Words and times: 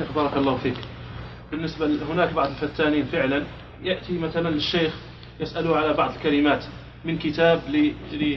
شيخ 0.00 0.12
بارك 0.12 0.36
الله 0.36 0.56
فيك. 0.56 0.76
بالنسبة 1.50 1.86
هناك 2.12 2.32
بعض 2.32 2.48
الفتانين 2.50 3.04
فعلا 3.04 3.42
يأتي 3.82 4.18
مثلا 4.18 4.48
للشيخ 4.48 4.94
يسأله 5.40 5.76
على 5.76 5.92
بعض 5.92 6.10
الكلمات 6.14 6.64
من 7.04 7.18
كتاب 7.18 7.60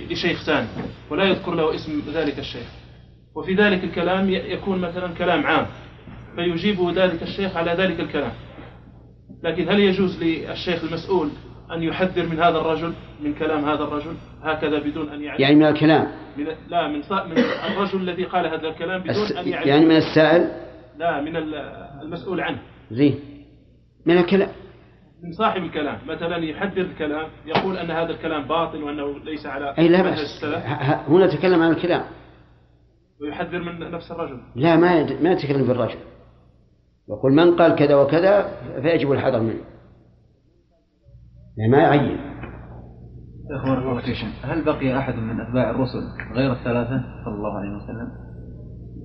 لشيخ 0.09 0.43
ثاني 0.45 0.67
ولا 1.09 1.23
يذكر 1.23 1.53
له 1.55 1.75
اسم 1.75 2.01
ذلك 2.13 2.39
الشيخ. 2.39 2.67
وفي 3.35 3.53
ذلك 3.53 3.83
الكلام 3.83 4.29
يكون 4.29 4.79
مثلا 4.79 5.13
كلام 5.17 5.45
عام 5.45 5.65
فيجيبه 6.35 6.91
ذلك 6.91 7.23
الشيخ 7.23 7.57
على 7.57 7.71
ذلك 7.71 7.99
الكلام. 7.99 8.31
لكن 9.43 9.69
هل 9.69 9.79
يجوز 9.79 10.23
للشيخ 10.23 10.83
المسؤول 10.83 11.29
أن 11.71 11.83
يحذر 11.83 12.25
من 12.25 12.39
هذا 12.39 12.57
الرجل 12.57 12.93
من 13.23 13.33
كلام 13.33 13.65
هذا 13.65 13.83
الرجل؟ 13.83 14.13
هكذا 14.43 14.79
بدون 14.79 15.09
أن 15.09 15.21
يعلم 15.21 15.41
يعني 15.41 15.55
من 15.55 15.65
الكلام. 15.65 16.07
من 16.37 16.45
لا 16.69 16.87
من, 16.87 17.01
من 17.29 17.37
الرجل 17.71 18.01
الذي 18.01 18.23
قال 18.23 18.45
هذا 18.45 18.67
الكلام 18.67 19.01
بدون 19.01 19.37
أن 19.37 19.47
يعلم 19.47 19.67
يعني 19.67 19.85
من 19.85 19.97
السائل؟ 19.97 20.63
لا 20.97 21.21
من 21.21 21.35
المسؤول 22.01 22.41
عنه. 22.41 22.59
زين. 22.91 23.19
من 24.05 24.17
الكلام. 24.17 24.49
من 25.23 25.31
صاحب 25.31 25.63
الكلام. 25.63 25.97
مثلا 26.07 26.37
يحذر 26.37 26.81
الكلام 26.81 27.27
يقول 27.45 27.77
أن 27.77 27.91
هذا 27.91 28.09
الكلام 28.09 28.47
باطل 28.47 28.83
وأنه 28.83 29.19
ليس 29.19 29.45
على 29.45 29.73
أي 29.77 29.87
لا 29.87 30.01
بأس. 30.01 30.45
هنا 31.07 31.27
تكلم 31.27 31.61
عن 31.61 31.71
الكلام. 31.71 32.03
ويحذر 33.21 33.59
من 33.59 33.91
نفس 33.91 34.11
الرجل. 34.11 34.41
لا 34.55 34.75
ما 34.75 35.21
ما 35.21 35.31
يتكلم 35.31 35.67
بالرجل 35.67 35.97
يقول 37.09 37.33
من 37.33 37.55
قال 37.55 37.75
كذا 37.75 37.95
وكذا 37.95 38.51
فيجب 38.81 39.11
الحذر 39.11 39.39
منه. 39.39 39.63
يعني 41.57 41.71
ما 41.71 41.77
يعين. 41.77 42.33
هل 44.43 44.65
بقي 44.65 44.97
أحد 44.97 45.15
من 45.15 45.41
أتباع 45.41 45.69
الرسل 45.69 46.33
غير 46.33 46.51
الثلاثة؟ 46.51 47.03
صلى 47.25 47.35
الله 47.35 47.57
عليه 47.57 47.69
وسلم؟ 47.69 48.11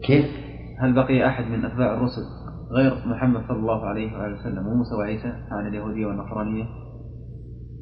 كيف؟ 0.06 0.47
هل 0.80 0.92
بقي 0.92 1.26
أحد 1.26 1.44
من 1.44 1.64
أتباع 1.64 1.94
الرسل 1.94 2.22
غير 2.70 2.94
محمد 3.06 3.48
صلى 3.48 3.56
الله 3.56 3.86
عليه 3.86 4.18
وآله 4.18 4.40
وسلم 4.40 4.66
وموسى 4.66 4.94
وعيسى 4.94 5.32
عن 5.50 5.66
اليهودية 5.66 6.06
والنصرانية؟ 6.06 6.64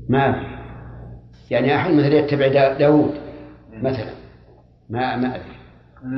ما 0.08 0.18
أعرف. 0.18 0.46
يعني 1.50 1.76
أحد 1.76 1.90
مثل 1.90 2.12
يتبع 2.12 2.78
داوود 2.78 3.14
مثلا. 3.72 4.12
ما 4.90 5.16
ما 5.16 5.36
أدري. 5.36 5.56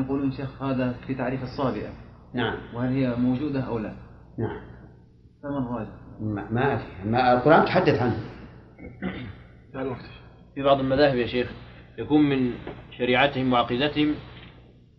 يقولون 0.05 0.33
شيخ 0.33 0.63
هذا 0.63 0.93
في 1.07 1.15
تعريف 1.15 1.43
الصابئة. 1.43 1.89
نعم. 2.35 2.57
وهل 2.75 2.89
هي 2.89 3.17
موجودة 3.17 3.61
أو 3.61 3.79
لا؟ 3.79 3.93
نعم. 4.39 4.61
فمن 5.43 5.67
راجع؟ 5.67 5.91
ما 6.21 6.51
ما 6.51 6.75
أدري. 6.75 7.11
ما 7.11 7.33
القرآن 7.33 7.65
تحدث 7.65 8.03
عنه. 8.03 8.19
في 10.55 10.63
بعض 10.63 10.81
المذاهب 10.81 11.17
يا 11.17 11.27
شيخ 11.27 11.53
يكون 11.99 12.29
من 12.29 12.53
شريعتهم 12.99 13.53
وعقيدتهم 13.53 14.15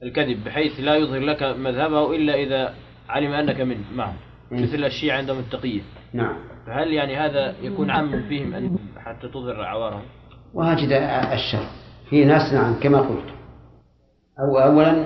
الكذب 0.03 0.43
بحيث 0.43 0.79
لا 0.79 0.95
يظهر 0.95 1.19
لك 1.19 1.43
مذهبه 1.43 2.15
إلا 2.15 2.33
إذا 2.35 2.73
علم 3.09 3.31
أنك 3.31 3.61
من 3.61 3.77
معه. 3.95 4.13
مثل 4.51 4.85
الشيعة 4.85 5.17
عندهم 5.17 5.39
التقية. 5.39 5.81
نعم. 6.13 6.35
فهل 6.67 6.93
يعني 6.93 7.15
هذا 7.15 7.55
يكون 7.61 7.89
عام 7.89 8.23
فيهم 8.29 8.53
أن 8.53 8.77
حتى 8.97 9.27
تظهر 9.27 9.63
عوارهم 9.63 10.01
وهكذا 10.53 11.33
الشر. 11.33 11.65
في 12.09 12.25
ناس 12.25 12.53
نعم 12.53 12.79
كما 12.79 12.99
قلت. 12.99 13.29
أو 14.39 14.57
أولا 14.57 15.05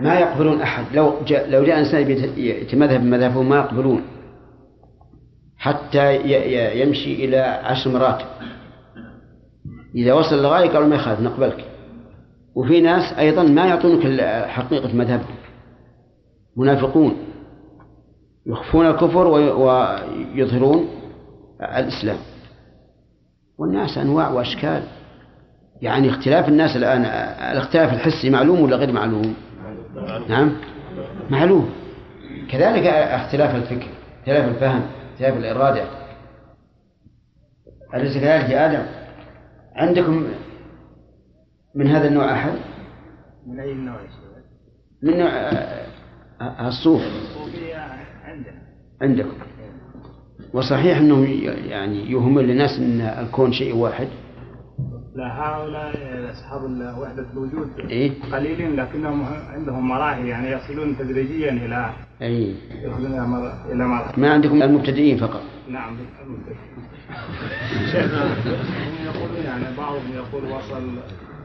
ما 0.00 0.20
يقبلون 0.20 0.60
أحد. 0.60 0.84
لو 0.94 1.14
جاء 1.26 1.50
لو 1.50 1.64
جاء 1.64 1.78
إنسان 1.78 2.10
يتمذهب 2.36 3.00
بمذهبه 3.00 3.42
ما 3.42 3.56
يقبلون. 3.56 4.02
حتى 5.58 6.16
يمشي 6.82 7.24
إلى 7.24 7.36
عشر 7.38 7.90
مراتب. 7.90 8.26
إذا 9.94 10.12
وصل 10.12 10.36
للغاية 10.36 10.68
قالوا 10.68 10.88
ما 10.88 10.94
يخالف 10.94 11.20
نقبلك. 11.20 11.64
وفي 12.56 12.80
ناس 12.80 13.18
أيضا 13.18 13.42
ما 13.42 13.66
يعطونك 13.66 14.20
حقيقة 14.48 14.96
مذهبهم 14.96 15.36
منافقون. 16.56 17.16
يخفون 18.46 18.86
الكفر 18.86 19.26
ويظهرون 19.26 20.88
الإسلام. 21.60 22.18
والناس 23.58 23.98
أنواع 23.98 24.30
وأشكال. 24.30 24.82
يعني 25.82 26.10
اختلاف 26.10 26.48
الناس 26.48 26.76
الآن 26.76 27.04
الاختلاف 27.52 27.92
الحسي 27.92 28.30
معلوم 28.30 28.60
ولا 28.60 28.76
غير 28.76 28.92
معلوم؟ 28.92 29.34
نعم. 30.28 30.52
معلوم. 31.30 31.70
كذلك 32.50 32.86
اختلاف 32.86 33.54
الفكر 33.54 33.88
اختلاف 34.20 34.48
الفهم 34.48 34.82
اختلاف 35.12 35.36
الإرادة. 35.36 35.84
أليس 37.94 38.18
كذلك 38.18 38.50
يا 38.50 38.66
آدم؟ 38.66 38.86
عندكم 39.74 40.26
من 41.76 41.86
هذا 41.86 42.08
النوع 42.08 42.32
أحد؟ 42.32 42.52
من 43.46 43.60
أي 43.60 43.74
نوع 43.74 43.96
من 45.02 45.18
نوع 45.18 45.28
آه، 45.28 45.86
آه، 46.40 46.68
الصوف. 46.68 47.02
عندنا. 48.24 48.62
عندكم. 49.02 49.36
وصحيح 50.52 50.98
أنه 50.98 51.24
يعني 51.68 52.10
يهم 52.10 52.40
للناس 52.40 52.78
أن 52.78 53.00
الكون 53.00 53.52
شيء 53.52 53.76
واحد؟ 53.76 54.08
لا 55.14 55.24
هؤلاء 55.24 55.92
أصحاب 56.32 56.62
وحدة 56.98 57.26
الوجود 57.32 57.70
إيه؟ 57.90 58.12
قليلين 58.32 58.76
لكنهم 58.76 59.24
عندهم 59.54 59.88
مراحل 59.88 60.26
يعني 60.26 60.50
يصلون 60.50 60.98
تدريجيا 60.98 61.52
إلى 61.52 61.90
أي 62.22 62.54
يصلون 62.82 63.12
إلى 63.72 63.86
مراحل 63.86 64.20
ما 64.20 64.32
عندكم 64.32 64.62
المبتدئين 64.62 65.18
فقط؟ 65.18 65.42
نعم. 65.70 65.96
شيخنا 67.92 68.24
يقولون 69.04 69.44
يعني 69.44 69.76
بعضهم 69.76 70.12
يقول 70.14 70.44
وصل 70.52 70.98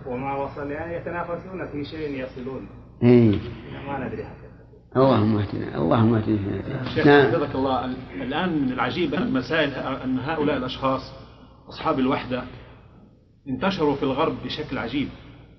وما 0.08 0.36
وصل 0.36 0.72
يعني 0.72 0.96
يتنافسون 0.96 1.68
في 1.72 1.86
شيء 1.86 2.26
يصلون. 2.26 2.70
إيه؟ 3.04 3.40
ما 3.88 4.08
ندري 4.08 4.24
حقيقة 4.24 4.52
اللهم 4.96 5.38
اهدنا 5.38 5.78
اللهم 5.78 6.14
اهدنا. 6.16 6.90
شيخ 6.96 7.08
حفظك 7.08 7.56
الله. 7.56 7.86
الآن 8.22 8.72
العجيب 8.72 9.14
المسائل 9.14 9.70
أن 10.04 10.20
هؤلاء 10.20 10.58
الأشخاص 10.58 11.02
أصحاب 11.70 12.00
الوحدة 12.00 12.44
انتشروا 13.48 13.96
في 13.96 14.04
الغرب 14.04 14.36
بشكل 14.46 14.78
عجيب. 14.78 15.08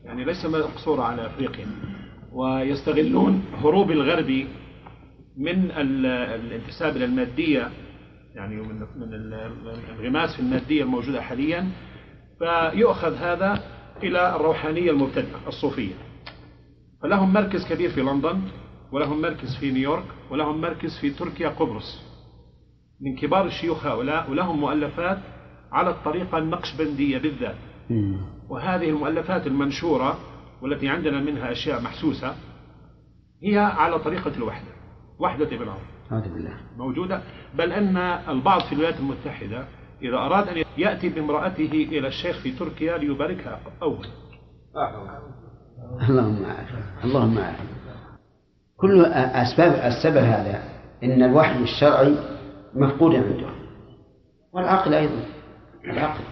يعني 0.04 0.24
ليس 0.24 0.46
مقصورة 0.46 1.02
على 1.02 1.26
أفريقيا. 1.26 1.66
ويستغلون 2.32 3.44
هروب 3.62 3.90
الغرب 3.90 4.46
من 5.36 5.70
الانتساب 5.70 6.96
إلى 6.96 7.04
المادية. 7.04 7.70
يعني 8.34 8.56
من 8.56 8.80
من 8.96 9.14
الانغماس 9.14 10.36
في 10.36 10.42
المادية 10.42 10.82
الموجودة 10.82 11.20
حاليا. 11.22 11.66
فيؤخذ 12.38 13.14
هذا 13.14 13.62
إلى 14.02 14.36
الروحانية 14.36 14.90
المبتدئة 14.90 15.48
الصوفية. 15.48 15.94
فلهم 17.02 17.32
مركز 17.32 17.66
كبير 17.68 17.90
في 17.90 18.00
لندن 18.02 18.40
ولهم 18.92 19.22
مركز 19.22 19.56
في 19.56 19.70
نيويورك 19.70 20.04
ولهم 20.30 20.60
مركز 20.60 20.98
في 20.98 21.10
تركيا 21.10 21.48
قبرص. 21.48 22.02
من 23.00 23.16
كبار 23.16 23.46
الشيوخ 23.46 23.86
هؤلاء 23.86 24.30
ولهم 24.30 24.60
مؤلفات 24.60 25.18
على 25.72 25.90
الطريقة 25.90 26.38
النقشبندية 26.38 27.18
بالذات. 27.18 27.56
وهذه 28.48 28.88
المؤلفات 28.88 29.46
المنشورة 29.46 30.18
والتي 30.62 30.88
عندنا 30.88 31.20
منها 31.20 31.52
أشياء 31.52 31.82
محسوسة 31.82 32.34
هي 33.42 33.58
على 33.58 33.98
طريقة 33.98 34.32
الوحدة 34.36 34.68
وحدة 35.18 35.44
ابن 35.46 35.58
بالله. 35.58 35.78
موجودة؟ 36.76 37.22
بل 37.54 37.72
أن 37.72 37.96
البعض 38.28 38.60
في 38.60 38.72
الولايات 38.72 39.00
المتحدة 39.00 39.64
إذا 40.02 40.16
أراد 40.16 40.48
أن 40.48 40.64
يأتي 40.78 41.08
بامرأته 41.08 41.70
إلى 41.72 42.08
الشيخ 42.08 42.42
في 42.42 42.52
تركيا 42.52 42.98
ليباركها 42.98 43.60
أول. 43.82 44.06
اللهم 46.08 46.44
عافية 46.44 47.04
اللهم 47.04 47.38
عافية 47.38 47.82
كل 48.76 49.04
أسباب 49.14 49.72
السبب 49.72 50.16
هذا 50.16 50.62
إن 51.02 51.22
الوحي 51.22 51.62
الشرعي 51.62 52.14
مفقود 52.74 53.14
عنده. 53.14 53.48
والعقل 54.52 54.94
أيضا. 54.94 55.24
العقل. 55.84 56.24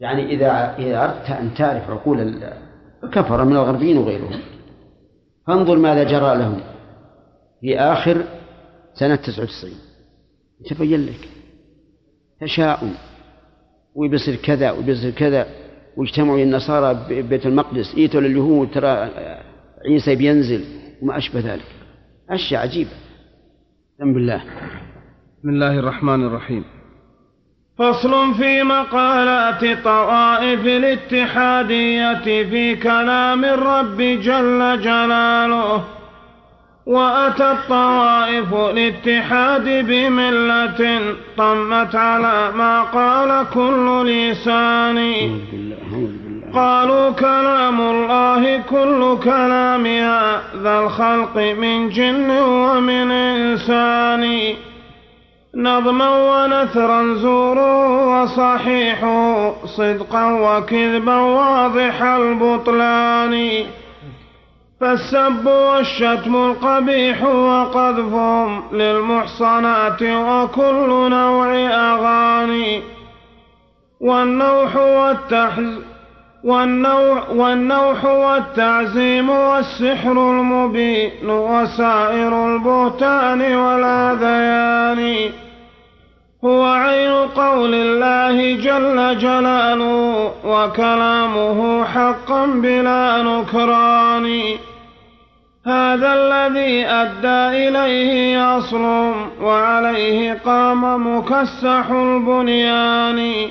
يعني 0.00 0.34
إذا 0.34 0.76
إذا 0.78 1.04
أردت 1.04 1.30
أن 1.30 1.54
تعرف 1.54 1.90
عقول 1.90 2.42
الكفرة 3.04 3.44
من 3.44 3.52
الغربيين 3.56 3.98
وغيرهم 3.98 4.40
فانظر 5.46 5.76
ماذا 5.76 6.04
جرى 6.04 6.38
لهم 6.38 6.60
في 7.60 7.78
آخر 7.78 8.24
سنة 8.94 9.16
99 9.16 9.72
يتبين 10.60 11.06
لك. 11.06 11.37
تشاؤم 12.40 12.94
ويبصر 13.94 14.34
كذا 14.34 14.70
ويبصر 14.70 15.10
كذا. 15.10 15.46
واجتمعوا 15.96 16.38
النصارى 16.38 17.06
ببيت 17.10 17.46
المقدس. 17.46 17.94
إيتوا 17.96 18.20
لليهود 18.20 18.70
ترى 18.70 19.10
عيسى 19.86 20.14
بينزل 20.14 20.64
وما 21.02 21.16
أشبه 21.18 21.40
ذلك. 21.40 21.64
أشياء 22.30 22.62
عجيبة. 22.62 22.90
بسم 23.98 24.14
بالله 24.14 24.42
بسم 25.38 25.48
الله 25.48 25.78
الرحمن 25.78 26.26
الرحيم. 26.26 26.64
فصل 27.78 28.34
في 28.34 28.62
مقالات 28.62 29.84
طوائف 29.84 30.66
الاتحادية 30.66 32.24
في 32.24 32.76
كلام 32.76 33.44
الرب 33.44 33.96
جل 33.96 34.80
جلاله. 34.80 35.97
وأتى 36.88 37.50
الطوائف 37.52 38.54
الاتحاد 38.54 39.64
بملة 39.64 41.00
طمت 41.36 41.94
على 41.94 42.52
ما 42.56 42.82
قال 42.82 43.46
كل 43.54 44.06
لسان. 44.06 44.98
قالوا 46.54 47.10
كلام 47.10 47.80
الله 47.80 48.62
كل 48.70 49.18
كلام 49.24 49.86
هذا 49.86 50.80
الخلق 50.80 51.36
من 51.36 51.88
جن 51.88 52.30
ومن 52.30 53.10
إنسان. 53.10 54.54
نظما 55.54 56.08
ونثرا 56.08 57.14
زورا 57.14 57.88
وصحيحه 57.88 59.54
صدقا 59.66 60.24
وكذبا 60.32 61.16
واضح 61.16 62.02
البطلان. 62.02 63.64
فالسب 64.80 65.46
والشتم 65.46 66.36
القبيح 66.36 67.22
وقذفهم 67.24 68.62
للمحصنات 68.72 70.02
وكل 70.02 71.10
نوع 71.10 71.54
أغاني 71.70 72.82
والنوح 74.00 74.76
والتحز 74.76 75.78
والنوح, 76.44 78.04
والتعزيم 78.04 79.30
والسحر 79.30 80.12
المبين 80.12 81.30
وسائر 81.30 82.46
البهتان 82.46 83.56
والأذيان. 83.56 85.30
هو 86.44 86.64
عين 86.64 87.12
قول 87.12 87.74
الله 87.74 88.56
جل 88.56 89.18
جلاله 89.18 90.32
وكلامه 90.44 91.84
حقا 91.84 92.46
بلا 92.46 93.22
نكران. 93.22 94.58
هذا 95.68 96.14
الذي 96.14 96.86
أدى 96.86 97.68
إليه 97.68 98.58
أصل 98.58 99.12
وعليه 99.42 100.38
قام 100.44 101.16
مكسح 101.16 101.90
البنيان. 101.90 103.48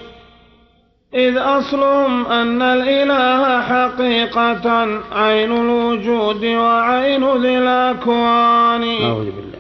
إذ 1.14 1.38
أصلهم 1.38 2.26
أن 2.26 2.62
الإله 2.62 3.62
حقيقة 3.62 4.88
عين 5.12 5.52
الوجود 5.52 6.46
وعين 6.46 7.34
ذي 7.38 7.58
الأكوان. 7.58 8.84
أعوذ 8.84 9.26
بالله. 9.26 9.58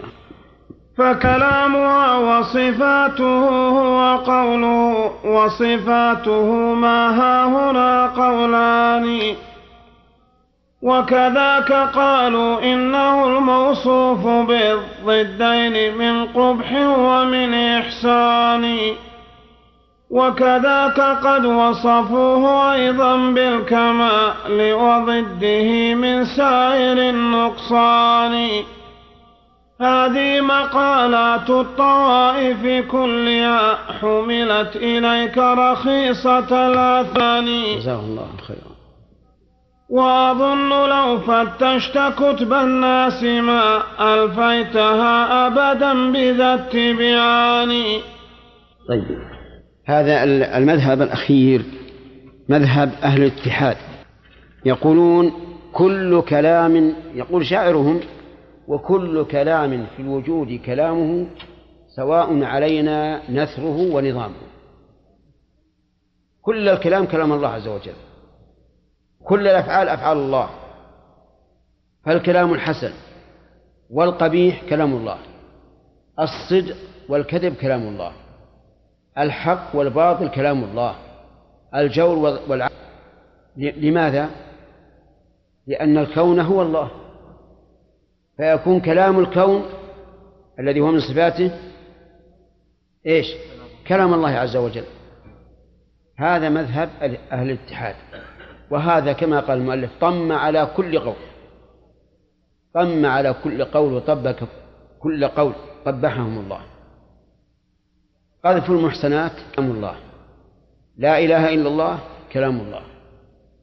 فكلامها 0.97 2.17
وصفاته 2.17 3.49
هو 3.69 4.17
قوله 4.17 5.11
وصفاته 5.25 6.53
ما 6.73 7.09
ها 7.09 7.45
هنا 7.45 8.05
قولان. 8.05 9.35
وكذاك 10.81 11.71
قالوا 11.71 12.73
إنه 12.73 13.25
الموصوف 13.25 14.27
بالضدين 14.27 15.97
من 15.97 16.25
قبح 16.25 16.71
ومن 16.97 17.53
إحسان. 17.53 18.77
وكذاك 20.09 20.99
قد 20.99 21.45
وصفوه 21.45 22.73
أيضا 22.73 23.17
بالكمال 23.17 24.73
وضده 24.73 25.93
من 25.93 26.25
سائر 26.25 27.09
النقصان. 27.09 28.49
هذه 29.81 30.41
مقالات 30.41 31.49
الطوائف 31.49 32.91
كلها 32.91 33.77
حملت 34.01 34.75
إليك 34.75 35.37
رخيصة 35.37 36.67
الأثان 36.67 37.45
جزاه 37.77 37.99
الله 37.99 38.27
خيرا. 38.47 38.66
وأظن 39.89 40.69
لو 40.69 41.19
فتشت 41.19 41.97
كتب 41.97 42.53
الناس 42.53 43.23
ما 43.23 43.83
ألفيتها 43.99 45.47
أبدا 45.47 46.11
بذا 46.11 46.53
التبيان 46.53 48.01
طيب. 48.89 49.19
هذا 49.85 50.23
المذهب 50.57 51.01
الأخير 51.01 51.61
مذهب 52.49 52.91
أهل 53.03 53.23
الاتحاد. 53.23 53.77
يقولون 54.65 55.31
كل 55.73 56.21
كلام 56.21 56.93
يقول 57.15 57.45
شاعرهم 57.45 57.99
وكل 58.67 59.25
كلام 59.25 59.85
في 59.95 60.01
الوجود 60.01 60.59
كلامه 60.65 61.27
سواء 61.95 62.43
علينا 62.43 63.21
نثره 63.31 63.95
ونظامه. 63.95 64.47
كل 66.41 66.69
الكلام 66.69 67.05
كلام 67.05 67.33
الله 67.33 67.47
عز 67.47 67.67
وجل. 67.67 68.06
كل 69.27 69.47
الأفعال 69.47 69.89
أفعال 69.89 70.17
الله. 70.17 70.49
فالكلام 72.05 72.53
الحسن 72.53 72.93
والقبيح 73.89 74.63
كلام 74.69 74.93
الله. 74.93 75.17
الصدق 76.19 76.75
والكذب 77.09 77.55
كلام 77.55 77.81
الله. 77.81 78.11
الحق 79.17 79.75
والباطل 79.75 80.29
كلام 80.29 80.63
الله. 80.63 80.95
الجور 81.75 82.39
والعدل 82.49 82.73
لماذا؟ 83.57 84.29
لأن 85.67 85.97
الكون 85.97 86.39
هو 86.39 86.61
الله. 86.61 86.91
فيكون 88.37 88.81
كلام 88.81 89.19
الكون 89.19 89.65
الذي 90.59 90.79
هو 90.79 90.91
من 90.91 90.99
صفاته 90.99 91.51
إيش؟ 93.05 93.27
كلام 93.87 94.13
الله 94.13 94.29
عز 94.29 94.55
وجل. 94.55 94.85
هذا 96.17 96.49
مذهب 96.49 96.89
أهل 97.31 97.49
الاتحاد. 97.51 97.95
وهذا 98.69 99.13
كما 99.13 99.39
قال 99.39 99.57
المؤلف 99.57 99.91
طم 100.01 100.31
على 100.31 100.67
كل 100.75 100.99
قول. 100.99 101.15
طم 102.73 103.05
على 103.05 103.35
كل 103.43 103.65
قول 103.65 103.93
وطبق 103.93 104.35
كل 104.99 105.27
قول 105.27 105.53
قبحهم 105.85 106.37
الله. 106.39 106.61
قذف 108.45 108.69
المحسنات 108.69 109.31
كلام 109.55 109.71
الله. 109.71 109.95
لا 110.97 111.19
إله 111.19 111.53
إلا 111.53 111.67
الله 111.67 111.99
كلام 112.31 112.59
الله. 112.59 112.81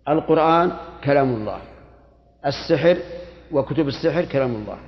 القرآن 0.09 0.73
كلام 1.05 1.35
الله. 1.35 1.59
السحر 2.47 2.97
وكتب 3.53 3.89
السحر 3.89 4.25
كلام 4.25 4.55
الله. 4.55 4.79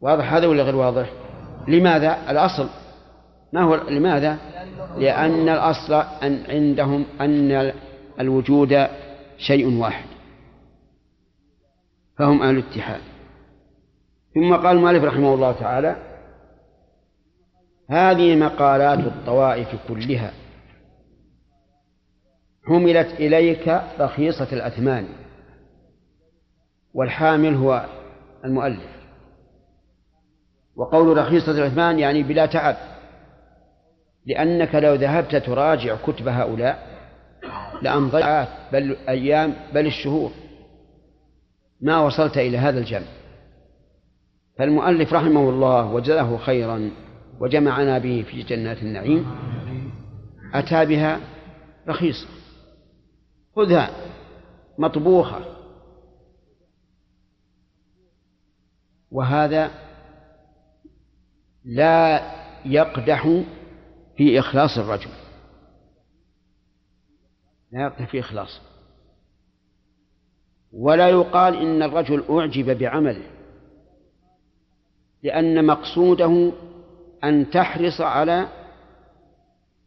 واضح 0.00 0.34
هذا 0.34 0.46
ولا 0.46 0.62
غير 0.62 0.76
واضح؟ 0.76 1.12
لماذا؟ 1.68 2.30
الأصل. 2.30 2.68
ما 3.52 3.62
هو 3.62 3.74
لماذا؟ 3.74 4.38
لأن 4.96 5.48
الأصل 5.48 5.94
أن 6.22 6.44
عندهم 6.48 7.04
أن 7.20 7.72
الوجود 8.20 8.86
شيء 9.38 9.78
واحد 9.78 10.04
فهم 12.18 12.42
أهل 12.42 12.58
الاتحاد. 12.58 13.00
ثم 14.34 14.56
قال 14.56 14.76
المؤلف 14.76 15.04
رحمه 15.04 15.34
الله 15.34 15.52
تعالى 15.52 15.96
هذه 17.90 18.36
مقالات 18.36 18.98
الطوائف 18.98 19.68
كلها 19.88 20.32
حملت 22.66 23.06
إليك 23.06 23.80
رخيصة 24.00 24.48
الأثمان 24.52 25.06
والحامل 26.94 27.54
هو 27.54 27.86
المؤلف. 28.44 29.00
وقول 30.76 31.18
رخيصة 31.18 31.52
الأثمان 31.52 31.98
يعني 31.98 32.22
بلا 32.22 32.46
تعب 32.46 32.76
لأنك 34.26 34.74
لو 34.74 34.94
ذهبت 34.94 35.36
تراجع 35.36 35.96
كتب 35.96 36.28
هؤلاء 36.28 36.89
لأمضيت 37.82 38.48
بل 38.72 38.96
أيام 39.08 39.54
بل 39.74 39.86
الشهور. 39.86 40.30
ما 41.80 41.98
وصلت 41.98 42.38
إلى 42.38 42.58
هذا 42.58 42.78
الجمع. 42.78 43.06
فالمؤلف 44.58 45.12
رحمه 45.12 45.50
الله 45.50 45.92
وجزاه 45.92 46.36
خيرا 46.36 46.90
وجمعنا 47.40 47.98
به 47.98 48.24
في 48.30 48.42
جنات 48.42 48.82
النعيم. 48.82 49.26
أتى 50.54 50.84
بها 50.86 51.20
رخيصة. 51.88 52.26
خذها 53.56 53.90
مطبوخة. 54.78 55.40
وهذا 59.10 59.70
لا 61.64 62.22
يقدح 62.64 63.42
في 64.16 64.38
إخلاص 64.38 64.78
الرجل. 64.78 65.10
لا 67.72 67.82
يقدح 67.82 68.10
في 68.10 68.20
إخلاصه 68.20 68.60
ولا 70.72 71.08
يقال 71.08 71.56
إن 71.56 71.82
الرجل 71.82 72.24
أعجب 72.30 72.78
بعمله 72.78 73.22
لأن 75.22 75.66
مقصوده 75.66 76.52
أن 77.24 77.50
تحرص 77.50 78.00
على 78.00 78.46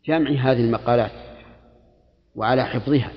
جمع 0.06 0.30
هذه 0.30 0.60
المقالات 0.66 1.12
وعلى 2.36 2.66
حفظها. 2.66 3.12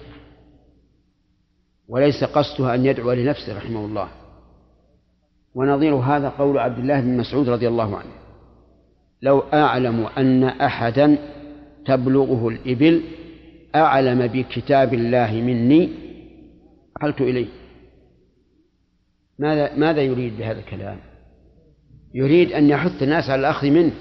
وليس 1.88 2.24
قصدها 2.24 2.74
أن 2.74 2.86
يدعو 2.86 3.12
لنفسه 3.12 3.56
رحمه 3.56 3.84
الله. 3.84 4.08
ونظير 5.54 5.94
هذا 5.94 6.28
قول 6.28 6.58
عبد 6.58 6.78
الله 6.78 7.00
بن 7.00 7.16
مسعود 7.16 7.48
رضي 7.48 7.68
الله 7.68 7.96
عنه. 7.96 8.12
لو 9.22 9.40
أعلم 9.52 10.06
أن 10.18 10.44
أحدا 10.44 11.18
تبلغه 11.86 12.48
الإبل 12.48 13.02
أعلم 13.76 14.26
بكتاب 14.26 14.94
الله 14.94 15.32
مني؟ 15.32 15.88
حلت 17.00 17.20
إليه. 17.20 17.46
ماذا 19.38 19.74
ماذا 19.74 20.02
يريد 20.02 20.38
بهذا 20.38 20.58
الكلام؟ 20.58 20.98
يريد 22.14 22.52
أن 22.52 22.68
يحث 22.68 23.02
الناس 23.02 23.30
على 23.30 23.40
الأخذ 23.40 23.70
منه. 23.70 23.92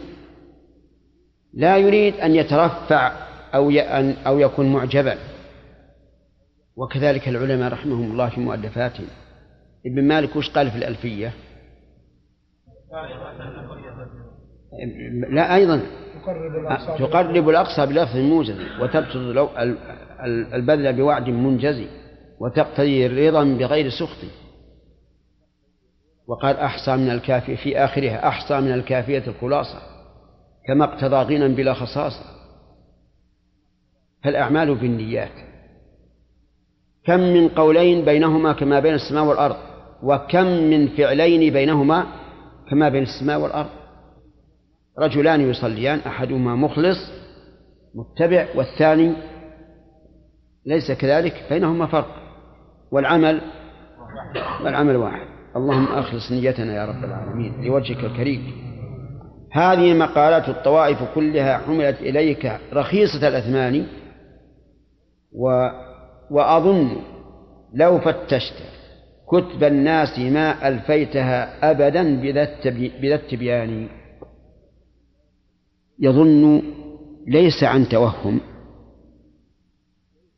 لا 1.53 1.77
يريد 1.77 2.13
أن 2.13 2.35
يترفع 2.35 3.11
أو 3.55 3.71
أو 4.27 4.39
يكون 4.39 4.73
معجبا. 4.73 5.17
وكذلك 6.75 7.27
العلماء 7.27 7.71
رحمهم 7.71 8.11
الله 8.11 8.29
في 8.29 8.39
مؤلفاتهم. 8.39 9.07
ابن 9.85 10.07
مالك 10.07 10.35
وش 10.35 10.49
قال 10.49 10.71
في 10.71 10.77
الألفية؟ 10.77 11.33
لا 15.29 15.55
أيضا. 15.55 15.81
تقرب 16.99 17.49
الأقصى 17.49 17.85
بلفظ. 17.85 18.17
موجز 18.17 18.55
وتبسط 18.81 19.15
البذل 20.53 20.93
بوعد 20.93 21.29
منجز 21.29 21.87
وتقتضي 22.39 23.05
الرضا 23.05 23.43
بغير 23.43 23.89
سخط. 23.89 24.17
وقال 26.27 26.57
أحصى 26.57 26.95
من 26.95 27.09
الكافية 27.09 27.55
في 27.55 27.77
آخرها 27.77 28.27
أحصى 28.27 28.61
من 28.61 28.71
الكافية 28.71 29.23
الخلاصة 29.27 29.79
كما 30.67 30.85
اقتضى 30.85 31.35
غنى 31.35 31.47
بلا 31.47 31.73
خصاصة. 31.73 32.25
فالأعمال 34.23 34.75
بالنيات. 34.75 35.31
كم 37.05 37.19
من 37.19 37.49
قولين 37.49 38.05
بينهما 38.05 38.53
كما 38.53 38.79
بين 38.79 38.93
السماء 38.93 39.23
والأرض 39.23 39.55
وكم 40.03 40.45
من 40.45 40.87
فعلين 40.87 41.53
بينهما 41.53 42.05
كما 42.69 42.89
بين 42.89 43.03
السماء 43.03 43.39
والأرض. 43.39 43.69
رجلان 44.99 45.41
يصليان 45.41 45.99
أحدهما 45.99 46.55
مخلص 46.55 46.97
متبع 47.95 48.47
والثاني 48.55 49.13
ليس 50.65 50.91
كذلك 50.91 51.43
بينهما 51.49 51.85
فرق. 51.85 52.15
والعمل 52.91 53.41
والعمل 54.63 54.95
واحد. 54.95 55.27
اللهم 55.55 55.85
أخلص 55.85 56.31
نيتنا 56.31 56.75
يا 56.75 56.85
رب 56.85 57.03
العالمين 57.03 57.65
لوجهك 57.65 58.03
الكريم. 58.03 58.65
هذه 59.51 59.93
مقالات 59.93 60.49
الطوائف 60.49 60.97
كلها 61.15 61.57
حملت 61.57 61.99
إليك 61.99 62.59
رخيصة 62.73 63.27
الأثمان 63.27 63.87
و 65.31 65.69
وأظن 66.31 66.95
لو 67.73 67.99
فتشت 67.99 68.53
كتب 69.27 69.63
الناس 69.63 70.19
ما 70.19 70.67
ألفيتها 70.67 71.71
أبدا 71.71 72.21
بذا 73.01 73.15
التبيان. 73.15 73.87
يظن 75.99 76.61
ليس 77.27 77.63
عن 77.63 77.89
توهم 77.89 78.41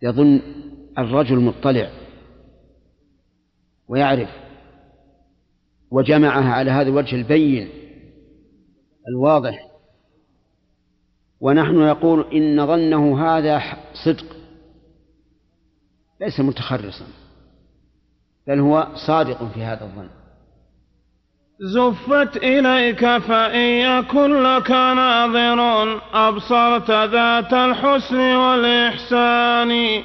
يظن 0.01 0.41
الرجل 0.97 1.39
مطلع 1.39 1.91
ويعرف 3.87 4.29
وجمعها 5.91 6.53
على 6.53 6.71
هذا 6.71 6.89
الوجه 6.89 7.15
البين 7.15 7.69
الواضح. 9.07 9.67
ونحن 11.39 11.75
نقول 11.75 12.33
إن 12.33 12.67
ظنه 12.67 13.27
هذا 13.27 13.61
صدق 14.05 14.35
ليس 16.21 16.39
متخرصا 16.39 17.05
بل 18.47 18.59
هو 18.59 18.87
صادق 19.07 19.51
في 19.53 19.63
هذا 19.63 19.83
الظن. 19.85 20.09
زفت 21.59 22.37
إليك 22.37 23.17
فإن 23.17 23.59
يكن 23.59 24.43
لك 24.43 24.71
ناظر 24.71 25.99
أبصرت 26.13 26.91
ذات 26.91 27.53
الحسن 27.53 28.19
والإحسان 28.19 30.03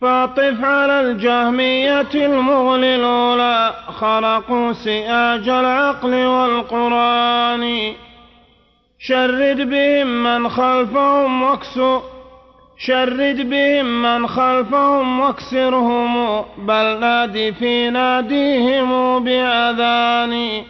فاطف 0.00 0.64
على 0.64 1.00
الجهمية 1.00 2.14
المغل 2.14 2.84
الأولى 2.84 3.74
خرقوا 3.88 4.72
سياج 4.72 5.48
العقل 5.48 6.14
والقرآن 6.14 7.92
شرد 8.98 9.60
بهم 9.60 10.06
من 10.06 10.48
خلفهم 10.48 11.42
واكسو 11.42 12.00
شرد 12.78 13.50
بهم 13.50 14.02
من 14.02 14.26
خلفهم 14.26 15.20
واكسرهم 15.20 16.44
بل 16.58 16.98
نادي 17.00 17.52
في 17.52 17.90
ناديهم 17.90 19.24
بأذان. 19.24 20.62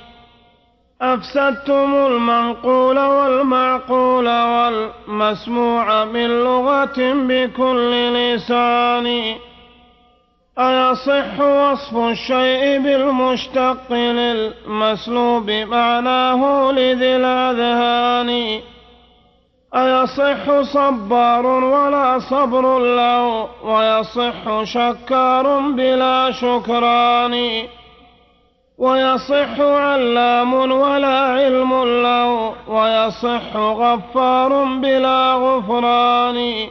أفسدتم 1.03 1.95
المنقول 1.95 2.99
والمعقول 2.99 4.29
والمسموع 4.29 6.05
من 6.05 6.27
لغة 6.27 6.99
بكل 6.99 8.15
لسان. 8.15 9.35
أيصح 10.59 11.41
وصف 11.41 11.97
الشيء 11.97 12.79
بالمشتق 12.81 13.93
للمسلوب 13.93 15.51
معناه 15.51 16.73
لذي 16.73 17.17
الأذهان. 17.17 18.61
أيصح 19.75 20.61
صبار 20.61 21.47
ولا 21.47 22.19
صبر 22.19 22.79
له 22.79 23.49
ويصح 23.65 24.65
شكار 24.65 25.59
بلا 25.59 26.31
شكران. 26.31 27.63
ويصح 28.79 29.61
علام 29.61 30.55
ولا 30.55 31.19
علم 31.19 31.85
له 31.85 32.55
ويصح 32.69 33.57
غفار 33.57 34.65
بلا 34.65 35.35
غفران. 35.35 36.69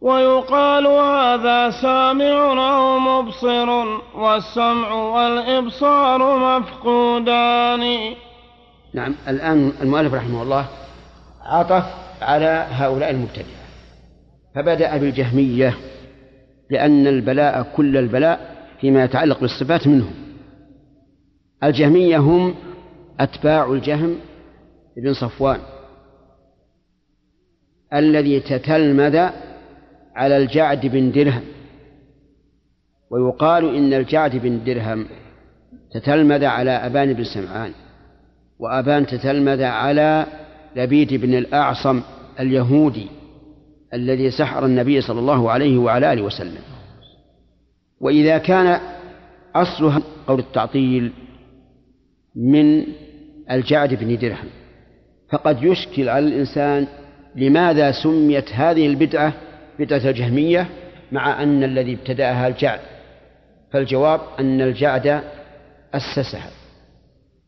ويقال 0.00 0.86
هذا 0.86 1.70
سامع 1.70 2.36
أو 2.76 2.98
مبصر 2.98 3.68
والسمع 4.14 4.92
والإبصار 4.92 6.38
مفقودان. 6.38 8.14
نعم 8.94 9.14
الآن 9.28 9.72
المؤلف 9.82 10.14
رحمه 10.14 10.42
الله 10.42 10.64
عطف 11.48 11.84
على 12.22 12.66
هؤلاء 12.70 13.10
المبتدعة 13.10 13.58
فبدأ 14.54 14.96
بالجهمية 14.96 15.74
لأن 16.70 17.06
البلاء 17.06 17.72
كل 17.76 17.96
البلاء 17.96 18.56
فيما 18.80 19.04
يتعلق 19.04 19.40
بالصفات 19.40 19.86
منهم. 19.86 20.14
الجهمية 21.64 22.18
هم 22.18 22.54
أتباع 23.20 23.72
الجهم 23.72 24.16
بن 24.96 25.12
صفوان 25.12 25.60
الذي 27.94 28.40
تتلمذ 28.40 29.16
على 30.14 30.36
الجعد 30.36 30.86
بن 30.86 31.12
درهم. 31.12 31.44
ويقال 33.10 33.76
إن 33.76 33.94
الجعد 33.94 34.36
بن 34.36 34.64
درهم 34.64 35.06
تتلمذ 35.92 36.44
على 36.44 36.70
أبان 36.70 37.12
بن 37.12 37.24
سمعان 37.24 37.72
وأبان 38.58 39.06
تتلمذ 39.06 39.62
على 39.62 40.26
لبيد 40.76 41.14
بن 41.14 41.34
الأعصم 41.34 42.02
اليهودي 42.40 43.06
الذي 43.94 44.30
سحر 44.30 44.64
النبي 44.64 45.00
صلى 45.00 45.20
الله 45.20 45.50
عليه 45.50 45.78
وعلى 45.78 46.12
آله 46.12 46.22
وسلم. 46.22 46.62
وإذا 48.00 48.38
كان 48.38 48.80
أصلها 49.54 50.02
قول 50.26 50.38
التعطيل 50.38 51.12
من 52.36 52.84
الجعد 53.50 53.94
بن 53.94 54.18
درهم 54.18 54.48
فقد 55.30 55.62
يشكل 55.62 56.08
على 56.08 56.26
الإنسان 56.26 56.86
لماذا 57.36 57.92
سميت 57.92 58.52
هذه 58.52 58.86
البدعة 58.86 59.32
بدعة 59.78 60.10
الجهمية 60.10 60.68
مع 61.12 61.42
أن 61.42 61.64
الذي 61.64 61.94
ابتدأها 61.94 62.48
الجعد. 62.48 62.80
فالجواب 63.72 64.20
أن 64.40 64.60
الجعد 64.60 65.22
أسسها 65.94 66.50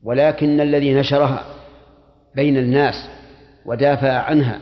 ولكن 0.03 0.61
الذي 0.61 0.95
نشرها 0.95 1.45
بين 2.35 2.57
الناس 2.57 2.95
ودافع 3.67 4.13
عنها 4.13 4.61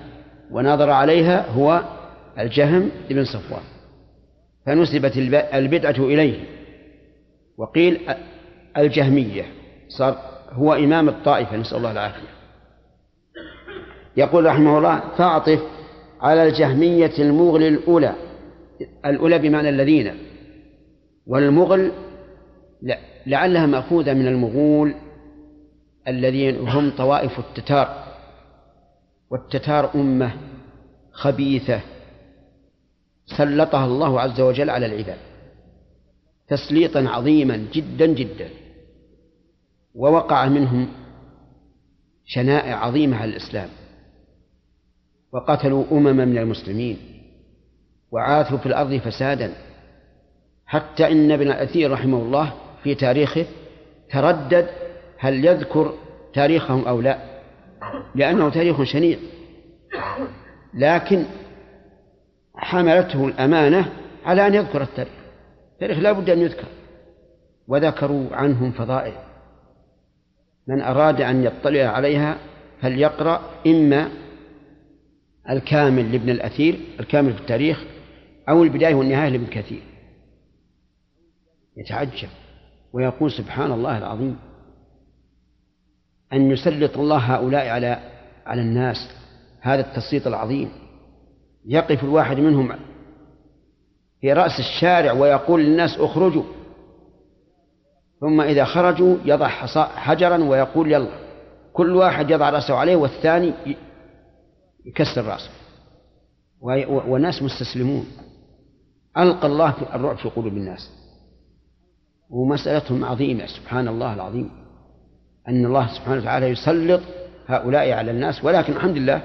ونظر 0.50 0.90
عليها 0.90 1.50
هو 1.50 1.82
الجهم 2.38 2.90
بن 3.10 3.24
صفوان 3.24 3.62
فنسبت 4.66 5.16
البدعة 5.54 5.96
إليه. 5.98 6.44
وقيل 7.58 8.00
الجهمية 8.76 9.44
صار 9.88 10.18
هو 10.52 10.74
إمام 10.74 11.08
الطائفة 11.08 11.56
نسأل 11.56 11.76
الله 11.76 11.92
العافية. 11.92 12.28
يقول 14.16 14.44
رحمه 14.44 14.78
الله 14.78 15.00
فاعطف 15.18 15.60
على 16.20 16.48
الجهمية 16.48 17.12
المغل 17.18 17.62
الأولى 17.62 18.14
الأولى 19.06 19.38
بمعنى 19.38 19.68
الذين 19.68 20.14
والمغل 21.26 21.92
لعلها 23.26 23.66
مأخوذة 23.66 24.14
من 24.14 24.26
المغول 24.26 24.94
الذين 26.08 26.68
هم 26.68 26.90
طوائف 26.90 27.38
التتار 27.38 28.04
والتتار 29.30 29.90
أمة 29.94 30.32
خبيثة 31.12 31.80
سلطها 33.26 33.86
الله 33.86 34.20
عز 34.20 34.40
وجل 34.40 34.70
على 34.70 34.86
العباد 34.86 35.18
تسليطا 36.48 37.08
عظيما 37.08 37.66
جدا 37.72 38.06
جدا 38.06 38.48
ووقع 39.94 40.48
منهم 40.48 40.88
شنائع 42.24 42.84
عظيمة 42.84 43.16
على 43.16 43.30
الإسلام 43.30 43.68
وقتلوا 45.32 45.84
أمما 45.92 46.24
من 46.24 46.38
المسلمين 46.38 46.98
وعاثوا 48.10 48.58
في 48.58 48.66
الأرض 48.66 48.96
فسادا 48.96 49.52
حتى 50.66 51.12
إن 51.12 51.30
ابن 51.30 51.46
الأثير 51.46 51.92
رحمه 51.92 52.18
الله 52.18 52.52
في 52.82 52.94
تاريخه 52.94 53.46
تردد 54.10 54.68
هل 55.18 55.44
يذكر 55.44 55.94
تاريخهم 56.34 56.84
أو 56.84 57.00
لا؟ 57.00 57.18
لأنه 58.14 58.50
تاريخ 58.50 58.82
شنيع. 58.82 59.18
لكن 60.74 61.24
حملته 62.54 63.26
الأمانة 63.26 63.92
على 64.24 64.46
أن 64.46 64.54
يذكر 64.54 64.82
التاريخ. 64.82 65.12
التاريخ 65.72 65.98
لا 65.98 66.12
بد 66.12 66.30
أن 66.30 66.38
يذكر. 66.38 66.68
وذكروا 67.68 68.26
عنهم 68.32 68.72
فضائل. 68.72 69.12
من 70.66 70.80
أراد 70.80 71.20
أن 71.20 71.44
يطلع 71.44 71.84
عليها 71.84 72.38
فليقرأ 72.80 73.40
إما 73.66 74.08
الكامل 75.50 76.12
لابن 76.12 76.30
الأثير 76.30 76.80
الكامل 77.00 77.32
في 77.32 77.40
التاريخ 77.40 77.84
أو 78.48 78.62
البداية 78.62 78.94
والنهاية 78.94 79.28
لابن 79.28 79.46
كثير. 79.46 79.82
يتعجب 81.76 82.28
ويقول 82.92 83.32
سبحان 83.32 83.72
الله 83.72 83.98
العظيم. 83.98 84.47
أن 86.32 86.50
يسلط 86.50 86.98
الله 86.98 87.16
هؤلاء 87.16 87.68
على 87.68 87.98
على 88.46 88.62
الناس. 88.62 88.96
هذا 89.60 89.80
التسليط 89.80 90.26
العظيم. 90.26 90.70
يقف 91.66 92.04
الواحد 92.04 92.36
منهم 92.36 92.72
في 94.20 94.32
رأس 94.32 94.58
الشارع 94.58 95.12
ويقول 95.12 95.60
للناس 95.60 95.98
اخرجوا. 95.98 96.42
ثم 98.20 98.40
إذا 98.40 98.64
خرجوا 98.64 99.16
يضع 99.24 99.48
حجرا 99.76 100.44
ويقول 100.44 100.92
يلا. 100.92 101.10
كل 101.72 101.96
واحد 101.96 102.30
يضع 102.30 102.50
رأسه 102.50 102.74
عليه 102.74 102.96
والثاني 102.96 103.52
يكسر 104.86 105.24
رأسه. 105.24 105.50
والناس 107.06 107.42
مستسلمون. 107.42 108.06
ألقى 109.18 109.46
الله 109.46 109.74
الرعب 109.94 110.16
في 110.16 110.28
قلوب 110.28 110.52
الناس. 110.52 110.90
ومسألتهم 112.30 113.04
عظيمة 113.04 113.46
سبحان 113.46 113.88
الله 113.88 114.14
العظيم. 114.14 114.50
أن 115.48 115.66
الله 115.66 115.86
سبحانه 115.86 116.20
وتعالى 116.20 116.46
يسلط 116.46 117.00
هؤلاء 117.46 117.92
على 117.92 118.10
الناس 118.10 118.44
ولكن 118.44 118.72
الحمد 118.72 118.96
لله 118.96 119.22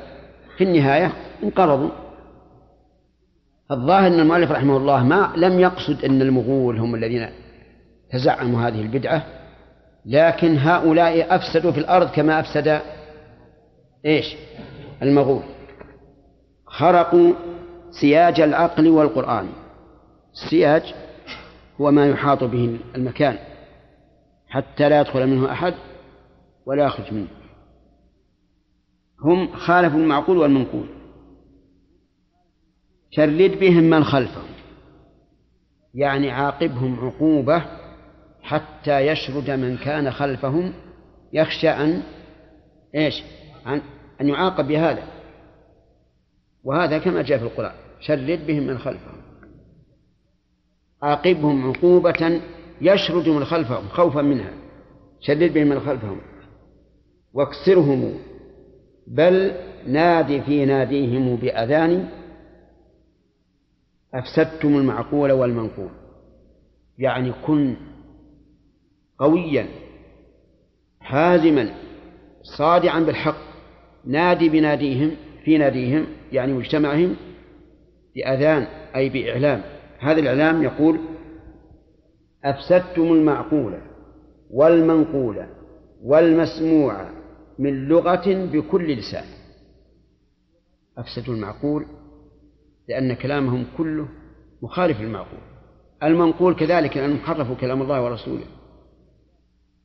في 0.57 0.63
النهاية 0.63 1.11
انقرضوا. 1.43 1.89
الظاهر 3.71 4.07
أن 4.07 4.19
المؤلف 4.19 4.51
رحمه 4.51 4.77
الله 4.77 5.03
ما 5.03 5.33
لم 5.35 5.59
يقصد 5.59 6.05
أن 6.05 6.21
المغول 6.21 6.79
هم 6.79 6.95
الذين 6.95 7.29
تزعموا 8.11 8.67
هذه 8.67 8.81
البدعة 8.81 9.25
لكن 10.05 10.57
هؤلاء 10.57 11.35
أفسدوا 11.35 11.71
في 11.71 11.79
الأرض 11.79 12.09
كما 12.09 12.39
أفسد 12.39 12.81
إيش؟ 14.05 14.35
المغول. 15.01 15.41
خرقوا 16.65 17.33
سياج 17.91 18.41
العقل 18.41 18.87
والقرآن. 18.87 19.49
السياج 20.33 20.93
هو 21.81 21.91
ما 21.91 22.07
يحاط 22.07 22.43
به 22.43 22.77
المكان 22.95 23.37
حتى 24.49 24.89
لا 24.89 25.01
يدخل 25.01 25.27
منه 25.27 25.51
أحد. 25.51 25.73
ولا 26.65 26.85
يخرج 26.85 27.13
منه. 27.13 27.27
هم 29.19 29.55
خالفوا 29.55 29.99
المعقول 29.99 30.37
والمنقول. 30.37 30.87
شرد 33.11 33.59
بهم 33.59 33.83
من 33.83 34.03
خلفهم. 34.03 34.53
يعني 35.93 36.31
عاقبهم 36.31 36.99
عقوبة 36.99 37.63
حتى 38.41 38.99
يشرد 38.99 39.51
من 39.51 39.77
كان 39.77 40.11
خلفهم 40.11 40.73
يخشى 41.33 41.69
أن 41.69 42.03
إيش؟ 42.95 43.23
أن, 43.67 43.81
أن 44.21 44.29
يعاقب 44.29 44.67
بهذا. 44.67 45.03
وهذا 46.63 46.97
كما 46.97 47.21
جاء 47.21 47.37
في 47.37 47.43
القرآن. 47.43 47.75
شرد 47.99 48.47
بهم 48.47 48.63
من 48.63 48.77
خلفهم. 48.77 49.21
عاقبهم 51.01 51.71
عقوبة 51.71 52.41
يشرد 52.81 53.29
من 53.29 53.45
خلفهم 53.45 53.87
خوفا 53.87 54.21
منها. 54.21 54.53
شدد 55.21 55.53
بهم 55.53 55.67
من 55.67 55.79
خلفهم. 55.79 56.32
واكسرهم 57.33 58.13
بل 59.07 59.51
نادي 59.87 60.41
في 60.41 60.65
ناديهم 60.65 61.35
بأذان 61.35 62.09
أفسدتم 64.13 64.77
المعقول 64.77 65.31
والمنقول. 65.31 65.89
يعني 66.97 67.31
كن 67.47 67.75
قويا 69.19 69.65
حازما 70.99 71.69
صادعا 72.57 72.99
بالحق 72.99 73.37
نادي 74.05 74.49
بناديهم 74.49 75.11
في 75.45 75.57
ناديهم 75.57 76.05
يعني 76.31 76.53
مجتمعهم 76.53 77.15
بأذان 78.15 78.67
أي 78.95 79.09
بإعلام. 79.09 79.61
هذا 79.99 80.19
الإعلام 80.19 80.63
يقول 80.63 80.99
أفسدتم 82.45 83.01
المعقول 83.01 83.79
والمنقول 84.49 85.45
والمسموع 86.03 87.05
من 87.59 87.87
لغة 87.87 88.45
بكل 88.45 88.93
لسان. 88.93 89.25
أفسدوا 90.97 91.33
المعقول 91.33 91.85
لأن 92.89 93.13
كلامهم 93.13 93.65
كله 93.77 94.07
مخالف 94.61 95.01
للمعقول. 95.01 95.39
المنقول 96.03 96.55
كذلك 96.55 96.97
لأنهم 96.97 97.19
حرفوا 97.19 97.55
كلام 97.55 97.81
الله 97.81 98.03
ورسوله. 98.03 98.45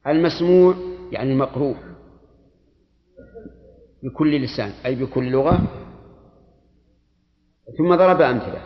المسموع 0.07 0.75
يعني 1.13 1.33
المقروء 1.33 1.77
بكل 4.03 4.45
لسان 4.45 4.73
أي 4.87 4.95
بكل 4.95 5.31
لغة. 5.31 5.59
ثم 7.79 7.95
ضرب 7.95 8.21
أمثلة. 8.21 8.63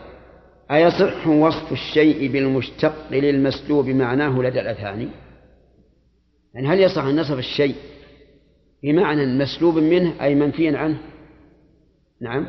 أيصح 0.71 1.27
وصف 1.27 1.71
الشيء 1.71 2.31
بالمشتق 2.31 3.11
للمسلوب 3.11 3.89
معناه 3.89 4.41
لدى 4.41 4.59
الأذهان؟ 4.61 5.09
يعني 6.53 6.67
هل 6.67 6.79
يصح 6.79 7.03
أن 7.03 7.19
نصف 7.19 7.37
الشيء 7.37 7.75
بمعنى 8.83 9.25
مسلوب 9.25 9.77
منه 9.77 10.13
أي 10.21 10.35
منفي 10.35 10.77
عنه. 10.77 10.97
نعم. 12.21 12.47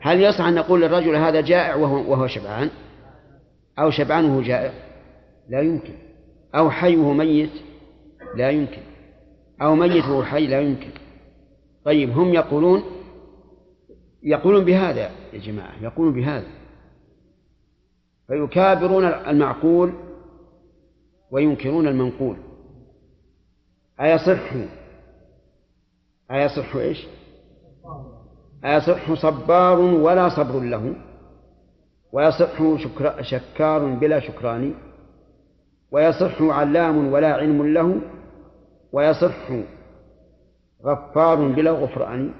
هل 0.00 0.20
يصح 0.22 0.40
أن 0.44 0.54
نقول 0.54 0.82
للرجل 0.82 1.16
هذا 1.16 1.40
جائع 1.40 1.74
وهو, 1.74 2.12
وهو 2.12 2.26
شبعان؟ 2.26 2.70
أو 3.78 3.90
شبعان 3.90 4.24
وهو 4.24 4.42
جائع؟ 4.42 4.72
لا 5.48 5.60
يمكن. 5.60 5.94
أو 6.54 6.70
حي 6.70 6.96
وهو 6.96 7.12
ميت؟ 7.12 7.50
لا 8.36 8.50
يمكن. 8.50 8.82
أو 9.62 9.74
ميت 9.74 10.04
وهو 10.04 10.24
حي؟ 10.24 10.46
لا 10.46 10.60
يمكن. 10.60 10.90
طيب 11.84 12.10
هم 12.10 12.34
يقولون 12.34 12.82
يقولون 14.22 14.64
بهذا 14.64 15.10
يا 15.32 15.38
جماعة 15.38 15.82
يقولون 15.82 16.14
بهذا. 16.14 16.46
فيكابرون 18.26 19.04
المعقول 19.04 19.92
وينكرون 21.30 21.88
المنقول. 21.88 22.36
أيصح؟ 24.00 24.52
أيصح 26.30 26.76
إيش؟ 26.76 27.06
أيصح 28.64 29.14
صبار 29.14 29.78
ولا 29.78 30.28
صبر 30.28 30.60
له. 30.60 30.94
ويصح 32.12 32.76
شكر 32.76 33.22
شكار 33.22 33.86
بلا 33.86 34.20
شكران. 34.20 34.74
ويصح 35.92 36.42
علام 36.42 37.12
ولا 37.12 37.32
علم 37.32 37.66
له. 37.74 38.00
ويصح 38.92 39.50
غفار 40.84 41.48
بلا 41.48 41.70
غفران. 41.70 42.34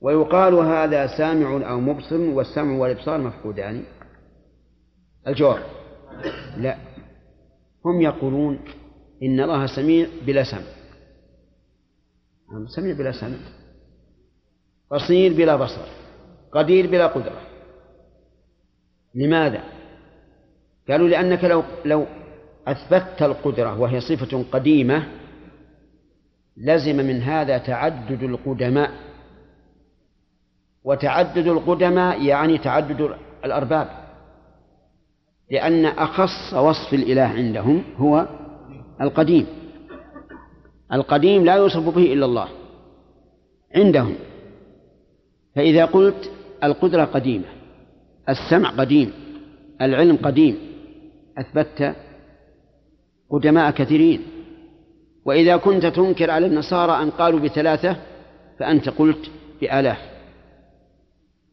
ويقال 0.00 0.54
هذا 0.54 1.06
سامع 1.06 1.70
أو 1.70 1.80
مبصر 1.80 2.20
والسمع 2.20 2.78
والإبصار 2.78 3.20
مفقودان. 3.20 3.82
الجواب 5.28 5.62
لا. 6.56 6.76
هم 7.84 8.00
يقولون 8.00 8.58
إن 9.22 9.40
الله 9.40 9.66
سميع 9.66 10.06
بلا 10.26 10.44
سمع. 10.44 10.77
سميع 12.66 12.94
بلا 12.94 13.12
سمع. 13.12 13.36
بصير 14.92 15.32
بلا 15.32 15.56
بصر. 15.56 15.86
قدير 16.52 16.86
بلا 16.86 17.06
قدرة. 17.06 17.40
لماذا؟ 19.14 19.62
قالوا 20.90 21.08
لأنك 21.08 21.44
لو 21.44 21.62
لو 21.84 22.06
أثبتت 22.66 23.22
القدرة 23.22 23.80
وهي 23.80 24.00
صفة 24.00 24.44
قديمة 24.52 25.06
لزم 26.56 26.96
من 26.96 27.22
هذا 27.22 27.58
تعدد 27.58 28.22
القدماء. 28.22 28.90
وتعدد 30.84 31.46
القدماء 31.46 32.24
يعني 32.24 32.58
تعدد 32.58 33.14
الأرباب. 33.44 33.88
لأن 35.50 35.84
أخص 35.84 36.54
وصف 36.54 36.94
الإله 36.94 37.22
عندهم 37.22 37.82
هو 37.96 38.28
القديم. 39.00 39.46
القديم 40.92 41.44
لا 41.44 41.54
يوصف 41.54 41.96
به 41.96 42.12
إلا 42.12 42.26
الله 42.26 42.48
عندهم. 43.74 44.14
فإذا 45.54 45.84
قلت 45.84 46.30
القدرة 46.64 47.04
قديمة 47.04 47.44
السمع 48.28 48.70
قديم 48.70 49.12
العلم 49.82 50.16
قديم 50.16 50.58
أثبتت 51.38 51.96
قدماء 53.30 53.70
كثيرين. 53.70 54.22
وإذا 55.24 55.56
كنت 55.56 55.86
تنكر 55.86 56.30
على 56.30 56.46
النصارى 56.46 57.02
أن 57.02 57.10
قالوا 57.10 57.40
بثلاثة 57.40 57.96
فأنت 58.58 58.88
قلت 58.88 59.30
بآلاف. 59.60 59.98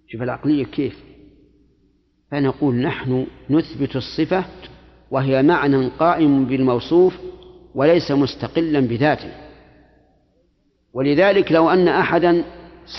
شوف 0.07 0.21
العقلية 0.21 0.65
كيف. 0.65 1.03
فنقول 2.31 2.75
نحن 2.75 3.27
نثبت 3.49 3.95
الصفة 3.95 4.45
وهي 5.11 5.43
معنى 5.43 5.87
قائم 5.87 6.45
بالموصوف 6.45 7.17
وليس 7.75 8.11
مستقلا 8.11 8.79
بذاته. 8.79 9.31
ولذلك 10.93 11.51
لو 11.51 11.69
أن 11.69 11.87
أحدا 11.87 12.43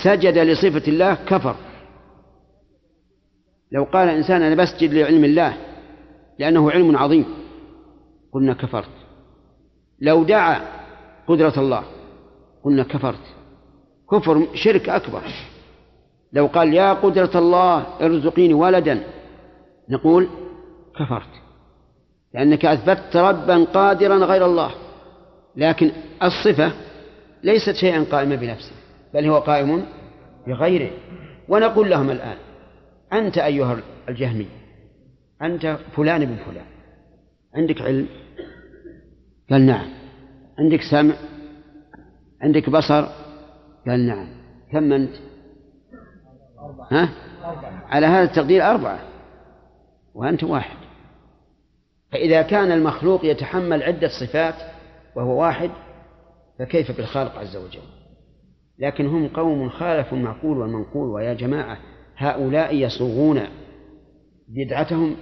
سجد 0.03 0.37
لصفة 0.37 0.87
الله 0.87 1.13
كفر. 1.13 1.55
لو 3.71 3.83
قال 3.83 4.09
إنسان 4.09 4.41
أنا 4.41 4.55
بسجد 4.55 4.93
لعلم 4.93 5.23
الله 5.23 5.57
لأنه 6.39 6.71
علم 6.71 6.97
عظيم. 6.97 7.25
قلنا 8.31 8.53
كفرت. 8.53 8.89
لو 9.99 10.23
دعا 10.23 10.61
قدرة 11.27 11.53
الله 11.57 11.83
قلنا 12.63 12.83
كفرت. 12.83 13.35
كفر 14.11 14.47
شرك 14.53 14.89
أكبر. 14.89 15.21
لو 16.33 16.47
قال 16.47 16.73
يا 16.73 16.93
قدرة 16.93 17.39
الله 17.39 17.85
ارزقيني 18.01 18.53
ولدا 18.53 19.03
نقول 19.89 20.27
كفرت. 20.99 21.46
لأنك 22.33 22.65
أثبتت 22.65 23.15
ربا 23.15 23.63
قادرا 23.63 24.15
غير 24.15 24.45
الله. 24.45 24.71
لكن 25.55 25.91
الصفة 26.23 26.71
ليست 27.43 27.75
شيئا 27.75 28.05
قائما 28.11 28.35
بنفسه 28.35 28.71
بل 29.13 29.25
هو 29.25 29.37
قائم 29.39 29.85
بغيره. 30.47 30.91
ونقول 31.49 31.89
لهم 31.89 32.09
الآن 32.09 32.37
أنت 33.13 33.37
أيها 33.37 33.77
الجهمي 34.09 34.47
أنت 35.41 35.77
فلان 35.95 36.25
بن 36.25 36.35
فلان. 36.35 36.65
عندك 37.55 37.81
علم؟ 37.81 38.07
قال 39.51 39.65
نعم. 39.65 39.89
عندك 40.59 40.79
سمع؟ 40.91 41.13
عندك 42.41 42.69
بصر؟ 42.69 43.07
قال 43.87 44.07
نعم. 44.07 44.27
كم 44.71 44.93
أنت؟ 44.93 45.15
ها؟ 46.91 47.09
على 47.89 48.05
هذا 48.05 48.23
التقدير 48.23 48.63
أربعة. 48.63 48.99
وأنت 50.15 50.43
واحد. 50.43 50.86
فإذا 52.11 52.41
كان 52.41 52.71
المخلوق 52.71 53.25
يتحمل 53.25 53.83
عدة 53.83 54.07
صفات 54.07 54.55
وهو 55.15 55.41
واحد 55.41 55.71
فكيف 56.59 56.97
بالخالق 56.97 57.35
عز 57.35 57.55
وجل؟ 57.55 57.81
لكن 58.79 59.07
هم 59.07 59.27
قوم 59.27 59.69
خالفوا 59.69 60.17
المعقول 60.17 60.57
والمنقول 60.57 61.09
ويا 61.09 61.33
جماعة 61.33 61.77
هؤلاء 62.17 62.75
يصوغون 62.75 63.41
بدعتهم 64.47 65.15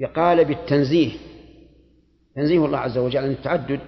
بقالب 0.00 0.50
التنزيه 0.50 1.12
تنزيه 2.36 2.64
الله 2.64 2.78
عز 2.78 2.98
وجل 2.98 3.18
عن 3.18 3.30
التعدد 3.30 3.80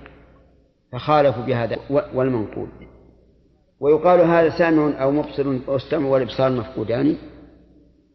فخالفوا 0.92 1.42
بهذا 1.42 1.78
والمنقول. 1.90 2.68
ويقال 3.80 4.20
هذا 4.20 4.58
سامع 4.58 5.02
أو 5.02 5.10
مبصر 5.10 5.58
أو 5.68 5.76
السمع 5.76 6.08
والإبصار 6.08 6.52
مفقودان. 6.52 7.16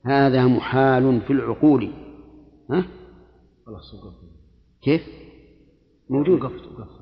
هذا 0.06 0.46
محال 0.46 1.22
في 1.22 1.34
العقول. 1.34 1.92
ها؟ 2.72 2.86
خلاص 3.66 3.94
وقفت. 3.94 4.18
كيف؟ 4.82 5.02
موجود. 6.10 6.44
وقفت 6.44 6.68
وقفت. 6.68 7.02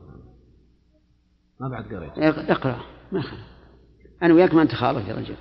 ما 1.60 1.69
بعد 1.69 1.93
قريت. 1.93 2.12
اقرأ. 2.50 2.80
ما 3.12 3.22
خلاص 3.22 3.39
أنا 4.24 4.34
وياك 4.34 4.54
ما 4.54 4.62
أنت 4.62 4.72
خالف 4.72 5.08
يا 5.08 5.15
رجل. 5.15 5.36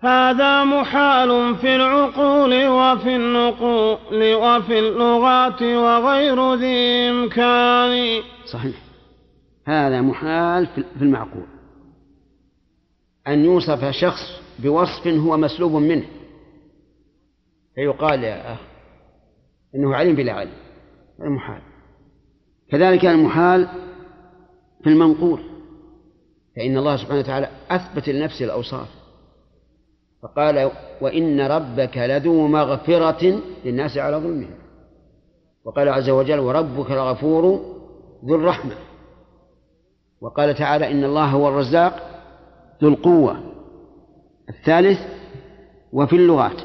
هذا 0.00 0.64
محال 0.64 1.56
في 1.56 1.76
العقول 1.76 2.66
وفي 2.66 3.16
النقول 3.16 4.34
وفي 4.34 4.78
اللغات 4.78 5.62
وغير 5.62 6.54
ذي 6.54 7.10
إمكان. 7.10 8.22
صحيح. 8.52 8.76
هذا 9.66 10.00
محال 10.00 10.66
في 10.66 10.84
في 10.98 11.02
المعقول. 11.02 11.46
أن 13.28 13.44
يوصف 13.44 13.84
شخص 13.84 14.40
بوصف 14.58 15.06
هو 15.06 15.36
مسلوب 15.36 15.72
منه. 15.72 16.06
فيقال 17.74 18.24
يا 18.24 18.52
أخ 18.52 18.58
إنه 19.76 19.94
علم 19.94 20.16
بلا 20.16 20.32
علم 20.32 20.50
هذا 21.20 21.62
كذلك 22.70 23.06
المحال 23.06 23.68
في 24.82 24.90
المنقول 24.90 25.40
فإن 26.56 26.76
الله 26.78 26.96
سبحانه 26.96 27.18
وتعالى 27.18 27.48
أثبت 27.70 28.08
لنفسه 28.08 28.44
الأوصاف 28.44 28.88
فقال 30.22 30.70
وإن 31.00 31.40
ربك 31.40 31.98
لذو 31.98 32.46
مغفرة 32.46 33.42
للناس 33.64 33.98
على 33.98 34.16
ظلمهم 34.16 34.54
وقال 35.64 35.88
عز 35.88 36.10
وجل 36.10 36.38
وربك 36.38 36.90
لغفور 36.90 37.60
ذو 38.24 38.34
الرحمة 38.34 38.74
وقال 40.20 40.54
تعالى 40.54 40.90
إن 40.90 41.04
الله 41.04 41.24
هو 41.24 41.48
الرزاق 41.48 42.22
ذو 42.82 42.88
القوة 42.88 43.42
الثالث 44.48 44.98
وفي 45.92 46.16
اللغات 46.16 46.60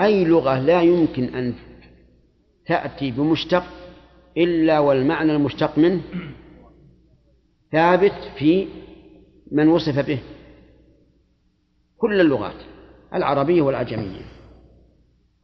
أي 0.00 0.24
لغة 0.24 0.58
لا 0.58 0.82
يمكن 0.82 1.24
أن 1.24 1.54
تأتي 2.66 3.10
بمشتق 3.10 3.64
إلا 4.36 4.78
والمعنى 4.78 5.32
المشتق 5.32 5.78
منه 5.78 6.02
ثابت 7.72 8.30
في 8.38 8.68
من 9.52 9.68
وصف 9.68 10.06
به 10.06 10.18
كل 11.98 12.20
اللغات 12.20 12.54
العربية 13.14 13.62
والعجمية. 13.62 14.22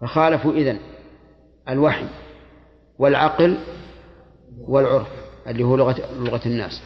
فخالفوا 0.01 0.53
إذن 0.53 0.79
الوحي 1.69 2.07
والعقل 2.99 3.59
والعرف 4.59 5.09
اللي 5.47 5.65
هو 5.65 5.77
لغة 5.77 6.15
لغة 6.19 6.41
الناس. 6.47 6.83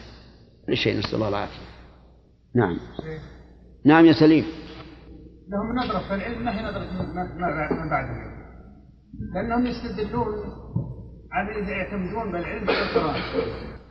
كل 0.67 0.77
شيء 0.77 0.99
نسأل 0.99 1.15
الله 1.15 1.29
العافية. 1.29 1.67
نعم. 2.55 2.77
نعم 3.85 4.05
يا 4.05 4.13
سليم. 4.13 4.45
لهم 5.49 5.75
نظرة 5.75 5.99
في 5.99 6.15
العلم 6.15 6.45
ما 6.45 6.59
هي 6.59 6.63
نظرة 6.63 6.79
من 6.81 7.81
من 7.83 7.89
بعدهم 7.89 8.36
لأنهم 9.35 9.65
يستدلون 9.65 10.27
على 11.31 11.71
يعتمدون 11.71 12.31
بالعلم 12.31 12.69
على 12.69 12.81
القرآن 12.81 13.21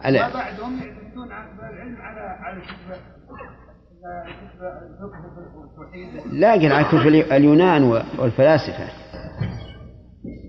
على 0.00 0.18
وبعدهم 0.18 0.78
يعتمدون 0.78 1.32
على 1.32 1.56
بالعلم 1.56 1.96
على 1.96 2.20
على 2.20 2.62
لكن 6.32 6.72
على 6.72 6.84
كتب 6.84 7.32
اليونان 7.32 7.82
والفلاسفة. 8.18 8.88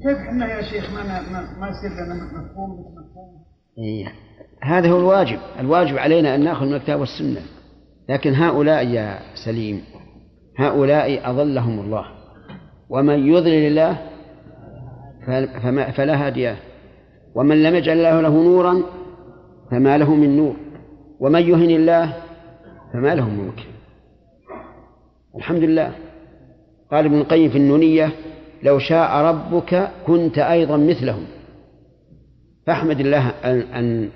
كيف 0.04 0.18
إحنا 0.18 0.46
يا 0.46 0.62
شيخ 0.62 0.94
ما 0.94 1.04
ما, 1.04 1.60
ما 1.60 1.68
يصير 1.68 1.92
لنا 2.06 2.14
مفهوم؟ 2.14 2.72
مفهوم 2.72 3.44
إيه. 3.78 4.08
هذا 4.64 4.90
هو 4.90 5.00
الواجب. 5.00 5.40
الواجب 5.60 5.98
علينا 5.98 6.36
أن 6.36 6.44
نأخذ 6.44 6.66
من 6.66 6.74
الكتاب 6.74 7.00
والسنة. 7.00 7.42
لكن 8.10 8.34
هؤلاء 8.34 8.88
يا 8.88 9.20
سليم 9.46 9.82
هؤلاء 10.58 11.30
أضلهم 11.30 11.80
الله. 11.80 12.06
ومن 12.90 13.28
يضلل 13.28 13.68
الله 13.68 14.17
فلا 15.92 16.28
هادي 16.28 16.56
ومن 17.36 17.64
لم 17.64 17.76
يجعل 17.76 17.98
الله 17.98 18.22
له 18.22 18.44
نورا 18.44 18.84
فما 19.72 19.98
له 19.98 20.16
من 20.16 20.38
نور. 20.38 20.56
ومن 21.20 21.42
يهن 21.42 21.70
الله 21.70 22.14
فما 22.94 23.16
له 23.16 23.30
من 23.30 23.48
مكرم 23.48 23.74
الحمد 25.36 25.64
لله. 25.64 25.96
قال 26.92 27.06
ابن 27.06 27.18
القيم 27.18 27.50
في 27.50 27.58
النونية 27.58 28.12
لو 28.64 28.80
شاء 28.80 29.18
ربك 29.18 29.92
كنت 30.08 30.38
أيضا 30.38 30.78
مثلهم. 30.78 31.26
فأحمد 32.68 33.00
الله 33.00 33.30
أن 33.80 34.10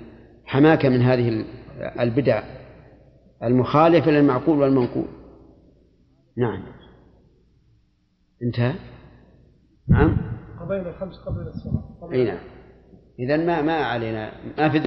حماك 0.44 0.86
من 0.86 1.02
هذه 1.02 1.44
البدع 2.00 2.42
المخالفة 3.42 4.10
للمعقول 4.10 4.58
والمنقول. 4.58 5.06
نعم. 6.36 6.62
انتهى؟ 8.42 8.74
نعم. 9.88 10.31
قضينا 10.72 10.90
الخمس 10.90 11.18
قبل 11.18 11.40
الصلاة. 11.40 12.12
أي 12.12 12.24
نعم. 12.24 12.38
اذا 13.18 13.36
ما 13.36 13.62
ما 13.62 13.84
علينا. 13.84 14.32
ما 14.58 14.68
في 14.68 14.78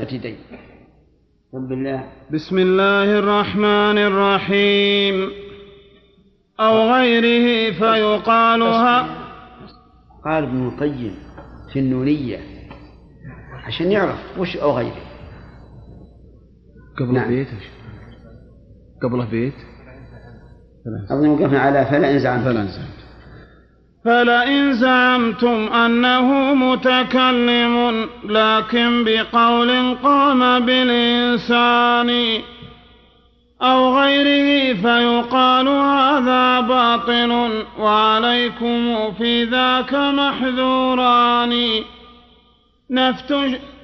قل 1.54 1.67
بالله 1.69 2.04
بسم 2.34 2.60
الله 2.60 3.19
الرحمن 3.19 3.98
الرحيم. 3.98 5.32
أو 6.60 6.93
غيره 6.93 7.71
فيقال 7.71 8.62
ها 8.62 9.02
قال 10.26 10.43
ابن 10.43 10.67
القيم 10.67 11.15
في 11.74 11.80
النونية. 11.80 12.39
عشان 13.65 13.91
يعرف 13.91 14.39
وش 14.39 14.58
أو 14.58 14.71
غيره. 14.71 15.06
قبل 17.00 17.13
نعم. 17.13 17.28
بيت 17.28 17.48
قبله 19.04 19.26
بيت. 19.26 19.54
أظن 21.12 21.28
وقفنا 21.28 21.60
على 21.60 21.86
فلا 21.86 22.12
إن 22.12 22.19
زعمت 22.19 22.45
فلا 22.45 22.63
نزعت 22.63 23.05
فلئن 24.06 24.74
زعمتم 24.74 25.74
أنه 25.74 26.54
متكلم 26.54 28.10
لكن 28.30 29.04
بقول 29.04 29.96
قام 30.04 30.60
بالإنسان 30.60 32.41
أو 33.62 34.00
غيره 34.00 34.74
فيقال 34.74 35.68
هذا 35.68 36.60
باطل 36.60 37.63
وعليكم 37.80 39.12
في 39.12 39.44
ذاك 39.44 39.94
محذوران. 39.94 41.84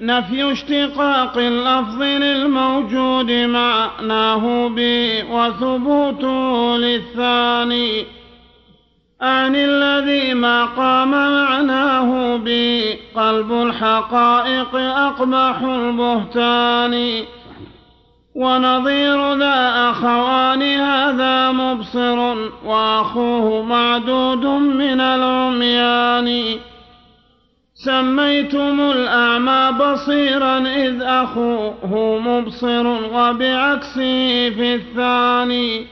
نفي 0.02 0.52
اشتقاق 0.52 1.38
اللفظ 1.38 2.02
للموجود 2.02 3.32
معناه 3.32 4.70
به 4.70 5.24
وثبوته 5.32 6.78
للثاني. 6.78 8.21
عن 9.22 9.56
الذي 9.56 10.34
ما 10.34 10.66
قام 10.66 11.12
معناه 11.12 12.38
به 12.38 12.98
قلب 13.16 13.52
الحقائق 13.52 14.76
أقبح 14.76 15.62
البهتان. 15.62 17.24
ونظير 18.36 19.34
ذا 19.34 19.90
أخوان 19.90 20.62
هذا 20.62 21.52
مبصر 21.52 22.36
وأخوه 22.66 23.64
معدود 23.64 24.46
من 24.46 25.02
العميان. 25.02 26.60
سميتم 27.74 28.82
الأعمى 28.82 29.78
بصيرا 29.80 30.60
إذ 30.60 31.02
أخوه 31.02 32.20
مبصر 32.20 32.88
وبعكسه 32.88 34.50
في 34.50 34.76
الثاني. 34.76 35.86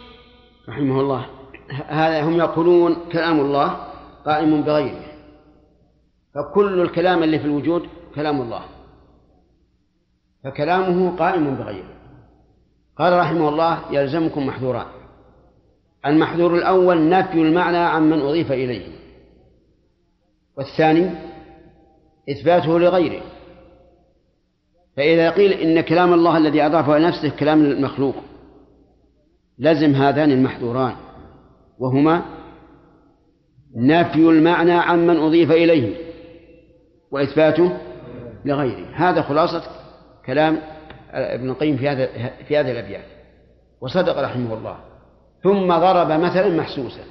رحمه 0.70 1.02
الله. 1.02 1.38
هذا 1.88 2.23
هم 2.23 2.38
يقولون 2.38 2.95
كلام 3.12 3.39
الله 3.39 3.77
قائم 4.25 4.62
بغيره. 4.62 5.05
فكل 6.36 6.82
الكلام 6.82 7.23
اللي 7.23 7.39
في 7.39 7.45
الوجود 7.45 7.88
كلام 8.15 8.41
الله. 8.41 8.62
فكلامه 10.43 11.17
قائم 11.17 11.55
بغيره. 11.55 11.95
قال 12.97 13.19
رحمه 13.19 13.49
الله 13.49 13.79
يلزمكم 13.91 14.47
محذوران 14.47 14.86
المحذور 16.05 16.55
الأول 16.55 17.10
نفي 17.10 17.41
المعنى 17.41 17.77
عمن 17.77 18.21
أضيف 18.21 18.51
إليه. 18.51 18.88
والثاني 20.58 21.10
إثباته 22.29 22.79
لغيره. 22.79 23.21
فإذا 24.97 25.29
قيل 25.29 25.53
إن 25.53 25.82
كلام 25.82 26.13
الله 26.13 26.38
الذي 26.38 26.65
أضافه 26.65 26.97
نفسه 26.97 27.29
كلام 27.29 27.65
المخلوق 27.65 28.15
لزم 29.60 29.95
هذان 29.95 30.32
المحذوران 30.32 30.95
وهما 31.80 32.22
نفي 33.76 34.30
المعنى 34.30 34.72
عمن 34.72 35.18
أضيف 35.18 35.52
إليه 35.52 35.96
وإثباته 37.12 37.78
لغيره. 38.46 38.88
هذا 38.94 39.22
خلاصة 39.22 39.63
كلام 40.26 40.62
ابن 41.12 41.50
القيم 41.50 41.78
في 41.78 41.89
هذا 41.89 42.06
في 42.48 42.58
هذه 42.58 42.72
الأبيات. 42.72 43.06
وصدق 43.82 44.20
رحمه 44.20 44.54
الله. 44.54 44.78
ثم 45.44 45.68
ضرب 45.68 46.12
مثلا 46.12 46.50
محسوسا. 46.50 47.04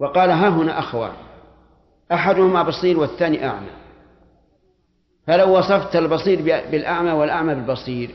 وقال 0.00 0.30
ها 0.30 0.48
هنا 0.48 0.78
أخوان. 0.78 1.12
أحدهما 2.12 2.62
بصير 2.62 2.98
والثاني 2.98 3.46
أعمى. 3.46 3.70
فلو 5.26 5.58
وصفت 5.58 5.96
البصير 5.96 6.42
بالأعمى 6.42 7.12
والأعمى 7.12 7.54
بالبصير 7.54 8.10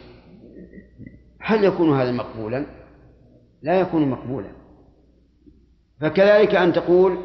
هل 1.41 1.63
يكون 1.63 1.99
هذا 1.99 2.11
مقبولا؟ 2.11 2.65
لا 3.61 3.79
يكون 3.79 4.09
مقبولا. 4.09 4.62
فكذلك 6.03 6.55
أن 6.55 6.73
تقول 6.73 7.17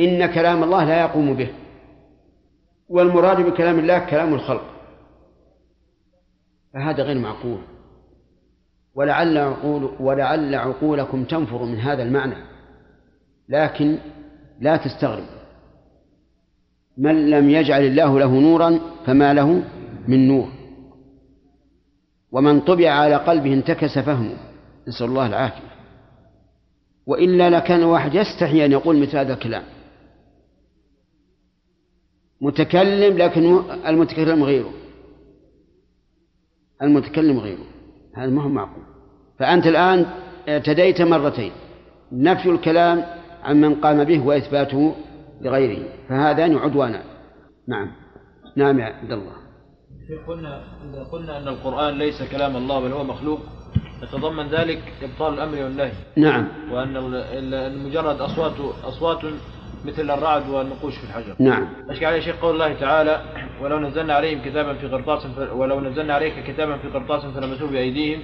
إن 0.00 0.26
كلام 0.26 0.62
الله 0.62 0.84
لا 0.84 1.00
يقوم 1.00 1.34
به 1.34 1.50
والمراد 2.88 3.40
بكلام 3.40 3.78
الله 3.78 3.98
كلام 3.98 4.34
الخلق. 4.34 4.64
فهذا 6.74 7.02
غير 7.02 7.18
معقول. 7.18 7.58
ولعل 8.94 9.38
عقول 9.38 9.90
ولعل 10.00 10.54
عقولكم 10.54 11.24
تنفر 11.24 11.64
من 11.64 11.78
هذا 11.78 12.02
المعنى. 12.02 12.36
لكن 13.48 13.98
لا 14.60 14.76
تستغرب. 14.76 15.24
من 16.98 17.30
لم 17.30 17.50
يجعل 17.50 17.82
الله 17.82 18.18
له 18.18 18.40
نورا 18.40 18.80
فما 19.06 19.34
له 19.34 19.62
من 20.08 20.28
نور. 20.28 20.48
ومن 22.32 22.60
طبع 22.60 22.90
على 22.90 23.16
قلبه 23.16 23.54
انتكس 23.54 23.98
فهمه. 23.98 24.36
نسأل 24.88 25.06
الله 25.06 25.26
العافية. 25.26 25.71
وإلا 27.06 27.50
لكان 27.50 27.82
واحد 27.82 28.14
يستحي 28.14 28.64
أن 28.64 28.72
يقول 28.72 29.02
مثل 29.02 29.16
هذا 29.16 29.34
الكلام. 29.34 29.62
متكلم 32.40 33.18
لكن 33.18 33.62
المتكلم 33.86 34.44
غيره. 34.44 34.72
المتكلم 36.82 37.38
غيره. 37.38 37.64
هذا 38.14 38.30
ما 38.30 38.42
هو 38.42 38.48
معقول. 38.48 38.84
فأنت 39.38 39.66
الآن 39.66 40.06
اعتديت 40.48 41.02
مرتين. 41.02 41.52
نفي 42.12 42.50
الكلام 42.50 43.04
عن 43.42 43.60
من 43.60 43.74
قام 43.74 44.04
به 44.04 44.26
وإثباته 44.26 44.94
لغيره. 45.40 45.88
فهذان 46.08 46.56
عدوانا 46.56 47.02
نعم. 47.68 47.92
نعم 48.56 48.78
يا 48.78 48.84
عبد 48.84 49.12
الله. 49.12 49.42
قلنا 50.26 50.64
إذا 50.90 51.02
قلنا 51.02 51.38
أن 51.38 51.48
القرآن 51.48 51.98
ليس 51.98 52.22
كلام 52.22 52.56
الله 52.56 52.80
بل 52.80 52.92
هو 52.92 53.04
مخلوق 53.04 53.40
يتضمن 54.02 54.48
ذلك 54.48 54.82
إبطال 55.02 55.34
الأمر 55.34 55.64
والنهي 55.64 55.92
نعم 56.16 56.48
وأن 56.72 57.84
مجرد 57.84 58.20
أصوات 58.20 58.54
أصوات 58.84 59.18
مثل 59.84 60.10
الرعد 60.10 60.48
والنقوش 60.48 60.96
في 60.96 61.04
الحجر 61.04 61.34
نعم 61.38 61.68
أشكى 61.90 62.06
عليه 62.06 62.20
شيخ 62.20 62.36
قول 62.36 62.54
الله 62.54 62.74
تعالى 62.74 63.20
ولو 63.62 63.78
نزلنا 63.78 64.14
عليهم 64.14 64.40
كتابا 64.44 64.74
في 64.74 64.88
قرطاس 64.88 65.26
ولو 65.54 65.80
نزلنا 65.80 66.14
عليك 66.14 66.34
كتابا 66.46 66.76
في 66.76 66.88
قرطاس 66.88 67.26
فلمسوه 67.26 67.70
بأيديهم 67.70 68.20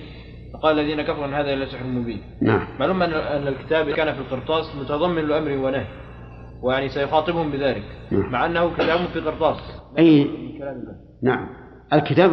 فقال 0.53 0.79
الذين 0.79 1.03
كفروا 1.03 1.27
إن 1.27 1.35
هذا 1.35 1.53
إلا 1.53 1.67
سحر 1.67 1.85
مبين. 1.85 2.23
نعم. 2.43 2.67
معلوم 2.81 3.03
ان 3.03 3.49
الكتاب 3.49 3.91
كان 3.91 4.15
في 4.15 4.21
القرطاس 4.21 4.77
متضمن 4.77 5.29
لامر 5.29 5.51
ونهي. 5.51 5.87
ويعني 6.63 6.89
سيخاطبهم 6.89 7.51
بذلك 7.51 7.83
نعم. 8.11 8.33
مع 8.33 8.47
أنه 8.47 8.75
كتاب 8.75 8.99
في 9.13 9.21
قرطاس. 9.21 9.57
اي. 9.99 10.31
نعم. 11.23 11.49
الكتاب 11.93 12.31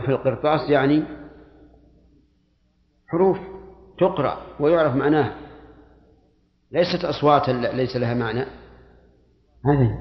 في 0.00 0.08
القرطاس 0.08 0.70
يعني 0.70 1.02
حروف 3.14 3.38
تقرأ 3.98 4.38
ويعرف 4.60 4.94
معناها. 4.94 5.34
ليست 6.72 7.04
أصوات 7.04 7.48
ليس 7.48 7.96
لها 7.96 8.14
معنى. 8.14 8.46
هذه. 9.64 9.98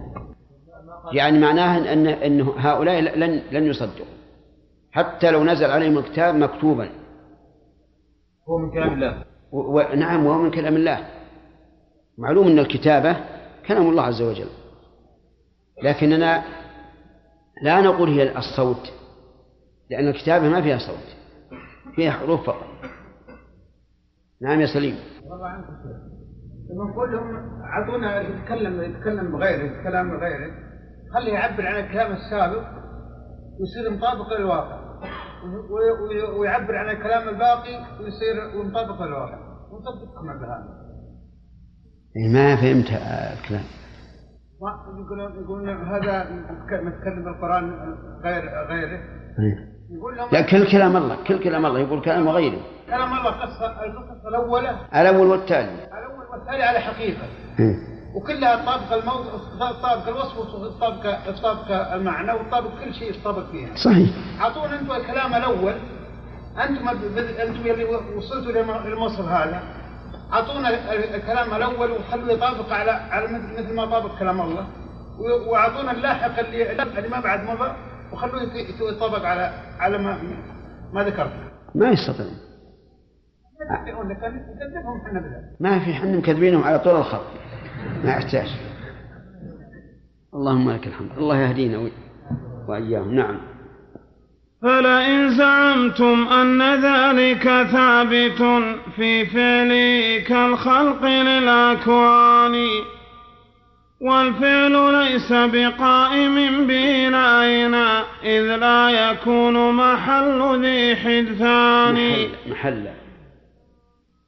يعني 1.11 1.39
معناها 1.39 1.93
أن 1.93 2.07
أن 2.07 2.41
هؤلاء 2.41 3.01
لن 3.01 3.41
لن 3.51 3.63
يصدقوا. 3.63 4.05
حتى 4.91 5.31
لو 5.31 5.43
نزل 5.43 5.71
عليهم 5.71 5.97
الكتاب 5.97 6.35
مكتوبا. 6.35 6.89
هو 8.49 8.57
من 8.57 8.71
كلام 8.71 8.93
الله. 8.93 9.23
ونعم 9.51 10.25
وهو 10.25 10.41
من 10.41 10.51
كلام 10.51 10.75
الله. 10.75 11.07
معلوم 12.17 12.47
أن 12.47 12.59
الكتابة 12.59 13.17
كلام 13.67 13.89
الله 13.89 14.03
عز 14.03 14.21
وجل. 14.21 14.49
لكننا 15.83 16.43
لا 17.63 17.81
نقول 17.81 18.09
هي 18.09 18.37
الصوت 18.37 18.91
لأن 19.89 20.07
الكتابة 20.07 20.49
ما 20.49 20.61
فيها 20.61 20.77
صوت 20.77 21.15
فيها 21.95 22.11
حروف 22.11 22.45
فقط. 22.45 22.72
نعم 24.43 24.61
يا 24.61 24.65
سليم. 24.65 24.95
نقول 26.89 27.11
لهم 27.11 27.61
اعطونا 27.63 28.21
يتكلم 28.21 28.81
يتكلم 28.81 29.31
بغيره 29.31 29.83
كلام 29.83 30.09
بغيره. 30.09 30.51
خليه 31.13 31.33
يعبر 31.33 31.67
عن 31.67 31.83
الكلام 31.83 32.11
السابق 32.11 32.63
ويصير 33.59 33.97
مطابق 33.97 34.33
للواقع. 34.33 34.79
ويعبر 36.39 36.75
عن 36.75 36.89
الكلام 36.95 37.29
الباقي 37.29 37.75
ويصير 37.99 38.65
مطابق 38.65 39.01
للواقع. 39.01 39.37
ونصدقكم 39.71 40.27
بهذا 40.27 40.83
ما 42.33 42.55
فهمت 42.55 42.89
الكلام. 43.39 43.63
يقول 44.99 45.19
يقول 45.43 45.69
هذا 45.69 46.31
متكلم 46.81 47.23
بالقرآن 47.25 47.73
غير 48.23 48.43
غيره. 48.69 48.99
يقول 49.91 50.17
لهم 50.17 50.29
لا 50.31 50.41
كل 50.41 50.71
كلام 50.71 50.97
الله 50.97 51.23
كل 51.27 51.43
كلام 51.43 51.65
الله 51.65 51.79
يقول 51.79 52.01
كلام 52.01 52.29
غيره 52.29 52.61
كلام 52.93 53.13
الله 53.13 53.31
قصة 53.31 53.65
القصة 53.85 54.27
الأولى 54.27 54.77
الأول 54.95 55.27
والتالي 55.27 55.83
الأول 55.83 56.25
والتالي 56.33 56.63
على 56.63 56.79
حقيقة. 56.79 57.27
وكلها 58.15 58.65
طابق 58.65 58.93
الموضوع 58.93 59.31
طابق 59.59 60.07
الوصف 60.07 60.37
وطابق 60.37 61.29
طابق 61.43 61.93
المعنى 61.93 62.31
وطابق 62.31 62.69
كل 62.83 62.93
شيء 62.93 63.19
يطابق 63.19 63.51
فيها. 63.51 63.75
صحيح. 63.75 64.09
أعطونا 64.41 64.79
أنتم 64.79 64.91
الكلام 64.91 65.33
الأول. 65.33 65.73
أنتم 66.63 66.89
أنتم 66.89 67.71
اللي 67.71 67.85
وصلتوا 68.17 68.51
للموصف 68.89 69.25
هذا. 69.25 69.63
أعطونا 70.33 70.69
الكلام 71.15 71.53
الأول 71.53 71.91
وخلوه 71.91 72.31
يطابق 72.31 72.73
على 72.73 72.91
على 72.91 73.27
مثل 73.57 73.75
ما 73.75 73.85
طابق 73.85 74.19
كلام 74.19 74.41
الله. 74.41 74.67
وأعطونا 75.47 75.91
اللاحق 75.91 76.39
اللي 76.39 76.71
اللي 76.71 77.09
ما 77.09 77.19
بعد 77.19 77.43
مضى 77.43 77.73
وخلوه 78.11 78.41
يطابق 78.81 79.25
على 79.25 79.53
على 79.79 79.97
ما 79.97 80.17
ما 80.93 81.03
ذكرت. 81.03 81.31
ما 81.75 81.89
يستطيع. 81.89 82.52
ما 85.59 85.79
في 85.79 85.93
حنا 85.93 86.17
مكذبينهم 86.17 86.63
على 86.63 86.79
طول 86.79 86.95
الخط. 86.95 87.25
ما 88.03 88.11
يحتاج. 88.11 88.47
اللهم 90.33 90.71
لك 90.71 90.87
الحمد. 90.87 91.11
الله 91.17 91.37
يهدينا 91.37 91.89
وإياهم. 92.67 93.15
نعم. 93.15 93.37
فلئن 94.61 95.37
زعمتم 95.37 96.27
أن 96.27 96.61
ذلك 96.61 97.43
ثابت 97.71 98.63
في 98.95 99.25
فعله 99.25 100.19
كالخلق 100.19 101.05
للأكوان 101.05 102.67
والفعل 104.01 104.93
ليس 104.93 105.31
بقائم 105.31 106.67
بنائنا 106.67 108.03
إذ 108.23 108.55
لا 108.55 108.89
يكون 108.89 109.73
محل 109.73 110.61
ذي 110.61 110.95
حدثان. 110.95 111.95
محل, 112.47 112.49
محل. 112.51 113.02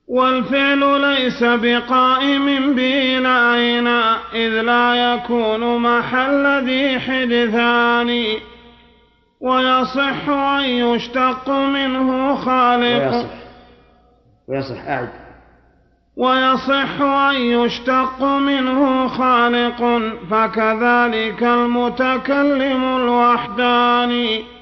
والفعل 0.08 1.02
ليس 1.02 1.44
بقائم 1.44 2.76
بنائنا 2.76 4.18
إذ 4.34 4.62
لا 4.62 5.13
يكون 5.13 5.78
محل 5.78 6.63
ذي 6.65 7.00
حدثان. 7.00 8.26
ويصح 9.41 10.30
أن 10.30 10.63
يشتق 10.63 11.50
منه 11.50 12.36
خالق. 12.36 13.15
ويصح. 13.15 13.30
ويصح 14.48 14.88
أعد. 14.88 15.10
ويصح 16.18 17.02
أن 17.02 17.36
يشتق 17.36 18.24
منه 18.24 19.08
خالق 19.08 20.02
فكذلك 20.32 21.44
المتكلم 21.44 22.84
الوحداني 22.84 24.55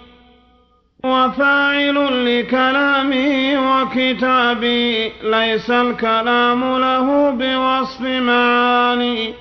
وفاعل 1.06 2.26
لكلامه 2.26 3.60
وكتابه 3.68 5.12
ليس 5.24 5.72
الكلام 5.72 6.78
له 6.78 7.30
بوصف 7.32 8.02
معاني 8.02 9.34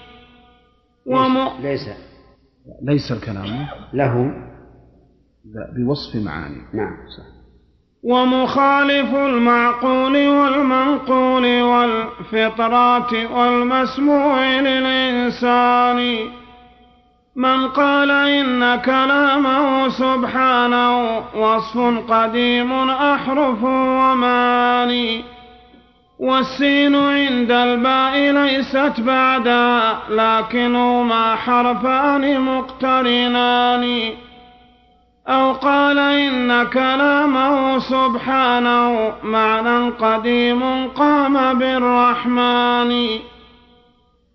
وم... 1.07 1.49
ليس 1.63 1.89
ليس. 2.83 3.13
الكلام 3.13 3.67
له. 3.93 4.33
بوصف 5.77 6.17
معاني 6.25 6.63
نعم. 6.75 6.97
صح 7.17 7.25
ومخالف 8.03 9.15
المعقول 9.15 10.29
والمنقول 10.29 11.63
والفطرات 11.63 13.13
والمسموع 13.13 14.61
للإنسان. 14.61 16.17
من 17.37 17.69
قال 17.69 18.11
إن 18.11 18.77
كلامه 18.81 19.89
سبحانه 19.89 21.23
وصف 21.35 22.11
قديم 22.11 22.91
أحرف 22.91 23.65
ومعاني 23.65 25.25
والسين 26.19 26.97
عند 26.97 27.51
الباء 27.51 28.19
ليست 28.19 29.01
بعدها 29.01 29.99
لكنهما 30.11 31.35
حرفان 31.35 32.41
مقترنان. 32.41 34.11
أو 35.29 35.53
قال 35.53 35.99
إن 35.99 36.67
كلامه 36.67 37.79
سبحانه 37.79 39.13
معنى 39.23 39.91
قديم 39.91 40.89
قام 40.89 41.59
بالرحمن. 41.59 43.19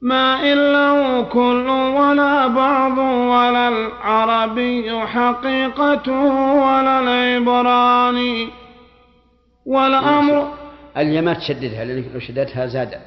ما 0.01 0.53
إن 0.53 0.73
له 0.73 1.21
كل 1.21 1.67
ولا 1.69 2.47
بعض 2.47 2.97
ولا 2.97 3.67
العربي 3.69 5.05
حقيقته 5.05 6.33
ولا 6.53 6.99
العبراني 6.99 8.47
والأمر 9.65 10.53
الياء 10.97 11.23
ما 11.23 11.33
تشددها 11.33 11.85
لأنك 11.85 12.05
لو 12.13 12.19
شددتها 12.19 12.65
زاد. 12.65 13.01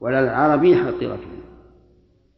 ولا 0.00 0.20
العربي 0.20 0.76
حقيقته 0.76 1.28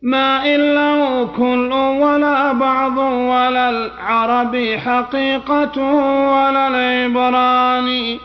ما 0.03 0.55
إن 0.55 0.75
له 0.75 1.27
كل 1.27 1.73
ولا 1.73 2.53
بعض 2.53 2.99
ولا 2.99 3.71
العربي 3.71 4.79
حقيقته 4.79 5.95
ولا 6.33 6.69
العبراني 6.69 8.21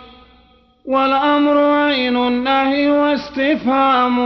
والأمر 0.85 1.57
عين 1.57 2.17
النهي 2.17 2.91
واستفهام 2.91 4.19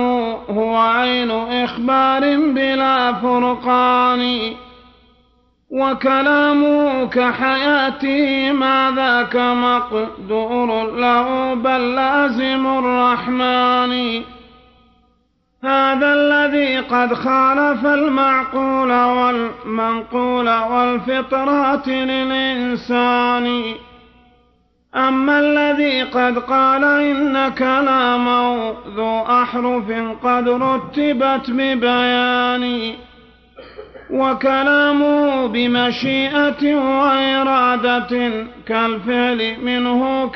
هو 0.50 0.76
عين 0.76 1.32
إخبار 1.32 2.22
بلا 2.38 3.13
فرقان. 3.13 4.52
وكلامه 5.70 7.06
كحياته 7.06 8.52
ما 8.52 8.94
ذاك 8.96 9.36
مقدور 9.36 10.91
له 10.91 11.54
بل 11.54 11.96
لازم 11.96 12.68
الرحمن. 12.68 14.22
هذا 15.63 16.13
الذي 16.13 16.78
قد 16.78 17.13
خالف 17.13 17.86
المعقول 17.86 18.91
والمنقول 18.91 20.50
والفطرات 20.50 21.88
للإنسان. 21.88 23.63
أما 24.95 25.39
الذي 25.39 26.03
قد 26.03 26.38
قال 26.38 26.84
إن 26.84 27.49
كلامه 27.49 28.73
ذو 28.95 29.19
أحرف 29.21 29.91
قد 30.23 30.49
رتبت 30.49 31.51
ببيان 31.51 32.93
وكلامه 34.10 35.47
بمشيئة 35.47 36.75
وإرادة 36.75 38.31
كالفعل 38.67 39.55
منه 39.63 40.31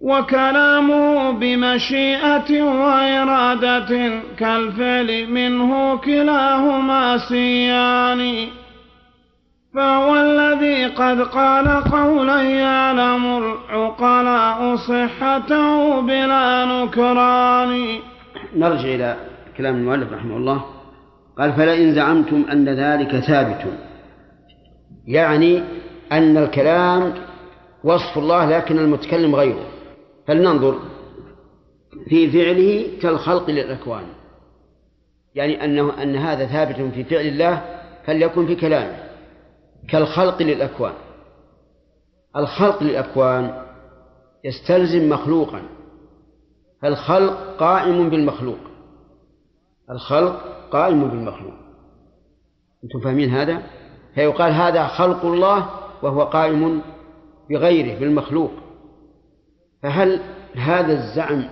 وكلامه 0.00 1.30
بمشيئة 1.30 2.62
وإرادة 2.62 4.10
كالفعل 4.38 5.26
منه 5.30 5.96
كلاهما 5.96 7.18
سيان 7.18 8.48
فهو 9.76 10.16
الذي 10.16 10.86
قد 10.86 11.20
قال 11.20 11.68
قولا 11.68 12.42
يعلم 12.42 13.24
العقلاء 13.38 14.76
صحته 14.76 16.00
بلا 16.00 16.64
نكران. 16.64 17.98
نرجع 18.56 18.88
إلى 18.94 19.16
كلام 19.56 19.74
المؤلف 19.74 20.12
رحمه 20.12 20.36
الله. 20.36 20.64
قال 21.38 21.52
فلئن 21.52 21.94
زعمتم 21.94 22.44
أن 22.52 22.68
ذلك 22.68 23.16
ثابت. 23.16 23.64
يعني 25.06 25.62
أن 26.12 26.36
الكلام 26.36 27.14
وصف 27.84 28.18
الله 28.18 28.50
لكن 28.50 28.78
المتكلم 28.78 29.34
غيره. 29.34 29.66
فلننظر 30.26 30.78
في 32.08 32.30
فعله 32.30 32.86
كالخلق 33.02 33.50
للأكوان. 33.50 34.04
يعني 35.34 35.64
أنه 35.64 36.02
أن 36.02 36.16
هذا 36.16 36.46
ثابت 36.46 36.94
في 36.94 37.04
فعل 37.04 37.26
الله 37.26 37.62
فليكن 38.06 38.46
في 38.46 38.54
كلامه. 38.54 39.05
كالخلق 39.88 40.42
للأكوان. 40.42 40.94
الخلق 42.36 42.82
للأكوان 42.82 43.62
يستلزم 44.44 45.08
مخلوقا. 45.08 45.62
فالخلق 46.82 47.56
قائم 47.58 48.10
بالمخلوق. 48.10 48.58
الخلق 49.90 50.40
قائم 50.70 51.08
بالمخلوق. 51.08 51.54
أنتم 52.84 53.00
فاهمين 53.00 53.30
هذا؟ 53.30 53.62
فيقال 54.14 54.52
هذا 54.52 54.86
خلق 54.86 55.24
الله 55.24 55.70
وهو 56.02 56.22
قائم 56.22 56.82
بغيره 57.50 57.98
بالمخلوق. 57.98 58.50
فهل 59.82 60.20
هذا 60.54 60.92
الزعم 60.92 61.44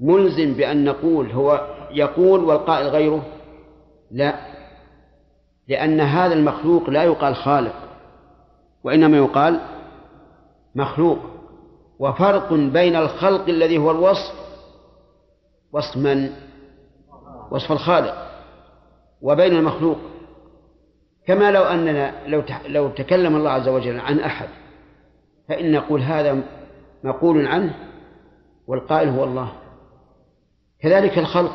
ملزم 0.00 0.52
بأن 0.52 0.84
نقول 0.84 1.30
هو 1.30 1.76
يقول 1.90 2.44
والقائل 2.44 2.86
غيره؟ 2.86 3.22
لا. 4.10 4.55
لأن 5.68 6.00
هذا 6.00 6.34
المخلوق 6.34 6.90
لا 6.90 7.04
يقال 7.04 7.36
خالق 7.36 7.74
وإنما 8.84 9.16
يقال 9.16 9.60
مخلوق. 10.74 11.18
وفرق 11.98 12.52
بين 12.52 12.96
الخلق 12.96 13.48
الذي 13.48 13.78
هو 13.78 13.90
الوصف 13.90 14.34
وصف 15.72 15.96
من؟ 15.96 16.30
وصف 17.50 17.72
الخالق 17.72 18.14
وبين 19.22 19.52
المخلوق. 19.56 19.96
كما 21.26 21.50
لو 21.50 21.62
أننا 21.62 22.26
لو 22.26 22.42
لو 22.66 22.88
تكلم 22.88 23.36
الله 23.36 23.50
عز 23.50 23.68
وجل 23.68 24.00
عن 24.00 24.20
أحد 24.20 24.48
فإن 25.48 25.72
نقول 25.72 26.00
هذا 26.02 26.42
مقول 27.04 27.46
عنه 27.46 27.74
والقائل 28.66 29.08
هو 29.08 29.24
الله. 29.24 29.52
كذلك 30.82 31.18
الخلق 31.18 31.52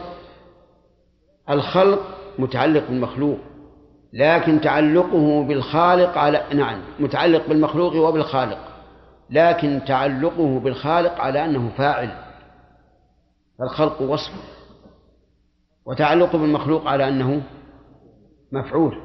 الخلق 1.50 2.00
متعلق 2.40 2.88
بالمخلوق. 2.88 3.38
لكن 4.14 4.62
تعلقه 4.62 5.44
بالخالق 5.44 6.18
على 6.18 6.44
نعم 6.54 6.82
متعلق 7.00 7.48
بالمخلوق 7.48 7.96
وبالخالق. 7.96 8.58
لكن 9.30 9.82
تعلقه 9.88 10.60
بالخالق 10.60 11.20
على 11.20 11.46
أنه 11.46 11.70
فاعل. 11.78 12.10
فالخلق 13.60 14.02
وصف. 14.02 14.32
وتعلقه 15.86 16.38
بالمخلوق 16.38 16.88
على 16.88 17.08
أنه 17.08 17.42
مفعول. 18.52 18.98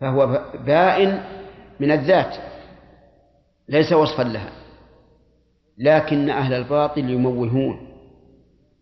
فهو 0.00 0.44
بائن 0.66 1.22
من 1.80 1.90
الذات. 1.90 2.36
ليس 3.68 3.92
وصفا 3.92 4.22
لها. 4.22 4.50
لكن 5.78 6.30
أهل 6.30 6.54
الباطل 6.54 7.10
يموهون. 7.10 7.88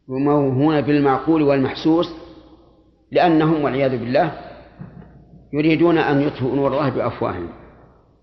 يموهون 0.09 0.81
بالمعقول 0.81 1.43
والمحسوس 1.43 2.15
لأنهم 3.13 3.65
والعياذ 3.65 3.99
بالله 3.99 4.50
يريدون 5.53 5.99
أن 5.99 6.21
يطفئوا 6.21 6.57
نور 6.57 6.69
الله 6.69 6.89
بأفواههم. 6.89 7.49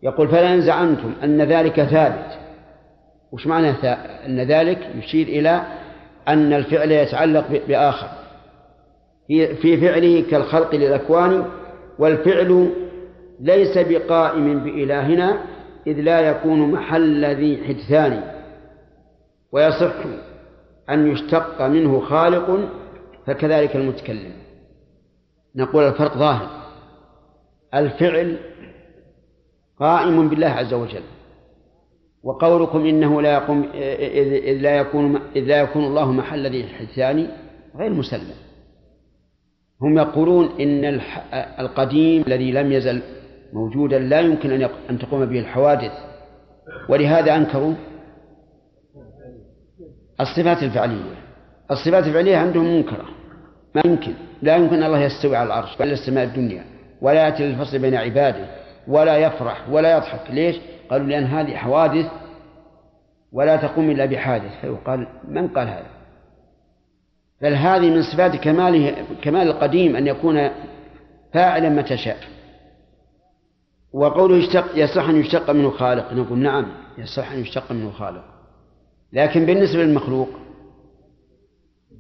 يقول 0.04 0.28
فلئن 0.28 0.62
زعمتم 0.62 1.14
أن 1.24 1.42
ذلك 1.42 1.84
ثابت. 1.84 2.40
وش 3.32 3.48
معنى 3.48 3.70
أن 4.26 4.40
ذلك 4.40 4.90
يشير 4.96 5.28
إلى 5.28 5.62
أن 6.28 6.54
الفعل 6.54 6.92
يتعلق 6.92 7.62
بآخر. 7.68 8.08
في 9.28 9.78
فعله 9.78 10.24
كالخلق 10.32 10.76
للأكوان 10.76 11.46
والفعل 12.00 12.70
ليس 13.40 13.78
بقائم 13.78 14.60
بإلهنا 14.60 15.38
إذ 15.88 16.02
لا 16.02 16.20
يكون 16.20 16.72
محل 16.72 17.26
ذي 17.26 17.64
حدثان. 17.68 18.24
ويصح 19.52 19.94
أن 20.90 21.12
يشتق 21.12 21.62
منه 21.62 22.00
خالق 22.00 22.60
فكذلك 23.26 23.76
المتكلم. 23.76 24.32
نقول 25.56 25.84
الفرق 25.84 26.18
ظاهر. 26.18 26.67
الفعل 27.74 28.38
قائم 29.80 30.30
بالله 30.30 30.48
عز 30.48 30.74
وجل. 30.74 31.04
وقولكم 32.24 32.86
إنه 32.86 33.22
لا 33.22 33.34
يقوم 33.34 33.70
إذ 33.74 34.58
لا 34.62 34.78
يكون 34.78 35.22
إذ 35.36 35.44
لا 35.44 35.58
يكون 35.60 35.84
الله 35.86 36.12
محل 36.12 36.48
ذي 36.48 36.62
الحدثان 36.62 37.28
غير 37.76 37.94
مسلم. 37.94 38.36
هم 39.82 39.98
يقولون 39.98 40.50
إن 40.60 41.02
القديم 41.60 42.24
الذي 42.28 42.52
لم 42.52 42.72
يزل 42.72 43.02
موجودا 43.54 44.00
لا 44.00 44.20
يمكن 44.20 44.52
أن 44.90 45.00
تقوم 45.00 45.26
به 45.26 45.40
الحوادث. 45.40 45.92
ولهذا 46.90 47.36
أنكروا 47.36 47.74
الصفات 50.22 50.64
الفعلية. 50.64 51.16
الصفات 51.72 52.08
الفعلية 52.08 52.38
عندهم 52.38 52.76
منكرة. 52.76 53.06
ما 53.76 53.82
يمكن. 53.86 54.14
لا 54.42 54.56
يمكن 54.56 54.84
الله 54.84 55.00
يستوي 55.00 55.36
على 55.36 55.48
العرش 55.48 55.80
ولا 55.80 55.94
السماء 55.94 56.24
الدنيا. 56.24 56.66
ولا 57.02 57.26
يأتي 57.26 57.44
للفصل 57.44 57.80
بين 57.80 57.96
عباده 57.96 58.48
ولا 58.88 59.18
يفرح 59.18 59.70
ولا 59.70 59.98
يضحك. 59.98 60.32
ليش؟ 60.32 60.56
قالوا 60.90 61.08
لأن 61.08 61.24
هذه 61.24 61.56
حوادث 61.56 62.06
ولا 63.32 63.56
تقوم 63.56 63.92
إلا 63.92 64.06
بحادث. 64.06 64.52
فيقال 64.62 65.08
من 65.28 65.48
قال 65.48 65.68
هذا؟ 65.68 65.88
بل 67.42 67.54
هذه 67.54 67.90
من 67.90 68.02
صفات 68.02 68.36
كماله 68.36 68.96
كمال 69.22 69.48
القديم 69.48 69.96
أن 69.96 70.08
يكون 70.08 70.50
فاعلا 71.34 71.70
متى 71.70 71.98
شاء. 71.98 72.18
وقوله 73.94 74.36
يشتق 74.36 74.66
يصح 74.76 75.10
أن 75.10 75.16
يشتق 75.16 75.50
منه 75.50 75.70
خالق. 75.70 76.14
نقول 76.14 76.40
نعم 76.40 76.66
يصح 76.98 77.32
أن 77.32 77.40
يشتق 77.40 77.72
منه 77.72 77.92
خالق. 77.92 78.24
لكن 79.14 79.46
بالنسبة 79.46 79.84
للمخلوق 79.84 80.30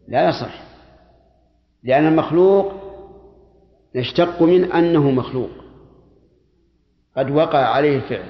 لا 0.08 0.30
يصح. 0.30 0.62
لأن 1.84 2.08
المخلوق 2.08 2.87
يشتق 3.96 4.42
من 4.42 4.72
أنه 4.72 5.12
مخلوق. 5.12 5.50
قد 7.18 7.32
وقع 7.32 7.60
عليه 7.60 7.96
الفعل. 7.96 8.30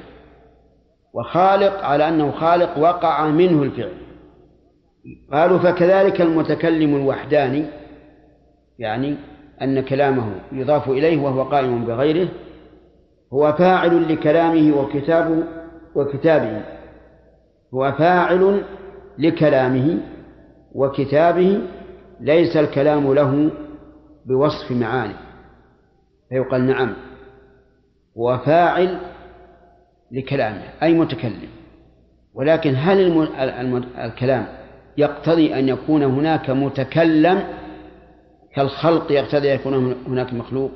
وخالق 1.13 1.83
على 1.83 2.07
أنه 2.09 2.31
خالق 2.31 2.77
وقع 2.77 3.27
منه 3.27 3.63
الفعل. 3.63 3.93
قالوا 5.33 5.59
فكذلك 5.59 6.21
المتكلم 6.21 6.95
الوحداني 6.95 7.65
يعني 8.79 9.15
أن 9.61 9.79
كلامه 9.81 10.31
يضاف 10.51 10.89
إليه 10.89 11.17
وهو 11.21 11.43
قائم 11.43 11.85
بغيره 11.85 12.27
هو 13.33 13.53
فاعل 13.53 14.13
لكلامه 14.13 14.77
وكتابه 14.77 15.43
وكتابه. 15.95 16.61
هو 17.73 17.91
فاعل 17.91 18.63
لكلامه 19.17 19.99
وكتابه 20.75 21.59
ليس 22.19 22.57
الكلام 22.57 23.13
له 23.13 23.51
بوصف 24.25 24.71
معاني 24.71 25.13
فيقال 26.29 26.65
نعم. 26.65 26.93
هو 28.17 28.37
فاعل 28.37 28.99
لكلامه 30.11 30.63
أي 30.83 30.93
متكلم. 30.93 31.49
ولكن 32.33 32.73
هل 32.75 32.99
الم... 32.99 33.21
الم... 33.21 33.83
الكلام 33.97 34.47
يقتضي 34.97 35.59
أن 35.59 35.69
يكون 35.69 36.03
هناك 36.03 36.49
متكلم 36.49 37.43
كالخلق 38.55 39.11
يقتضي 39.11 39.53
أن 39.53 39.59
يكون 39.59 39.95
هناك 40.07 40.33
مخلوق؟ 40.33 40.71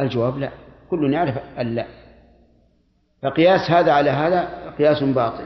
الجواب 0.00 0.38
لا. 0.38 0.50
كل 0.90 1.12
يعرف 1.12 1.34
أن 1.60 1.74
لا. 1.74 1.86
فقياس 3.22 3.70
هذا 3.70 3.92
على 3.92 4.10
هذا 4.10 4.48
قياس 4.78 5.02
باطل. 5.02 5.44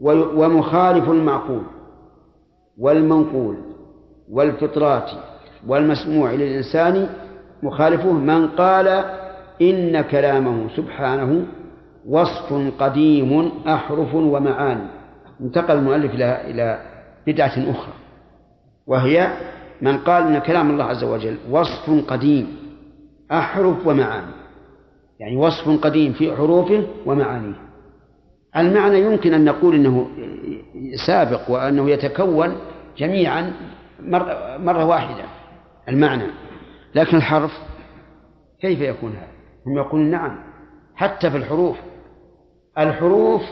ومخالف 0.00 1.10
المعقول 1.10 1.62
والمنقول 2.78 3.56
والفطرات 4.30 5.10
والمسموع 5.66 6.32
للإنسان 6.32 7.08
مخالفه 7.62 8.12
من 8.12 8.48
قال 8.48 9.04
إن 9.62 10.00
كلامه 10.00 10.68
سبحانه 10.76 11.46
وصف 12.08 12.72
قديم 12.78 13.50
أحرف 13.68 14.14
ومعاني 14.14 14.86
انتقل 15.40 15.76
المؤلف 15.76 16.14
إلى 16.14 16.50
إلى 16.50 16.80
بدعة 17.26 17.70
أخرى. 17.70 17.92
وهي 18.86 19.28
من 19.82 19.98
قال 19.98 20.26
إن 20.26 20.38
كلام 20.38 20.70
الله 20.70 20.84
عز 20.84 21.04
وجل 21.04 21.36
وصف 21.50 22.04
قديم 22.08 22.56
أحرف 23.32 23.86
ومعاني 23.86 24.32
يعني 25.20 25.36
وصف 25.36 25.84
قديم 25.84 26.12
في 26.12 26.36
حروفه 26.36 26.86
ومعانيه. 27.06 27.54
المعنى 28.56 29.00
يمكن 29.00 29.34
أن 29.34 29.44
نقول 29.44 29.74
أنه 29.74 30.08
سابق 31.06 31.50
وأنه 31.50 31.90
يتكون 31.90 32.56
جميعا 32.98 33.52
مرة, 34.58 34.84
واحدة. 34.84 35.24
المعنى 35.88 36.24
لكن 36.94 37.16
الحرف 37.16 37.58
كيف 38.60 38.80
يكون 38.80 39.12
هذا؟ 39.12 39.28
هم 39.66 39.76
يقولون 39.76 40.10
نعم 40.10 40.38
حتى 40.94 41.30
في 41.30 41.36
الحروف. 41.36 41.76
الحروف 42.78 43.42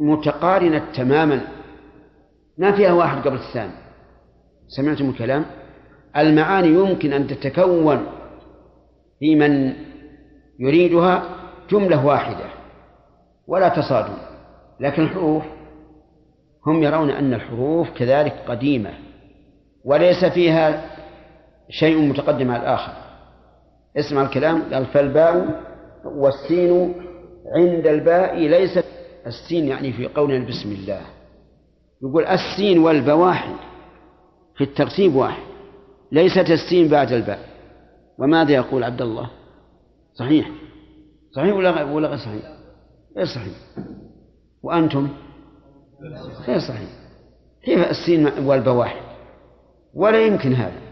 متقارنة 0.00 0.82
تماما. 0.94 1.40
ما 2.58 2.72
فيها 2.72 2.92
واحد 2.92 3.26
قبل 3.26 3.36
الثاني. 3.36 3.72
سمعتم 4.68 5.10
الكلام؟ 5.10 5.44
المعاني 6.16 6.68
يمكن 6.68 7.12
أن 7.12 7.26
تتكون 7.26 8.06
في 9.18 9.34
من 9.34 9.72
يريدها 10.58 11.22
جملة 11.70 12.06
واحدة 12.06 12.44
ولا 13.46 13.68
تصادم. 13.68 14.16
لكن 14.80 15.02
الحروف 15.02 15.44
هم 16.66 16.82
يرون 16.82 17.10
أن 17.10 17.34
الحروف 17.34 17.90
كذلك 17.90 18.32
قديمة 18.48 18.90
وليس 19.84 20.24
فيها 20.24 20.82
شيء 21.70 21.98
متقدم 21.98 22.50
على 22.50 22.62
الآخر. 22.62 22.92
اسمع 23.96 24.22
الكلام 24.22 24.62
قال 24.72 24.86
فالباء 24.86 25.60
والسين 26.04 26.94
عند 27.56 27.86
الباء 27.86 28.38
ليست 28.38 28.84
السين 29.26 29.68
يعني 29.68 29.92
في 29.92 30.06
قولنا 30.06 30.48
بسم 30.48 30.72
الله. 30.72 31.00
يقول 32.02 32.24
السين 32.24 32.78
والباء 32.78 33.16
واحد 33.16 33.54
في 34.56 34.64
الترتيب 34.64 35.14
واحد 35.14 35.42
ليست 36.12 36.50
السين 36.50 36.88
بعد 36.88 37.12
الباء. 37.12 37.38
وماذا 38.18 38.52
يقول 38.52 38.84
عبد 38.84 39.02
الله؟ 39.02 39.30
صحيح. 40.14 40.50
صحيح 41.36 41.54
ولا 41.54 41.70
غير 41.70 41.86
ولا 41.86 42.08
غير 42.08 42.18
صحيح؟ 42.18 42.42
غير 43.16 43.26
صحيح. 43.26 43.54
وأنتم؟ 44.62 45.08
غير 46.46 46.58
صحيح. 46.58 46.90
كيف 47.64 47.90
السين 47.90 48.46
والباء 48.46 48.74
واحد؟ 48.74 49.02
ولا 49.94 50.26
يمكن 50.26 50.52
هذا. 50.52 50.89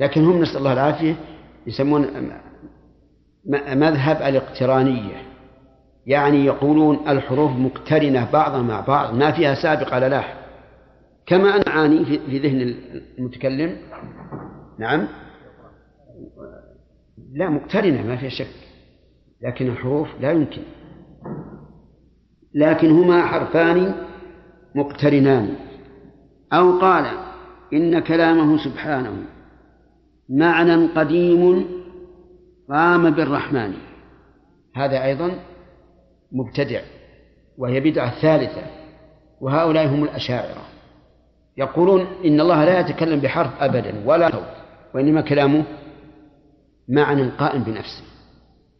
لكن 0.00 0.24
هم 0.24 0.42
نسأل 0.42 0.56
الله 0.56 0.72
العافية 0.72 1.16
يسمون 1.66 2.06
مذهب 3.74 4.16
الاقترانية. 4.16 5.22
يعني 6.06 6.44
يقولون 6.44 7.08
الحروف 7.08 7.50
مقترنة 7.50 8.30
بعضها 8.32 8.62
مع 8.62 8.80
بعض 8.80 9.14
ما 9.14 9.32
فيها 9.32 9.54
سابق 9.54 9.94
على 9.94 10.08
لاحق. 10.08 10.40
كما 11.26 11.56
أن 11.56 11.62
معاني 11.66 12.04
في 12.04 12.38
ذهن 12.38 12.74
المتكلم. 13.18 13.76
نعم. 14.78 15.06
لا 17.32 17.48
مقترنة 17.48 18.06
ما 18.06 18.16
فيها 18.16 18.28
شك. 18.28 18.54
لكن 19.42 19.66
الحروف 19.66 20.08
لا 20.20 20.32
يمكن. 20.32 20.62
لكن 22.54 22.90
هما 22.90 23.26
حرفان 23.26 23.94
مقترنان. 24.74 25.54
أو 26.52 26.78
قال 26.78 27.06
إن 27.72 27.98
كلامه 27.98 28.64
سبحانه. 28.64 29.12
معنى 30.30 30.86
قديم 30.86 31.66
قام 32.70 33.10
بالرحمن. 33.10 33.74
هذا 34.76 35.04
أيضا 35.04 35.30
مبتدع 36.32 36.80
وهي 37.58 37.80
بدعة 37.80 38.20
ثالثة 38.20 38.62
وهؤلاء 39.40 39.86
هم 39.86 40.04
الأشاعرة. 40.04 40.62
يقولون 41.56 42.06
إن 42.24 42.40
الله 42.40 42.64
لا 42.64 42.80
يتكلم 42.80 43.20
بحرف 43.20 43.62
أبدا 43.62 43.94
ولا 44.04 44.30
صوت 44.30 44.42
وإنما 44.94 45.20
كلامه 45.20 45.64
معنى 46.88 47.28
قائم 47.28 47.62
بنفسه. 47.62 48.02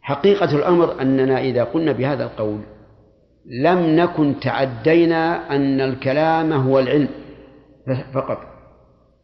حقيقة 0.01 0.55
الأمر 0.57 1.01
أننا 1.01 1.39
إذا 1.39 1.63
قلنا 1.63 1.91
بهذا 1.91 2.23
القول 2.23 2.59
لم 3.45 3.79
نكن 3.79 4.39
تعدينا 4.39 5.55
أن 5.55 5.81
الكلام 5.81 6.53
هو 6.53 6.79
العلم 6.79 7.07
فقط 8.13 8.50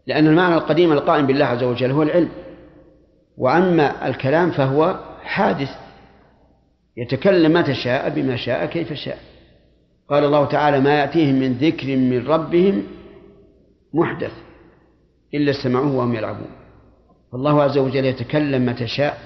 لأن 0.08 0.28
المعنى 0.28 0.56
القديم 0.56 0.92
القائم 0.92 1.28
بالله 1.28 1.46
عز 1.46 1.64
وجل 1.64 1.92
هو 1.92 2.04
العلم. 2.04 2.30
وأما 3.38 4.08
الكلام 4.08 4.52
فهو 4.52 5.00
حادث. 5.24 5.70
يتكلم 6.98 7.54
متى 7.54 7.74
شاء 7.74 8.10
بما 8.10 8.36
شاء 8.36 8.66
كيف 8.66 8.94
شاء. 8.94 9.18
قال 10.10 10.24
الله 10.24 10.46
تعالى 10.46 10.80
ما 10.80 11.00
يأتيهم 11.00 11.36
من 11.36 11.54
ذكر 11.54 11.88
من 11.88 12.28
ربهم 12.28 12.84
محدث 13.94 14.32
إلا 15.34 15.52
استمعوه 15.52 15.96
وهم 15.96 16.16
يلعبون. 16.16 16.50
فالله 17.32 17.64
عز 17.64 17.78
وجل 17.78 18.06
يتكلم 18.06 18.66
متى 18.66 18.88
شاء 18.88 19.18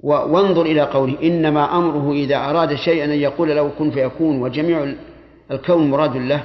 وانظر 0.00 0.62
إلى 0.62 0.80
قوله 0.80 1.22
إنما 1.22 1.78
أمره 1.78 2.12
إذا 2.12 2.36
أراد 2.36 2.74
شيئا 2.74 3.04
أن 3.04 3.10
يقول 3.10 3.56
له 3.56 3.70
كن 3.78 3.90
فيكون. 3.90 4.42
وجميع 4.42 4.94
الكون 5.50 5.90
مراد 5.90 6.16
له. 6.16 6.44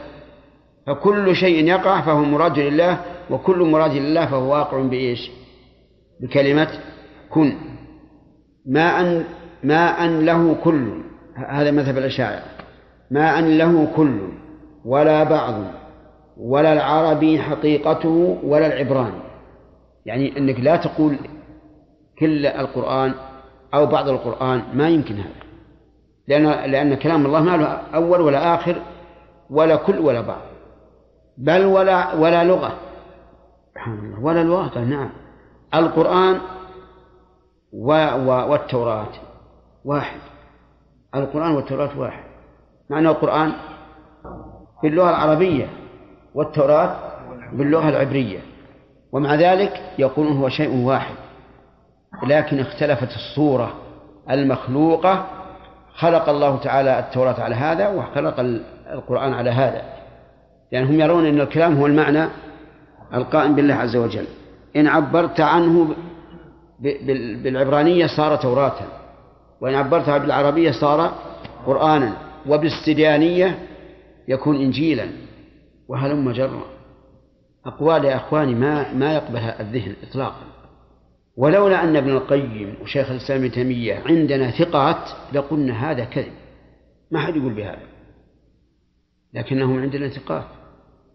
فكل 0.92 1.36
شيء 1.36 1.68
يقع 1.68 2.02
فهو 2.02 2.24
مراد 2.24 2.60
لله 2.60 2.98
وكل 3.30 3.58
مراد 3.64 3.92
لله 3.92 4.26
فهو 4.26 4.52
واقع 4.52 4.82
بإيش؟ 4.82 5.32
بكلمة 6.22 6.68
كن. 7.30 7.54
ما 8.66 9.02
أن 9.02 9.24
ما 9.64 10.06
أن 10.06 10.26
له 10.26 10.56
كل. 10.64 11.02
هذا 11.36 11.72
مذهب 11.72 11.98
الأشاعرة. 11.98 12.44
ما 13.12 13.40
أن 13.40 13.58
له 13.58 13.88
كل 13.96 14.20
ولا 14.86 15.24
بعض 15.24 15.56
ولا 16.38 16.74
العربي 16.74 17.40
حقيقته 17.40 18.40
ولا 18.44 18.68
العبراني. 18.68 19.22
يعني 20.06 20.38
أنك 20.38 20.60
لا 20.60 20.76
تقول 20.76 21.16
كل 22.20 22.46
القرآن 22.46 23.14
أو 23.74 23.86
بعض 23.86 24.10
القرآن 24.10 24.64
ما 24.74 24.90
يمكن 24.90 25.16
هذا. 25.16 25.42
لأن 26.28 26.72
لأن 26.72 26.96
كلام 26.96 27.26
الله 27.26 27.42
ما 27.42 27.58
له 27.58 27.68
أول 27.96 28.22
ولا 28.22 28.56
آخر 28.56 28.82
ولا 29.50 29.76
كل 29.76 30.00
ولا 30.00 30.22
بعض. 30.22 30.51
بل 31.42 31.66
ولا 31.66 32.14
ولا 32.14 32.44
لغة. 32.44 32.72
سبحان 33.74 34.00
الله 34.00 34.20
ولا 34.20 34.44
لغة 34.44 34.80
نعم. 34.80 35.10
القرآن 35.76 36.42
و 37.74 37.92
و 38.26 38.52
والتوراة 38.52 39.14
واحد. 39.86 40.20
القرآن 41.16 41.52
والتوراة 41.52 42.00
واحد. 42.00 42.24
معنى 42.90 43.10
القرآن 43.10 43.52
باللغة 44.84 45.10
العربية 45.10 45.70
والتوراة 46.36 46.96
باللغة 47.54 47.90
العبرية. 47.90 48.40
ومع 49.12 49.36
ذلك 49.36 49.82
يقولون 50.00 50.38
هو 50.38 50.50
شيء 50.50 50.86
واحد. 50.86 51.16
لكن 52.24 52.60
اختلفت 52.60 53.16
الصورة 53.16 53.74
المخلوقة. 54.30 55.26
خلق 55.96 56.30
الله 56.30 56.58
تعالى 56.58 57.00
التوراة 57.00 57.42
على 57.42 57.56
هذا 57.56 57.90
وخلق 57.90 58.40
القرآن 58.94 59.34
على 59.34 59.50
هذا. 59.50 60.01
لأنهم 60.72 61.00
يرون 61.00 61.26
أن 61.26 61.42
الكلام 61.42 61.78
هو 61.78 61.88
المعنى 61.88 62.28
القائم 63.14 63.56
بالله 63.56 63.74
عز 63.74 63.96
وجل. 63.96 64.26
إن 64.76 64.88
عبرت 64.88 65.40
عنه 65.40 65.96
بالعبرانية 67.44 68.08
صار 68.08 68.36
توراة. 68.36 68.80
وإن 69.62 69.76
عبرتها 69.76 70.18
بالعربية 70.18 70.72
صار 70.72 71.14
قرآنا. 71.66 72.14
وبالسريانية 72.48 73.60
يكون 74.28 74.56
إنجيلا. 74.56 75.08
وهلم 75.88 76.32
جرا 76.32 76.64
أقوال 77.66 78.06
يا 78.06 78.16
أخواني 78.16 78.56
ما 78.56 78.94
ما 78.94 79.14
يقبلها 79.14 79.62
الذهن 79.62 79.94
إطلاقا. 80.10 80.46
ولولا 81.38 81.84
أن 81.84 81.96
ابن 81.96 82.10
القيم 82.10 82.76
وشيخ 82.82 83.12
الإسلام 83.12 83.40
ابن 83.40 83.52
تيمية 83.52 84.02
عندنا 84.06 84.52
ثقات 84.52 85.10
لقلنا 85.34 85.92
هذا 85.92 86.04
كذب. 86.04 86.34
ما 87.12 87.20
حد 87.20 87.36
يقول 87.36 87.54
بهذا. 87.54 87.88
لكنهم 89.34 89.82
عندنا 89.82 90.10
ثقات. 90.10 90.46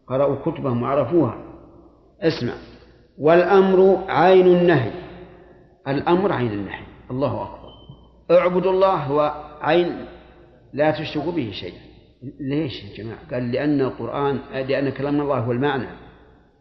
قرأوا 0.09 0.37
كتبهم 0.37 0.83
وعرفوها. 0.83 1.39
اسمع. 2.21 2.53
والأمر 3.19 4.05
عين 4.09 4.47
النهي. 4.47 4.93
الأمر 5.89 6.33
عين 6.33 6.53
النهي. 6.53 6.85
الله 7.11 7.43
أكبر. 7.43 7.67
اعبدوا 8.31 8.73
الله 8.73 8.95
هو 8.95 9.35
عين 9.61 10.07
لا 10.73 10.91
تشركوا 10.91 11.33
به 11.33 11.51
شيئا. 11.53 11.81
ليش 12.41 12.85
يا 12.85 13.05
جماعة؟ 13.05 13.19
قال 13.33 13.53
لأن 13.53 13.81
القرآن 13.81 14.39
لأن 14.53 14.91
كلام 14.91 15.21
الله 15.21 15.39
هو 15.39 15.53
المعنى. 15.53 15.89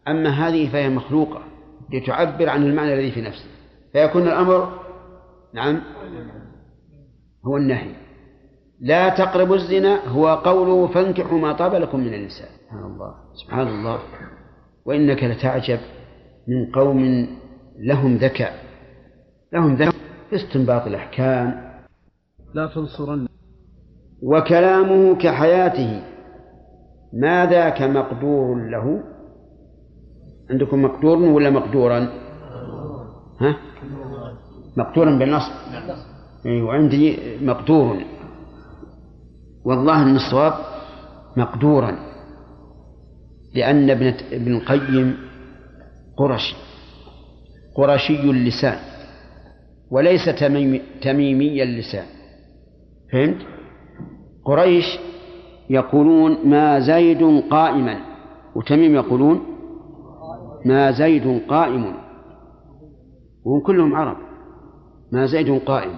أما 0.08 0.28
هذه 0.28 0.68
فهي 0.72 0.88
مخلوقة 0.88 1.42
لتعبر 1.92 2.48
عن 2.48 2.62
المعنى 2.62 2.94
الذي 2.94 3.10
في 3.10 3.20
نفسه. 3.20 3.48
فيكون 3.92 4.22
الأمر 4.22 4.78
نعم 5.54 5.80
هو 7.46 7.56
النهي. 7.56 7.90
لا 8.80 9.08
تقربوا 9.08 9.56
الزنا 9.56 10.08
هو 10.08 10.34
قوله 10.34 10.86
فانكحوا 10.86 11.38
ما 11.38 11.52
طاب 11.52 11.74
لكم 11.74 12.00
من 12.00 12.14
النساء. 12.14 12.48
سبحان 12.66 12.84
الله. 12.84 13.14
سبحان 13.34 13.68
الله. 13.68 13.98
وإنك 14.86 15.24
لتعجب 15.24 15.78
من 16.48 16.72
قوم 16.72 17.28
لهم 17.78 18.16
ذكاء. 18.16 18.54
لهم 19.52 19.74
ذكاء. 19.74 19.94
في 20.30 20.36
استنباط 20.36 20.86
الأحكام. 20.86 21.72
لا 22.54 22.66
تنصرن. 22.66 23.28
وكلامه 24.22 25.14
كحياته. 25.14 26.02
ما 27.12 27.46
ذاك 27.46 27.82
مقدور 27.82 28.70
له؟ 28.70 29.02
عندكم 30.50 30.82
مقدور 30.82 31.18
ولا 31.18 31.50
مقدورا؟ 31.50 32.08
ها؟ 33.40 33.56
مقدورا 34.76 35.18
بالنصب 35.18 35.52
وعندي 36.46 37.18
مقدور. 37.42 37.96
والله 39.64 40.02
ان 40.02 40.16
الصواب 40.16 40.52
مقدورا. 41.36 42.15
لأن 43.56 43.90
ابن 43.90 44.14
ابن 44.32 44.54
القيم 44.56 45.16
قرشي 46.16 46.56
قرشي 47.74 48.20
اللسان 48.20 48.78
وليس 49.90 50.24
تميمي 51.02 51.62
اللسان. 51.62 52.06
فهمت؟ 53.12 53.36
قريش 54.44 54.98
يقولون 55.70 56.48
ما 56.48 56.80
زيد 56.80 57.42
قائما 57.50 57.96
وتميم 58.56 58.94
يقولون 58.94 59.40
ما 60.64 60.90
زيد 60.90 61.40
قائم. 61.48 61.96
وهم 63.44 63.60
كلهم 63.66 63.94
عرب. 63.94 64.16
ما 65.12 65.26
زيد 65.26 65.58
قائم. 65.58 65.94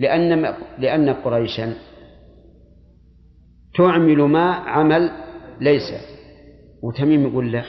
لأن 0.00 0.54
لأن 0.78 1.10
قريشا 1.10 1.74
تعمل 3.74 4.22
ما 4.22 4.52
عمل 4.52 5.10
ليس. 5.60 6.13
وتميم 6.84 7.26
يقول 7.26 7.52
لا 7.52 7.62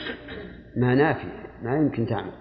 ما 0.76 0.94
نافي 0.94 1.26
ما 1.62 1.76
يمكن 1.76 2.06
تعمل. 2.06 2.32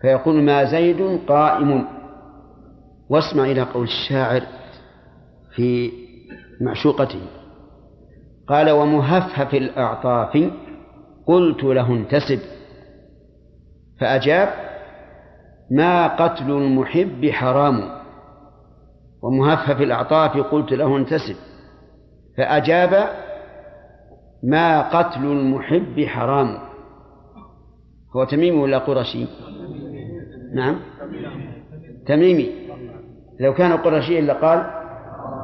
فيقول 0.00 0.42
ما 0.42 0.64
زيد 0.64 1.20
قائم. 1.28 1.84
واسمع 3.10 3.44
إلى 3.44 3.62
قول 3.62 3.84
الشاعر 3.84 4.42
في 5.54 5.92
معشوقته. 6.60 7.20
قال 8.48 8.70
ومهفهف 8.70 9.54
الأعطاف 9.54 10.50
قلت 11.26 11.64
له 11.64 11.92
انتسب. 11.92 12.40
فأجاب 14.00 14.48
ما 15.70 16.06
قتل 16.06 16.50
المحب 16.50 17.30
حرام. 17.30 18.00
ومهفهف 19.22 19.80
الأعطاف 19.80 20.36
قلت 20.36 20.72
له 20.72 20.96
انتسب. 20.96 21.36
فأجاب 22.36 23.08
ما 24.42 24.98
قتل 24.98 25.24
المحب 25.24 26.04
حرام. 26.04 26.58
هو 28.16 28.24
تميمي 28.24 28.58
ولا 28.58 28.78
قرشي؟ 28.78 29.26
نعم. 30.54 30.76
تميمي. 32.06 32.48
لو 33.40 33.54
كان 33.54 33.72
قرشيا 33.72 34.20
لقال 34.20 34.58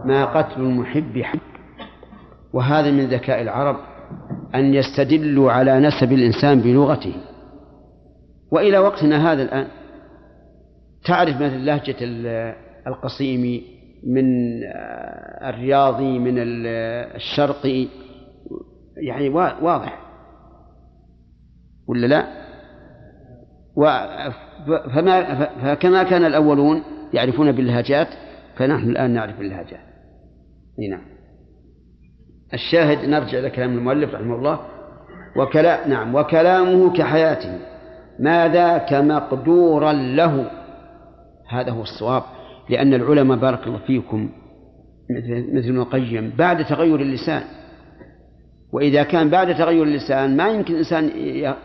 ما 0.05 0.24
قتل 0.24 0.61
المحب 0.61 1.18
حق 1.22 1.38
وهذا 2.53 2.90
من 2.90 3.07
ذكاء 3.07 3.42
العرب 3.42 3.76
أن 4.55 4.74
يستدلوا 4.74 5.53
على 5.53 5.80
نسب 5.80 6.12
الإنسان 6.12 6.61
بلغته. 6.61 7.14
وإلى 8.51 8.78
وقتنا 8.78 9.32
هذا 9.32 9.42
الآن 9.42 9.66
تعرف 11.05 11.36
مثل 11.36 11.64
لهجة 11.64 11.97
القصيمي 12.86 13.62
من 14.07 14.24
الرياضي 15.42 16.18
من 16.18 16.34
الشرقي 16.38 17.88
يعني 18.97 19.28
واضح. 19.28 19.99
ولا 21.88 22.07
لا؟ 22.07 22.26
فما 24.94 25.44
فكما 25.44 26.03
كان 26.03 26.24
الأولون 26.24 26.82
يعرفون 27.14 27.53
باللهجات 27.53 28.09
فنحن 28.57 28.90
الآن 28.90 29.11
نعرف 29.11 29.40
اللهجات. 29.40 29.80
نعم. 30.90 31.03
الشاهد 32.55 33.09
نرجع 33.09 33.38
إلى 33.38 33.51
كلام 33.51 33.78
المؤلف 33.78 34.14
رحمه 34.14 34.34
الله. 34.34 34.61
وكلا 35.36 35.88
نعم 35.88 36.14
وكلامه 36.14 36.92
كحياته. 36.92 37.59
ما 38.18 38.49
ذاك 38.49 38.92
مقدورا 38.92 39.92
له؟ 39.92 40.51
هذا 41.49 41.70
هو 41.70 41.82
الصواب. 41.82 42.22
لأن 42.70 42.94
العلماء 42.94 43.38
بارك 43.38 43.66
الله 43.66 43.78
فيكم 43.78 44.30
مثل 45.11 45.68
ابن 45.68 45.78
القيم 45.78 46.32
بعد 46.38 46.64
تغير 46.64 47.01
اللسان 47.01 47.42
وإذا 48.73 49.03
كان 49.03 49.31
بعد 49.31 49.55
تغير 49.55 49.83
اللسان 49.83 50.37
ما 50.37 50.49
يمكن 50.49 50.75
الإنسان 50.75 51.11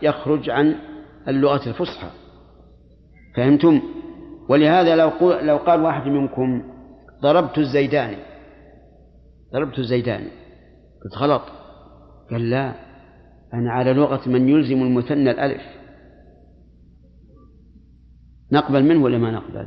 يخرج 0.02 0.50
عن 0.50 0.74
اللغة 1.28 1.68
الفصحى. 1.68 2.06
فهمتم؟ 3.36 3.82
ولهذا 4.48 4.96
لو 4.96 5.10
لو 5.40 5.56
قال 5.56 5.80
واحد 5.80 6.06
منكم 6.06 6.62
ضربت 7.22 7.58
الزيداني 7.58 8.16
ضربت 9.52 9.78
الزيداني 9.78 10.28
قلت 11.04 11.18
غلط. 11.18 11.42
قال 12.30 12.50
لا 12.50 12.72
أنا 13.54 13.72
على 13.72 13.92
لغة 13.92 14.28
من 14.28 14.48
يلزم 14.48 14.82
المثنى 14.82 15.30
الألف. 15.30 15.62
نقبل 18.52 18.84
منه 18.84 19.04
ولا 19.04 19.18
ما 19.18 19.30
نقبل؟ 19.30 19.66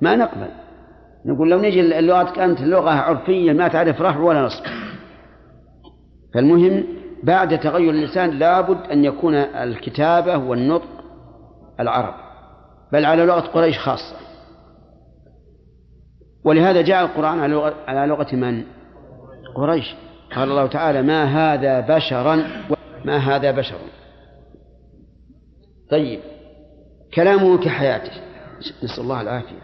ما 0.00 0.16
نقبل. 0.16 0.48
نقول 1.26 1.50
لو 1.50 1.60
نجي 1.60 1.82
لغتك 1.82 2.38
أنت 2.38 2.60
لغة 2.60 2.90
عرفية 2.90 3.52
ما 3.52 3.68
تعرف 3.68 4.00
رفع 4.00 4.20
ولا 4.20 4.42
نصب. 4.42 4.64
فالمهم 6.34 6.84
بعد 7.22 7.60
تغير 7.60 7.90
اللسان 7.90 8.30
لابد 8.30 8.90
أن 8.90 9.04
يكون 9.04 9.34
الكتابة 9.34 10.36
والنطق 10.36 11.04
العرب 11.80 12.14
بل 12.92 13.04
على 13.04 13.24
لغة 13.24 13.40
قريش 13.40 13.78
خاصة. 13.78 14.16
ولهذا 16.44 16.82
جاء 16.82 17.04
القرآن 17.04 17.40
على 17.88 18.06
لغة, 18.06 18.34
من؟ 18.34 18.64
قريش. 19.54 19.94
قال 20.34 20.50
الله 20.50 20.66
تعالى 20.66 21.02
ما 21.02 21.24
هذا 21.24 21.80
بشرا 21.80 22.44
ما 23.04 23.16
هذا 23.16 23.50
بشرا 23.50 23.78
طيب. 25.90 26.20
كلامه 27.14 27.58
كحياته. 27.58 28.12
نسأل 28.84 29.02
الله 29.02 29.20
العافية. 29.20 29.62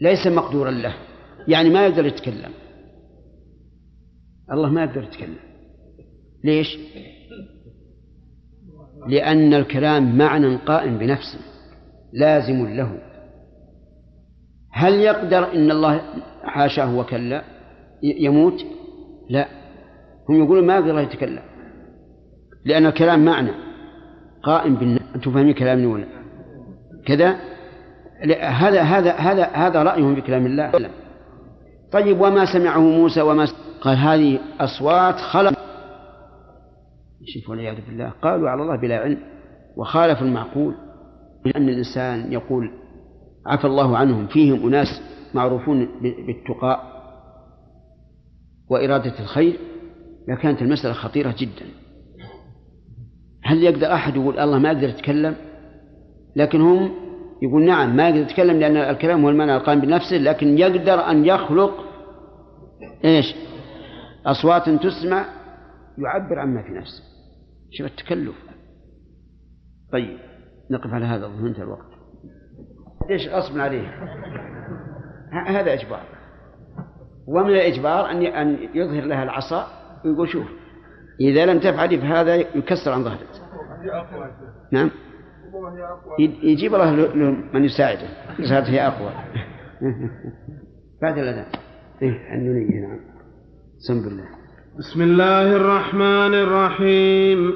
ليس 0.00 0.26
مقدورا 0.26 0.70
له. 0.70 0.94
يعني 1.48 1.70
ما 1.70 1.86
يقدر 1.86 2.06
يتكلم. 2.06 2.52
الله 4.52 4.68
ما 4.68 4.84
يقدر 4.84 5.02
يتكلم. 5.02 5.49
ليش؟ 6.44 6.78
لأن 9.08 9.54
الكلام 9.54 10.18
معنى 10.18 10.56
قائم 10.56 10.98
بنفسه 10.98 11.38
لازم 12.12 12.66
له. 12.66 12.98
هل 14.72 14.94
يقدر 14.94 15.52
إن 15.54 15.70
الله 15.70 16.00
حاشاه 16.44 16.96
وكلا؟ 16.96 17.42
يموت؟ 18.02 18.64
لا. 19.30 19.48
هم 20.28 20.44
يقولون 20.44 20.66
ما 20.66 20.74
يقدر 20.74 20.98
يتكلم. 20.98 21.42
لأن 22.64 22.86
الكلام 22.86 23.24
معنى 23.24 23.50
قائم 24.42 24.74
بالنفس 24.74 25.04
أنتم 25.14 25.32
فاهمين 25.32 25.54
كلامي 25.54 25.86
ولا؟ 25.86 26.06
كذا؟ 27.06 27.36
هذا 28.40 28.82
هذا 28.82 29.12
هذا 29.12 29.44
هذا 29.44 29.82
رأيهم 29.82 30.14
في 30.14 30.20
كلام 30.20 30.46
الله. 30.46 30.90
طيب 31.92 32.20
وما 32.20 32.52
سمعه 32.52 32.80
موسى 32.80 33.20
وما 33.20 33.48
قال 33.80 33.96
هذه 33.96 34.38
أصوات 34.60 35.14
خلق 35.14 35.69
شوف 37.24 37.50
والعياذ 37.50 37.76
بالله. 37.86 38.12
قالوا 38.22 38.50
على 38.50 38.62
الله 38.62 38.76
بلا 38.76 38.98
علم 38.98 39.18
وخالفوا 39.76 40.26
المعقول. 40.26 40.74
لأن 41.44 41.68
الإنسان 41.68 42.32
يقول 42.32 42.70
عفى 43.46 43.64
الله 43.64 43.96
عنهم 43.96 44.26
فيهم 44.26 44.66
أناس 44.66 45.02
معروفون 45.34 45.88
بالتقاء 46.02 47.00
وإرادة 48.70 49.20
الخير 49.20 49.58
لكانت 50.28 50.62
المسألة 50.62 50.92
خطيرة 50.92 51.34
جدا. 51.38 51.66
هل 53.42 53.62
يقدر 53.62 53.92
أحد 53.94 54.16
يقول 54.16 54.38
الله 54.38 54.58
ما 54.58 54.72
يقدر 54.72 54.88
يتكلم 54.88 55.36
لكن 56.36 56.60
هم 56.60 56.90
يقول 57.42 57.64
نعم 57.64 57.96
ما 57.96 58.08
يقدر 58.08 58.20
يتكلم 58.20 58.60
لأن 58.60 58.76
الكلام 58.76 59.22
هو 59.22 59.30
المعنى 59.30 59.56
القائم 59.56 59.80
بنفسه 59.80 60.16
لكن 60.16 60.58
يقدر 60.58 61.10
أن 61.10 61.24
يخلق 61.24 61.84
إيش؟ 63.04 63.34
أصوات 64.26 64.68
تسمع 64.68 65.24
يعبر 65.98 66.38
عما 66.38 66.62
في 66.62 66.72
نفسه. 66.72 67.09
شوف 67.70 67.86
التكلف. 67.86 68.34
طيب 69.92 70.18
نقف 70.70 70.94
على 70.94 71.04
هذا 71.04 71.26
أظن 71.26 71.46
انتهى 71.46 71.62
الوقت. 71.62 71.90
ليش 73.08 73.28
غصب 73.28 73.58
عليه 73.58 73.88
هذا 75.32 75.72
إجبار. 75.72 76.04
ومن 77.26 77.50
الإجبار 77.50 78.10
أن 78.10 78.22
أن 78.22 78.68
يظهر 78.74 79.04
لها 79.04 79.22
العصا 79.22 79.66
ويقول 80.04 80.28
شوف 80.28 80.46
إذا 81.20 81.46
لم 81.46 81.60
تفعلي 81.60 81.98
فهذا 81.98 82.34
يكسر 82.36 82.92
عن 82.92 83.04
ظهرك. 83.04 83.28
نعم. 84.72 84.90
يجيب 86.42 86.74
الله 86.74 87.14
من 87.52 87.64
يساعده. 87.64 88.08
صارت 88.48 88.66
هي 88.66 88.86
أقوى. 88.86 89.12
بعد 91.02 91.18
الأذان. 91.18 91.46
إيه 92.02 92.34
النونية 92.34 92.86
نعم. 92.86 93.00
بسم 93.78 94.08
الله. 94.08 94.39
بسم 94.80 95.02
الله 95.02 95.56
الرحمن 95.56 96.34
الرحيم. 96.34 97.54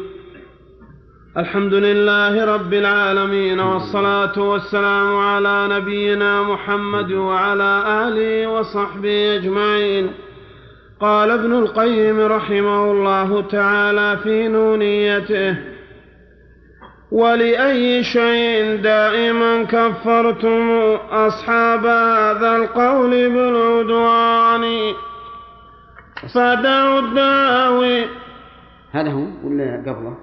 الحمد 1.37 1.75
لله 1.75 2.55
رب 2.55 2.75
العالمين 2.75 3.61
والصلاة 3.61 4.39
والسلام 4.39 5.16
على 5.16 5.68
نبينا 5.70 6.43
محمد 6.43 7.12
وعلى 7.12 7.83
آله 8.09 8.47
وصحبه 8.47 9.37
أجمعين. 9.37 10.11
قال 11.01 11.31
ابن 11.31 11.53
القيم 11.53 12.20
رحمه 12.20 12.91
الله 12.91 13.43
تعالى 13.51 14.18
في 14.22 14.49
نونيته 14.49 15.57
ولأي 17.12 18.05
شيء 18.05 18.77
دائما 18.83 19.62
كفرتم 19.62 20.70
أصحاب 21.11 21.87
هذا 21.87 22.57
القول 22.57 23.11
بالعدوان؟ 23.11 24.95
فدعوا 26.29 26.99
الداوي. 26.99 28.05
هذا 28.93 29.11
هو 29.11 29.27
ولا 29.45 29.77
قبله؟ 29.87 30.16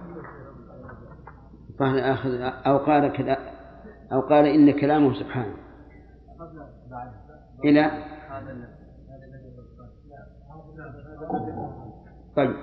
قال 1.80 2.00
آخذ 2.00 2.32
أو 2.42 2.78
قال 2.78 3.14
كذا 3.14 3.38
أو 4.12 4.22
قال 4.22 4.46
إن 4.46 4.72
كلامه 4.72 5.14
سبحانه. 5.14 5.56
إلى؟ 7.66 7.92
طيب. 12.36 12.56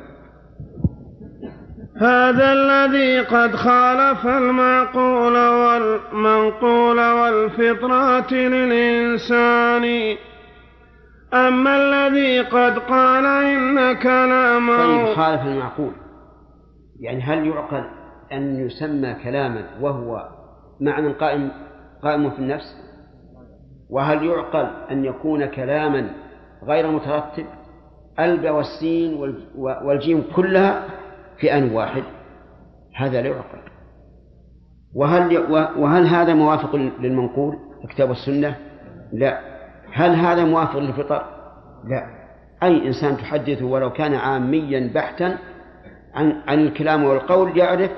هذا 2.01 2.53
الذي 2.53 3.21
قد 3.21 3.57
خالف 3.57 4.27
المعقول 4.27 5.37
والمنقول 5.37 7.01
والفطرات 7.01 8.33
للإنسان. 8.33 10.17
أما 11.35 11.77
الذي 11.77 12.41
قد 12.41 12.79
قال 12.79 13.25
إن 13.27 13.97
كلامه 13.97 15.05
طيب 15.05 15.17
خالف 15.17 15.43
المعقول. 15.43 15.93
يعني 17.01 17.23
هل 17.23 17.47
يعقل 17.47 17.85
أن 18.33 18.67
يسمى 18.67 19.15
كلاما 19.15 19.65
وهو 19.81 20.29
معنى 20.81 21.09
قائم 21.13 21.51
قائم 22.03 22.31
في 22.31 22.39
النفس؟ 22.39 22.77
وهل 23.91 24.27
يعقل 24.27 24.69
أن 24.91 25.05
يكون 25.05 25.47
كلاما 25.47 26.11
غير 26.65 26.91
مترتب؟ 26.91 27.47
ألب 28.19 28.45
والسين 28.45 29.35
والجيم 29.57 30.25
كلها 30.37 30.83
في 31.39 31.55
آن 31.59 31.73
واحد. 31.73 32.03
هذا 32.97 33.23
لا 33.23 33.29
يعقل. 33.29 33.59
وهل 34.95 35.37
وهل 35.79 36.07
هذا 36.07 36.35
موافق 36.35 36.77
للمنقول 36.77 37.57
الكتاب 37.85 38.09
والسنة؟ 38.09 38.57
لا. 39.13 39.48
هل 39.93 40.15
هذا 40.15 40.45
موافق 40.45 40.79
للفطر؟ 40.79 41.25
لا. 41.85 42.07
أي 42.63 42.87
إنسان 42.87 43.17
تحدثه 43.17 43.65
ولو 43.65 43.93
كان 43.93 44.15
عاميا 44.15 44.91
بحتا 44.95 45.39
عن 46.15 46.43
عن 46.47 46.59
الكلام 46.59 47.05
والقول 47.05 47.59
يعرف 47.59 47.91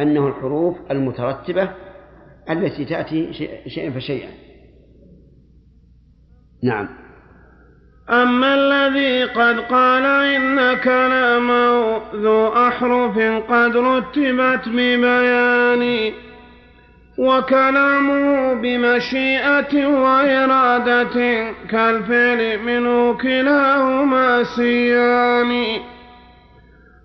أنه 0.00 0.28
الحروف 0.28 0.76
المترتبة 0.90 1.68
التي 2.50 2.84
تأتي 2.84 3.32
شيئا 3.66 3.90
فشيئا. 3.90 4.28
نعم. 6.62 6.88
أما 8.10 8.54
الذي 8.54 9.24
قد 9.24 9.60
قال 9.60 10.04
إن 10.04 10.78
كلامه 10.78 11.98
ذو 12.14 12.48
أحرف 12.48 13.18
قد 13.50 13.76
رتبت 13.76 14.68
ببيان 14.68 16.12
وكلامه 17.18 18.54
بمشيئة 18.54 19.86
وإرادة 19.86 21.16
كالفعل 21.70 22.58
منه 22.62 23.16
كلاهما 23.16 24.44
سيان. 24.56 25.80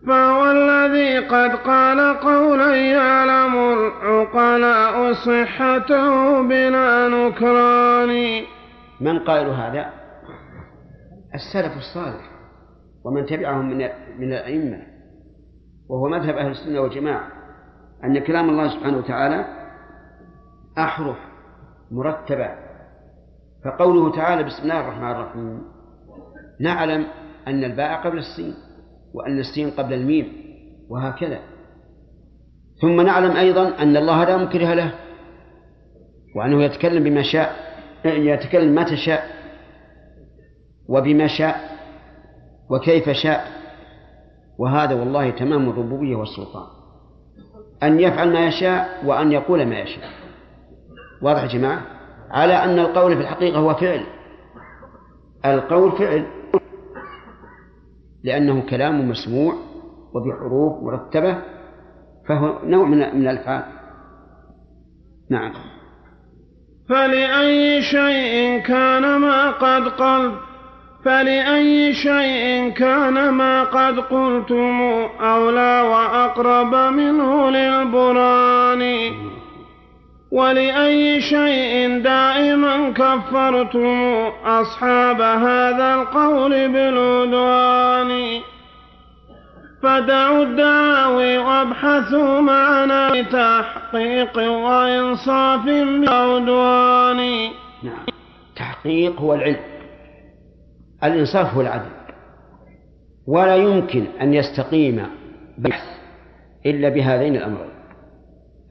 فهو 0.07 0.51
الذي 0.51 1.17
قد 1.19 1.55
قال 1.55 2.19
قولا 2.19 2.75
يعلم 2.75 3.55
العقلاء 3.55 5.13
صحته 5.13 6.41
بلا 6.41 7.07
نكران. 7.07 8.43
من 9.01 9.19
قال 9.19 9.45
هذا؟ 9.49 9.93
السلف 11.35 11.77
الصالح 11.77 12.29
ومن 13.05 13.25
تبعهم 13.25 13.69
من 13.69 13.77
من 14.19 14.33
الأئمة 14.33 14.79
وهو 15.89 16.09
مذهب 16.09 16.37
أهل 16.37 16.51
السنة 16.51 16.81
والجماعة 16.81 17.27
أن 18.03 18.19
كلام 18.19 18.49
الله 18.49 18.67
سبحانه 18.67 18.97
وتعالى 18.97 19.62
أحرف 20.77 21.17
مرتبة. 21.91 22.49
فقوله 23.65 24.11
تعالى 24.11 24.43
بسم 24.43 24.63
الله 24.63 24.79
الرحمن 24.79 25.11
الرحيم 25.11 25.61
نعلم 26.59 27.05
أن 27.47 27.63
الباء 27.63 28.01
قبل 28.01 28.17
السين 28.17 28.53
وأن 29.13 29.39
السين 29.39 29.71
قبل 29.71 29.93
الميم 29.93 30.33
وهكذا. 30.89 31.39
ثم 32.81 33.01
نعلم 33.01 33.31
أيضا 33.31 33.67
أن 33.67 33.97
الله 33.97 34.23
لا 34.23 34.37
مكره 34.37 34.73
له 34.73 34.93
وأنه 36.35 36.63
يتكلم 36.63 37.03
بما 37.03 37.21
شاء 37.21 37.55
يتكلم 38.05 38.75
متى 38.75 38.97
شاء 38.97 39.23
وبما 40.89 41.27
شاء 41.27 41.55
وكيف 42.69 43.09
شاء. 43.09 43.47
وهذا 44.57 44.95
والله 44.95 45.29
تمام 45.29 45.69
الربوبية 45.69 46.15
والسلطان. 46.15 46.67
أن 47.83 47.99
يفعل 47.99 48.33
ما 48.33 48.47
يشاء 48.47 49.05
وأن 49.05 49.31
يقول 49.31 49.65
ما 49.65 49.79
يشاء. 49.79 50.22
واضح 51.23 51.41
يا 51.41 51.47
جماعة؟ 51.47 51.81
على 52.31 52.53
أن 52.53 52.79
القول 52.79 53.15
في 53.15 53.21
الحقيقة 53.21 53.59
هو 53.59 53.73
فعل. 53.73 54.03
القول 55.45 55.91
فعل. 55.91 56.25
لأنه 58.23 58.61
كلام 58.69 59.09
مسموع 59.09 59.53
وبحروف 60.13 60.83
مرتبة 60.83 61.37
فهو 62.27 62.59
نوع 62.63 62.85
من 62.85 62.97
من 62.97 63.27
الأفعال 63.27 63.63
نعم. 65.29 65.53
فلأي 66.89 67.81
شيء 67.81 68.59
كان 68.59 69.17
ما 69.17 69.51
قد 69.51 69.87
قلب 69.87 70.33
فلأي 71.05 71.93
شيء 71.93 72.69
كان 72.71 73.29
ما 73.29 73.63
قد 73.63 73.99
قلتم 73.99 74.81
أولى 75.21 75.81
وأقرب 75.81 76.75
منه 76.93 77.49
للبران 77.49 79.11
ولأي 80.33 81.21
شيء 81.21 82.01
دائما 82.03 82.89
كفرتم 82.89 84.13
أصحاب 84.45 85.21
هذا 85.21 85.93
القول 85.93 86.71
بالعدوان. 86.73 88.41
فدعوا 89.83 90.43
الدعاوي 90.43 91.37
وابحثوا 91.37 92.41
معنا 92.41 93.21
بتحقيق 93.21 94.37
وإنصاف 94.37 95.65
بعدوان 96.05 97.49
نعم. 97.83 98.05
تحقيق 98.55 99.19
هو 99.21 99.33
العلم. 99.33 99.59
الإنصاف 101.03 101.53
هو 101.53 101.61
العدل. 101.61 101.91
ولا 103.27 103.55
يمكن 103.55 104.05
أن 104.21 104.33
يستقيم 104.33 105.05
بحث 105.57 105.87
إلا 106.65 106.89
بهذين 106.89 107.35
الأمرين. 107.35 107.73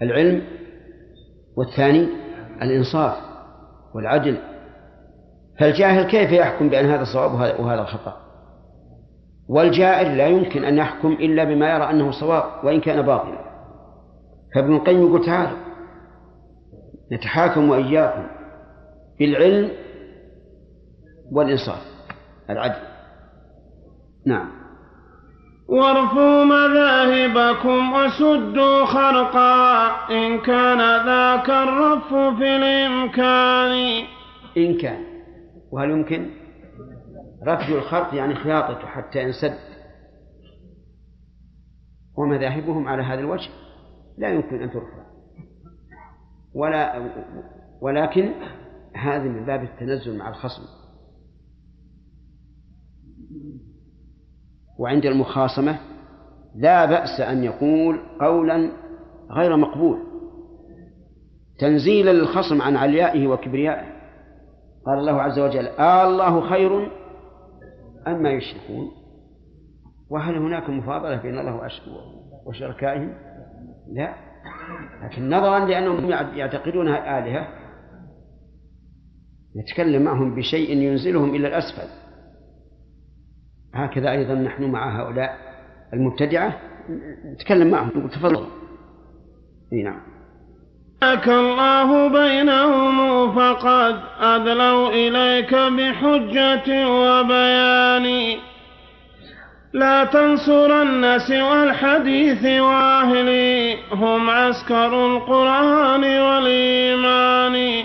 العلم 0.02 0.42
والثاني 1.56 2.08
الإنصاف 2.62 3.16
والعدل. 3.94 4.38
فالجاهل 5.60 6.10
كيف 6.10 6.32
يحكم 6.32 6.68
بأن 6.68 6.86
هذا 6.86 7.04
صواب 7.04 7.60
وهذا 7.60 7.84
خطأ؟ 7.84 8.16
والجائر 9.48 10.14
لا 10.14 10.26
يمكن 10.26 10.64
أن 10.64 10.78
يحكم 10.78 11.12
إلا 11.12 11.44
بما 11.44 11.70
يرى 11.74 11.90
أنه 11.90 12.10
صواب 12.10 12.64
وإن 12.64 12.80
كان 12.80 13.02
باطلا. 13.02 13.38
فابن 14.54 14.76
القيم 14.76 15.06
يقول 15.06 15.26
تعالوا 15.26 15.58
نتحاكم 17.12 17.70
وإياكم 17.70 18.26
بالعلم 19.18 19.70
والإنصاف 21.32 21.82
العدل. 22.50 22.82
نعم. 24.26 24.61
وارفوا 25.68 26.44
مذاهبكم 26.44 27.92
وسدوا 27.92 28.84
خرقا 28.84 29.86
إن 30.10 30.38
كان 30.40 30.78
ذاك 31.06 31.50
الرف 31.50 32.08
في 32.38 32.56
الإمكان. 32.56 34.04
إن 34.56 34.78
كان. 34.78 35.04
وهل 35.72 35.90
يمكن؟ 35.90 36.30
رفض 37.46 37.72
الخرق 37.72 38.14
يعني 38.14 38.34
خياطته 38.34 38.86
حتى 38.86 39.22
ينسد 39.22 39.58
ومذاهبهم 42.16 42.88
على 42.88 43.02
هذا 43.02 43.20
الوجه 43.20 43.50
لا 44.18 44.28
يمكن 44.28 44.62
أن 44.62 44.70
ترفع. 44.70 45.02
ولا 46.54 47.10
ولكن 47.80 48.32
هذا 48.96 49.24
من 49.24 49.44
باب 49.44 49.62
التنزل 49.62 50.18
مع 50.18 50.28
الخصم. 50.28 50.62
وعند 54.82 55.06
المخاصمة 55.06 55.78
لا 56.56 56.84
بأس 56.84 57.20
أن 57.20 57.44
يقول 57.44 58.00
قولا 58.20 58.70
غير 59.30 59.56
مقبول. 59.56 59.98
تنزيلا 61.58 62.10
للخصم 62.10 62.62
عن 62.62 62.76
عليائه 62.76 63.26
وكبريائه. 63.26 63.86
قال 64.86 64.98
الله 64.98 65.22
عز 65.22 65.38
وجل 65.38 65.66
آه 65.66 66.08
آلله 66.08 66.48
خير 66.48 66.90
أما 68.06 68.30
يشركون. 68.30 68.90
وهل 70.10 70.36
هناك 70.36 70.70
مفاضلة 70.70 71.22
بين 71.22 71.38
الله 71.38 71.68
وشركائهم؟ 72.46 73.14
لا. 73.92 74.14
لكن 75.04 75.28
نظرا 75.28 75.58
لأنهم 75.58 76.10
يعتقدونها 76.10 77.18
آلهة 77.18 77.48
نتكلم 79.56 80.02
معهم 80.02 80.34
بشيء 80.34 80.76
ينزلهم 80.76 81.34
إلى 81.34 81.48
الأسفل. 81.48 82.01
هكذا 83.74 84.10
أيضا 84.10 84.34
نحن 84.34 84.64
مع 84.64 85.00
هؤلاء 85.00 85.38
المبتدعة 85.92 86.60
نتكلم 87.34 87.70
معهم 87.70 87.88
نقول 87.88 88.10
تفضل. 88.10 88.46
نعم. 89.72 90.00
الله 91.28 92.08
بينهم 92.08 93.32
فقد 93.32 94.00
أدلوا 94.20 94.88
إليك 94.88 95.54
بحجة 95.54 96.88
وبيان. 96.88 98.38
لا 99.72 100.04
تنصرن 100.04 101.18
سوى 101.18 101.62
الحديث 101.62 102.60
وأهلي 102.60 103.76
هم 103.92 104.30
عسكر 104.30 105.16
القرآن 105.16 106.04
والإيمان. 106.04 107.84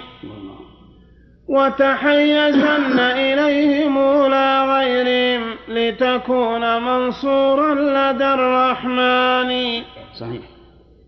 وتحيزن 1.48 3.00
إليهم 3.00 4.28
لا 4.30 4.78
غيرهم. 4.78 5.57
لتكون 5.70 6.84
منصورا 6.84 7.74
لدى 7.76 8.34
الرحمن. 8.34 9.82
صحيح. 10.20 10.41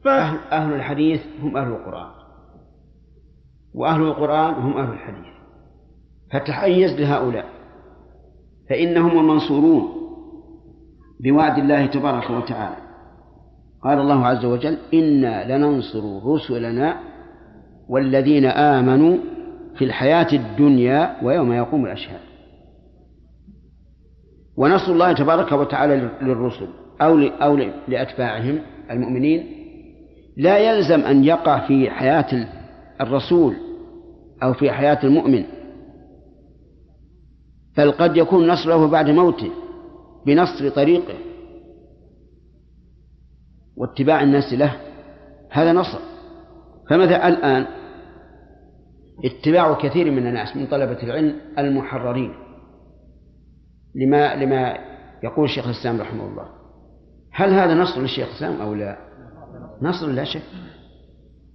أهل, 0.07 0.37
أهل 0.51 0.73
الحديث 0.73 1.21
هم 1.43 1.57
أهل 1.57 1.67
القرآن. 1.67 2.09
وأهل 3.75 4.01
القرآن 4.01 4.53
هم 4.53 4.77
أهل 4.77 4.93
الحديث. 4.93 5.33
فتحيز 6.33 6.99
لهؤلاء. 6.99 7.45
فإنهم 8.69 9.19
المنصورون 9.19 9.89
بوعد 11.19 11.57
الله 11.57 11.85
تبارك 11.85 12.29
وتعالى. 12.29 12.89
قال 13.83 13.99
الله 13.99 14.27
عز 14.27 14.45
وجل 14.45 14.77
إنا 14.93 15.57
لننصر 15.57 16.33
رسلنا 16.33 16.99
والذين 17.89 18.45
آمنوا 18.45 19.17
في 19.77 19.85
الحياة 19.85 20.27
الدنيا 20.33 21.15
ويوم 21.23 21.53
يقوم 21.53 21.85
الأشهاد. 21.85 22.28
ونصر 24.59 24.91
الله 24.91 25.13
تبارك 25.13 25.51
وتعالى 25.51 26.09
للرسل 26.21 26.67
أو 27.01 27.19
أو 27.19 27.57
لأتباعهم 27.87 28.59
المؤمنين. 28.91 29.45
لا 30.37 30.57
يلزم 30.57 31.01
أن 31.01 31.23
يقع 31.23 31.67
في 31.67 31.89
حياة 31.89 32.47
الرسول 33.01 33.55
أو 34.43 34.53
في 34.53 34.71
حياة 34.71 34.99
المؤمن. 35.03 35.43
بل 37.77 37.91
قد 37.91 38.17
يكون 38.17 38.47
نصره 38.47 38.87
بعد 38.87 39.09
موته 39.09 39.51
بنصر 40.25 40.69
طريقه 40.69 41.15
واتباع 43.77 44.23
الناس 44.23 44.53
له. 44.53 44.75
هذا 45.49 45.73
نصر. 45.73 45.99
فمثلا 46.89 47.27
الآن؟ 47.27 47.65
اتباع 49.25 49.73
كثير 49.73 50.11
من 50.11 50.27
الناس 50.27 50.55
من 50.55 50.67
طلبة 50.67 51.03
العلم 51.03 51.35
المحررين. 51.59 52.48
لما 53.99 54.35
لما 54.35 54.77
يقول 55.23 55.45
الشيخ 55.45 55.65
الإسلام 55.65 56.01
رحمه 56.01 56.25
الله. 56.27 56.45
هل 57.33 57.53
هذا 57.53 57.73
نصر 57.73 58.01
للشيخ 58.01 58.27
الإسلام 58.27 58.61
أو 58.61 58.73
لا؟ 58.73 58.97
نصر 59.81 60.07
لا 60.07 60.23
شك. 60.23 60.41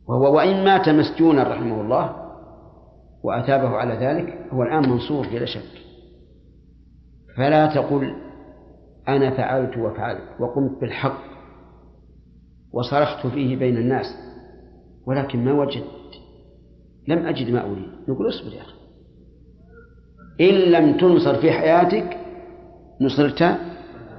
وهو 0.08 0.36
وإن 0.36 0.64
مات 0.64 0.88
مسجونا 0.88 1.42
رحمه 1.42 1.80
الله 1.80 2.16
وأثابه 3.22 3.68
على 3.68 3.94
ذلك 3.94 4.46
هو 4.52 4.62
الآن 4.62 4.88
منصور 4.88 5.26
بلا 5.26 5.44
شك. 5.44 5.84
فلا 7.36 7.66
تقل 7.66 8.14
أنا 9.08 9.30
فعلت 9.30 9.78
وفعلت 9.78 10.40
وقمت 10.40 10.80
بالحق 10.80 11.20
وصرخت 12.72 13.26
فيه 13.26 13.56
بين 13.56 13.76
الناس 13.76 14.06
ولكن 15.06 15.44
ما 15.44 15.52
وجدت. 15.52 16.14
لم 17.08 17.26
أجد 17.26 17.50
ما 17.50 17.64
أريد. 17.64 17.88
نقول 18.08 18.28
اصبر 18.28 18.52
يا 18.52 18.62
أخي. 18.62 18.74
إن 20.40 20.54
لم 20.54 20.96
تنصر 20.96 21.40
في 21.40 21.52
حياتك 21.52 22.23
نصرت 23.00 23.56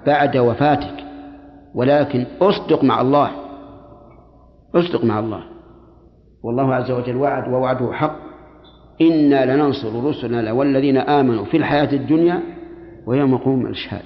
بعد 0.08 0.38
وفاتك. 0.38 1.06
ولكن 1.76 2.26
أصدق 2.42 2.84
مع 2.84 3.02
الله. 3.02 3.32
أصدق 4.76 5.04
مع 5.04 5.20
الله. 5.20 5.44
والله 6.44 6.76
عز 6.76 6.92
وجل 6.92 7.16
وعد 7.16 7.54
ووعده 7.54 7.94
حق. 7.94 8.16
إنا 9.02 9.56
لننصر 9.56 10.04
رسلنا 10.04 10.52
والذين 10.52 10.98
آمنوا 10.98 11.46
في 11.46 11.58
الحياة 11.58 11.94
الدنيا 11.94 12.44
ويوم 13.06 13.34
يقوم 13.34 13.66
الأشهاد. 13.66 14.04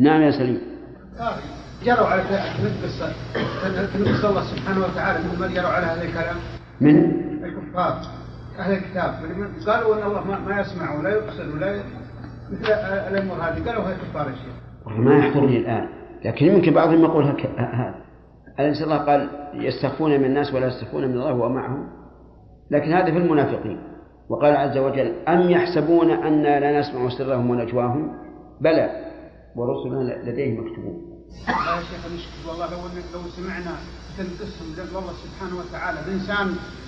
نعم 0.00 0.22
يا 0.22 0.30
سليم. 0.30 0.60
جروا 1.84 2.06
على 2.06 2.22
تنقص 3.94 4.24
الله 4.24 4.42
سبحانه 4.56 4.80
وتعالى 4.80 5.18
مثل 5.18 5.40
ما 5.40 5.46
جروا 5.46 5.68
على 5.68 5.86
هذا 5.86 6.02
الكلام؟ 6.02 6.36
من؟ 6.80 7.04
الكفار. 7.44 8.00
أهل 8.58 8.72
الكتاب. 8.72 9.14
قالوا 9.66 9.96
أن 9.96 10.02
الله 10.10 10.24
ما 10.24 10.60
يسمع 10.60 10.98
ولا 10.98 11.16
يبصر 11.16 11.56
ولا 11.56 11.76
مثل 12.50 12.72
الأمور 12.72 13.36
هذه 13.36 13.68
قالوا 13.68 13.88
هي 13.88 13.94
كفار 13.94 14.28
الشيخ 14.28 14.98
ما 14.98 15.18
يحضرني 15.18 15.56
الآن. 15.56 15.88
لكن 16.24 16.46
يمكن 16.46 16.74
بعضهم 16.74 17.04
يقول 17.04 17.24
هذا 17.58 17.94
أليس 18.60 18.82
الله 18.82 18.98
قال 18.98 19.28
يستخفون 19.54 20.10
من 20.10 20.24
الناس 20.24 20.54
ولا 20.54 20.66
يستخفون 20.66 21.02
من 21.08 21.12
الله 21.12 21.34
وهو 21.34 21.48
معهم 21.48 21.88
لكن 22.70 22.92
هذا 22.92 23.04
في 23.04 23.18
المنافقين. 23.18 23.78
وقال 24.28 24.56
عز 24.56 24.78
وجل 24.78 25.12
أم 25.28 25.50
يحسبون 25.50 26.10
أنا 26.10 26.60
لا 26.60 26.80
نسمع 26.80 27.08
سرهم 27.08 27.50
ونجواهم؟ 27.50 28.12
بلى. 28.60 28.90
ورسلنا 29.56 30.30
لديه 30.30 30.60
مكتوبون. 30.60 31.14
لا 31.46 31.52
يا 31.52 31.82
شيخ 31.82 32.06
المشكلة 32.06 32.48
والله 32.48 32.66
لو 32.70 32.78
لو 33.14 33.28
سمعنا 33.28 33.76
قال 34.18 34.96
والله 34.96 35.12
سبحانه 35.12 35.56
وتعالى 35.58 35.98
الانسان 36.06 36.46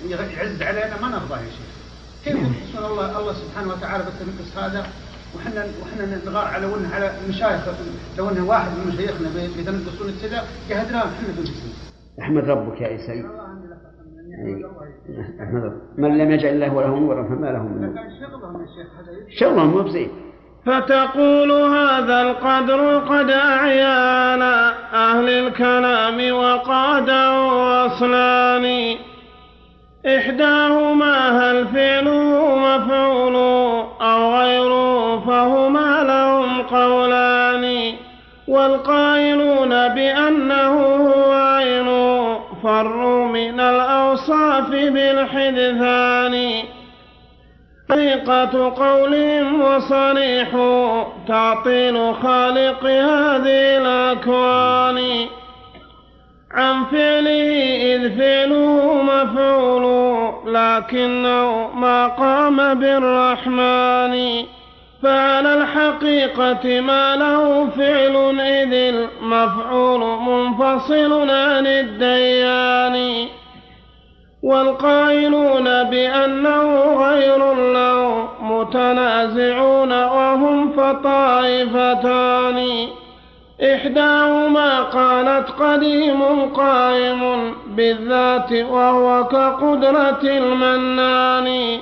يعز 0.09 0.61
علينا 0.61 1.01
ما 1.01 1.07
نرضى 1.07 1.33
يا 1.33 1.49
شيخ. 1.57 1.71
كيف 2.25 2.35
يقصون 2.35 2.91
الله 2.91 3.19
الله 3.19 3.33
سبحانه 3.33 3.69
وتعالى 3.73 4.03
بالتنقص 4.03 4.57
هذا؟ 4.57 4.85
وحنا 5.37 5.65
وحنا 5.81 6.03
نغار 6.25 6.47
على 6.47 6.65
ون 6.65 6.89
على 6.93 7.11
المشايخ 7.25 7.61
لو 8.17 8.29
ان 8.29 8.41
واحد 8.41 8.71
من 8.71 8.93
مشايخنا 8.93 9.27
بيتنقصون 9.57 10.07
كذا 10.21 10.39
قهدناهم 10.69 11.09
إحنا 11.15 11.27
بالجسم 11.37 11.69
أحمد 12.21 12.43
ربك 12.49 12.81
يا 12.81 12.87
عيسى. 12.87 13.11
أي. 13.11 13.21
أحمد 15.43 15.63
ربك 15.63 15.81
من 15.97 16.17
لم 16.17 16.31
يجعل 16.31 16.53
الله 16.53 16.81
له 16.81 16.99
نورا 16.99 17.23
فما 17.23 17.47
له 17.55 17.63
من 17.63 17.81
نور. 17.81 17.95
شغلهم 18.19 18.61
يا 18.61 18.67
شيخ 18.75 18.87
هذا 18.99 19.39
شغلهم 19.39 19.69
مو 19.69 19.81
بزين. 19.81 20.09
فتقول 20.65 21.51
هذا 21.51 22.21
القدر 22.21 22.97
قد 22.99 23.29
أعيانا 23.29 24.55
أهل 24.93 25.29
الكلام 25.29 26.17
وقاده 26.35 27.31
أصلان 27.85 28.95
إحداهما 30.05 31.15
هل 31.39 31.67
فعله 31.67 32.55
مفعول 32.67 33.35
أو 34.01 34.35
غيره 34.39 34.76
بأنه 39.95 40.95
هو 40.95 41.31
عين 41.31 41.87
فروا 42.63 43.27
من 43.27 43.59
الأوصاف 43.59 44.69
بالحدثان. 44.69 46.63
طريقة 47.89 48.73
قولهم 48.77 49.61
وصريح 49.61 50.47
تعطيل 51.27 52.15
خالق 52.15 52.85
هذه 52.85 53.77
الأكوان. 53.77 55.27
عن 56.51 56.85
فعله 56.85 57.51
إذ 57.95 58.17
فعله 58.17 59.01
مفعول 59.03 59.85
لكنه 60.53 61.69
ما 61.75 62.07
قام 62.07 62.73
بالرحمن. 62.73 64.45
فعلى 65.03 65.53
الحقيقة 65.53 66.81
ما 66.81 67.15
له 67.15 67.67
فعل 67.77 68.39
إذ 68.39 68.73
المفعول 68.73 69.99
منفصل 69.99 71.29
عن 71.29 71.67
الديان. 71.67 73.27
والقائلون 74.43 75.83
بأنه 75.83 76.93
غير 77.03 77.53
له 77.53 78.27
متنازعون 78.41 80.03
وهم 80.03 80.71
فطائفتان. 80.71 82.59
إحداهما 83.73 84.81
قالت 84.81 85.49
قديم 85.49 86.21
قائم 86.53 87.53
بالذات 87.67 88.51
وهو 88.51 89.27
كقدرة 89.27 90.19
المنان. 90.23 91.79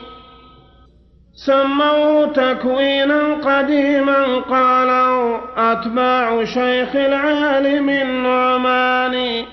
سموه 1.35 2.25
تكوينا 2.25 3.33
قديما 3.33 4.39
قالوا 4.49 5.37
أتباع 5.57 6.43
شيخ 6.43 6.95
العالم 6.95 7.89
النعمان 7.89 9.45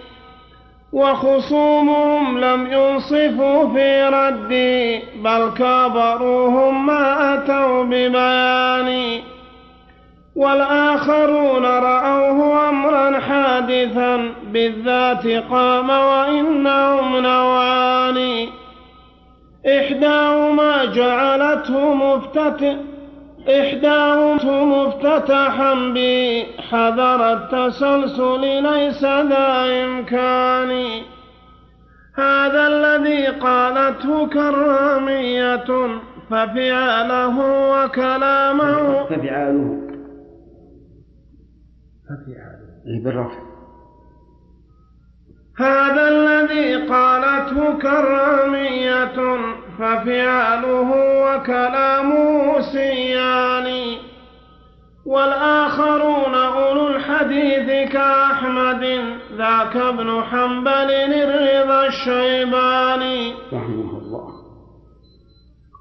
وخصومهم 0.93 2.39
لم 2.39 2.73
ينصفوا 2.73 3.69
في 3.75 4.05
ردي 4.05 5.03
بل 5.23 5.51
كابروهم 5.59 6.87
ما 6.87 7.35
أتوا 7.35 7.85
ببيان 7.85 9.21
والآخرون 10.37 11.65
رأوه 11.65 12.69
أمرا 12.69 13.21
حادثا 13.21 14.33
بالذات 14.53 15.27
قام 15.27 15.91
وإنهم 15.91 17.17
نوعان 17.17 18.49
إحداهما 19.67 20.85
جعلته 20.85 21.95
مفتتح 21.95 22.77
إحداهما 23.49 24.65
مفتتحا 24.65 25.75
به 25.75 26.47
حذر 26.71 27.33
التسلسل 27.33 28.63
ليس 28.63 29.05
ذا 29.05 29.85
إمكان. 29.85 31.03
هذا 32.15 32.67
الذي 32.67 33.27
قالته 33.27 34.27
كرامية 34.29 35.65
ففعاله 36.31 37.37
وكلامه. 37.73 39.05
ففعاله 39.05 39.79
إيه 42.87 43.05
بالرفع 43.05 43.52
هذا 45.63 46.09
الذي 46.09 46.87
قالته 46.87 47.79
كرامية 47.79 49.19
ففعاله 49.79 50.91
وكلامه 51.25 52.61
سيان 52.61 53.97
والآخرون 55.07 56.35
أولو 56.35 56.89
الحديث 56.89 57.93
كأحمد 57.93 58.85
ذاك 59.37 59.77
ابن 59.77 60.23
حنبل 60.23 60.91
الرضا 61.23 61.87
الشيباني. 61.87 63.35
رحمه 63.53 63.99
الله. 63.99 64.29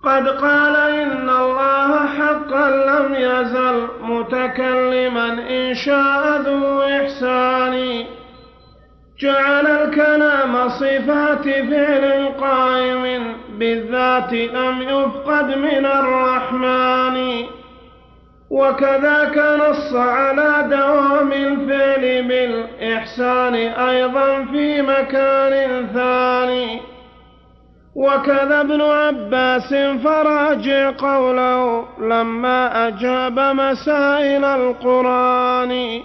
قد 0.03 0.27
قال 0.27 0.75
إن 0.75 1.29
الله 1.29 2.05
حقا 2.05 2.69
لم 2.69 3.15
يزل 3.15 3.87
متكلما 4.01 5.27
إن 5.49 5.73
شاء 5.75 6.41
ذو 6.41 6.81
إحسان. 6.81 8.05
جعل 9.21 9.50
صفات 10.67 11.43
فعل 11.43 12.29
قائم 12.41 13.35
بالذات 13.57 14.33
لم 14.33 14.81
يفقد 14.81 15.57
من 15.57 15.85
الرحمن. 15.85 17.45
وكذاك 18.49 19.37
نص 19.37 19.93
على 19.93 20.67
دوام 20.69 21.31
الفعل 21.33 22.23
بالإحسان 22.23 23.55
أيضا 23.55 24.45
في 24.51 24.81
مكان 24.81 25.87
ثاني. 25.93 26.81
وكذا 27.95 28.61
ابن 28.61 28.81
عباس 28.81 29.73
فراجع 29.73 30.91
قوله 30.97 31.85
لما 31.99 32.87
أجاب 32.87 33.39
مسائل 33.39 34.45
القرآن. 34.45 36.01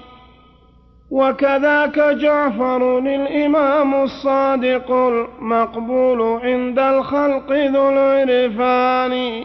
وكذاك 1.11 1.99
جعفر 1.99 2.99
الإمام 2.99 4.03
الصادق 4.03 4.91
المقبول 4.93 6.23
عند 6.23 6.79
الخلق 6.79 7.53
ذو 7.53 7.89
العرفان. 7.89 9.45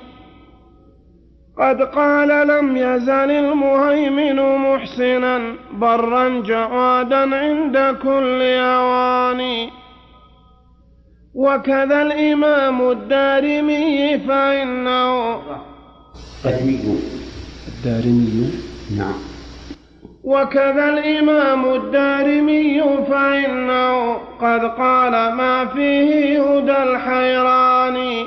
قد 1.57 1.81
قال 1.81 2.47
لم 2.47 2.77
يزل 2.77 3.31
المهيمن 3.31 4.57
محسنا 4.57 5.55
برا 5.73 6.41
جوادا 6.45 7.35
عند 7.35 7.77
كل 8.03 8.41
أوان 8.57 9.67
وكذا 11.35 12.01
الإمام 12.01 12.89
الدارمي 12.89 14.19
فإنه 14.19 15.35
قدمي 16.43 16.99
الدارمي. 17.67 18.51
نعم. 18.97 19.30
وكذا 20.23 20.89
الإمام 20.89 21.73
الدارمي 21.73 22.83
فإنه 23.09 24.13
قد 24.41 24.65
قال 24.65 25.11
ما 25.11 25.65
فيه 25.65 26.43
هدى 26.43 26.83
الحيران. 26.83 28.25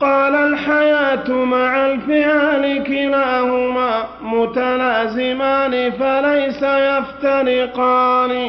قال 0.00 0.34
الحياة 0.34 1.30
مع 1.30 1.86
الفعل 1.86 2.84
كلاهما 2.86 4.04
متلازمان 4.22 5.90
فليس 5.90 6.62
يفترقان. 6.62 8.48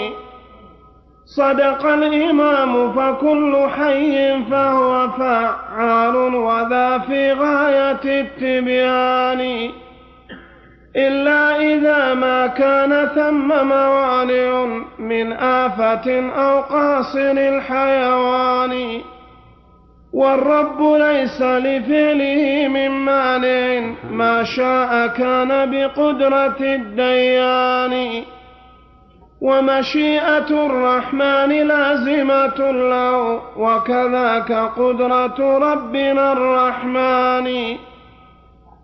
صدق 1.26 1.86
الإمام 1.86 2.94
فكل 2.94 3.58
حي 3.78 4.44
فهو 4.52 5.10
فعال 5.10 6.16
وذا 6.16 6.98
في 6.98 7.32
غاية 7.34 8.22
التبيان. 8.22 9.72
إلا 10.96 11.62
إذا 11.62 12.14
ما 12.14 12.48
كان 12.48 13.08
ثم 13.16 13.48
موانع 13.48 14.66
من 15.00 15.34
آفة 15.34 16.30
أو 16.30 16.62
قاصر 16.62 17.32
الحيوان. 17.32 19.02
والرب 20.14 20.82
ليس 20.82 21.42
لفعله 21.42 22.68
من 22.68 22.90
مانع 22.90 23.94
ما 24.12 24.44
شاء 24.44 25.08
كان 25.08 25.72
بقدرة 25.72 26.58
الديان. 26.60 28.24
ومشيئة 29.42 30.66
الرحمن 30.66 31.68
لازمة 31.68 32.72
له 32.72 33.42
وكذاك 33.58 34.52
قدرة 34.52 35.58
ربنا 35.58 36.32
الرحمن. 36.34 37.78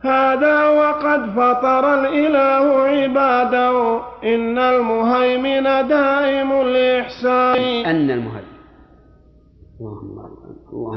هذا 0.04 0.68
وقد 0.70 1.30
فطر 1.30 1.94
الإله 1.94 2.82
عباده 2.82 4.02
إن 4.24 4.58
المهيمن 4.58 5.88
دائم 5.88 6.52
الإحسان 6.52 7.86
أن 7.86 8.12
المهيمن. 8.12 8.56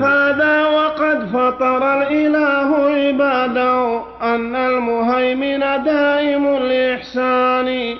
هذا 0.00 0.66
وقد 0.66 1.26
فطر 1.26 2.02
الإله 2.02 2.76
عباده 2.76 4.00
أن 4.22 4.56
المهيمن 4.56 5.60
دائم 5.84 6.46
الإحسان 6.56 7.96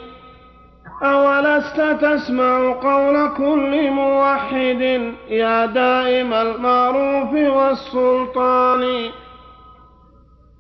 أولست 1.03 1.81
تسمع 1.81 2.73
قول 2.73 3.29
كل 3.37 3.91
موحد 3.91 5.13
يا 5.29 5.67
دائم 5.67 6.33
المعروف 6.33 7.33
والسلطان. 7.33 9.11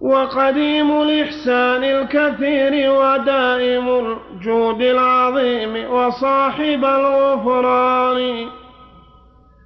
وقديم 0.01 1.03
الإحسان 1.03 1.85
الكثير 1.85 2.93
ودائم 2.93 3.89
الجود 3.89 4.83
العظيم 4.83 5.93
وصاحب 5.93 6.85
الغفران. 6.85 8.47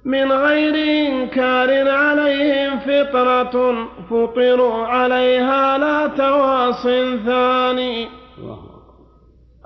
من 0.05 0.31
غير 0.31 1.05
إنكار 1.07 1.89
عليهم 1.89 2.79
فطرة 2.79 3.87
فطروا 4.09 4.85
عليها 4.85 5.77
لا 5.77 6.07
تواص 6.07 6.83
ثاني. 7.25 8.07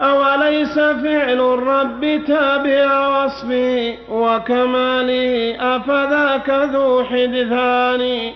أوليس 0.01 0.79
فعل 0.79 1.39
الرب 1.39 2.21
تابع 2.27 3.07
وصفه 3.07 3.97
وكماله 4.11 5.55
أفذاك 5.75 6.49
ذو 6.49 7.03
حدثان؟ 7.03 8.31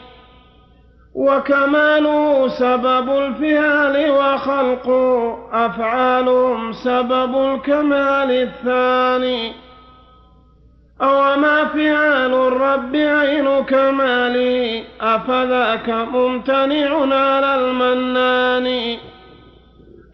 وكماله 1.15 2.47
سبب 2.47 3.09
الفعال 3.09 4.11
وخلقه 4.11 5.37
أفعالهم 5.53 6.73
سبب 6.73 7.35
الكمال 7.35 8.31
الثاني. 8.31 9.53
أو 11.01 11.39
ما 11.39 11.65
فعال 11.65 12.33
الرب 12.33 12.95
عين 12.95 13.63
كماله 13.63 14.83
أفذاك 15.01 15.89
ممتنع 15.89 17.15
على 17.15 17.55
المنان. 17.55 18.97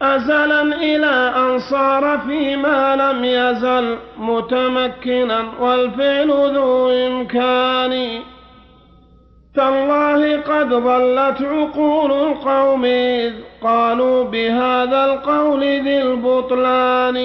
أزلا 0.01 0.61
إلى 0.61 1.33
أن 1.35 1.59
صار 1.59 2.19
فيما 2.27 2.95
لم 2.95 3.25
يزل 3.25 3.97
متمكنا 4.17 5.43
والفعل 5.59 6.29
ذو 6.55 6.89
إمكان. 6.89 8.21
تالله 9.57 10.41
قد 10.41 10.69
ضلت 10.69 11.41
عقول 11.41 12.11
القوم 12.11 12.85
إذ 12.85 13.33
قالوا 13.63 14.23
بهذا 14.23 15.05
القول 15.05 15.61
ذي 15.63 16.01
البطلان. 16.01 17.17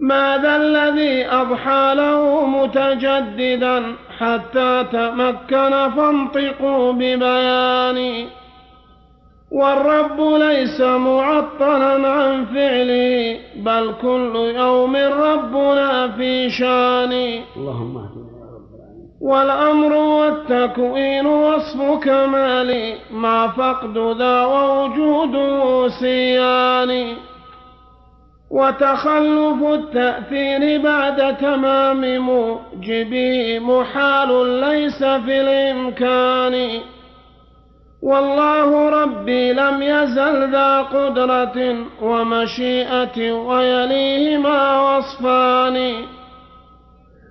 ماذا 0.00 0.56
الذي 0.56 1.26
أضحى 1.26 1.94
له 1.94 2.46
متجددا 2.46 3.96
حتى 4.18 4.84
تمكن 4.92 5.90
فانطقوا 5.96 6.92
ببيان؟ 6.92 8.26
والرب 9.54 10.20
ليس 10.20 10.80
معطلا 10.80 12.08
عن 12.08 12.44
فعله 12.44 13.36
بل 13.56 13.94
كل 14.02 14.52
يوم 14.56 14.96
ربنا 14.96 16.08
في 16.08 16.50
شان 16.50 17.12
اللهم 17.56 17.96
اهدنا 17.96 18.30
يا 18.40 18.46
رب 18.56 18.70
العالمين 18.74 19.03
والأمر 19.20 19.92
والتكوين 19.92 21.26
وصف 21.26 22.04
كمال 22.04 22.94
مع 23.10 23.48
فقد 23.48 23.98
ذا 23.98 24.44
ووجوده 24.44 25.88
سيان. 25.88 27.16
وتخلف 28.50 29.62
التأثير 29.62 30.82
بعد 30.82 31.36
تمام 31.36 32.18
موجبه 32.18 33.58
محال 33.58 34.46
ليس 34.46 35.04
في 35.04 35.40
الإمكان. 35.40 36.80
والله 38.02 38.88
ربي 39.02 39.52
لم 39.52 39.82
يزل 39.82 40.50
ذا 40.52 40.82
قدرة 40.82 41.76
ومشيئة 42.02 43.32
ويليهما 43.32 44.80
وصفان. 44.80 45.94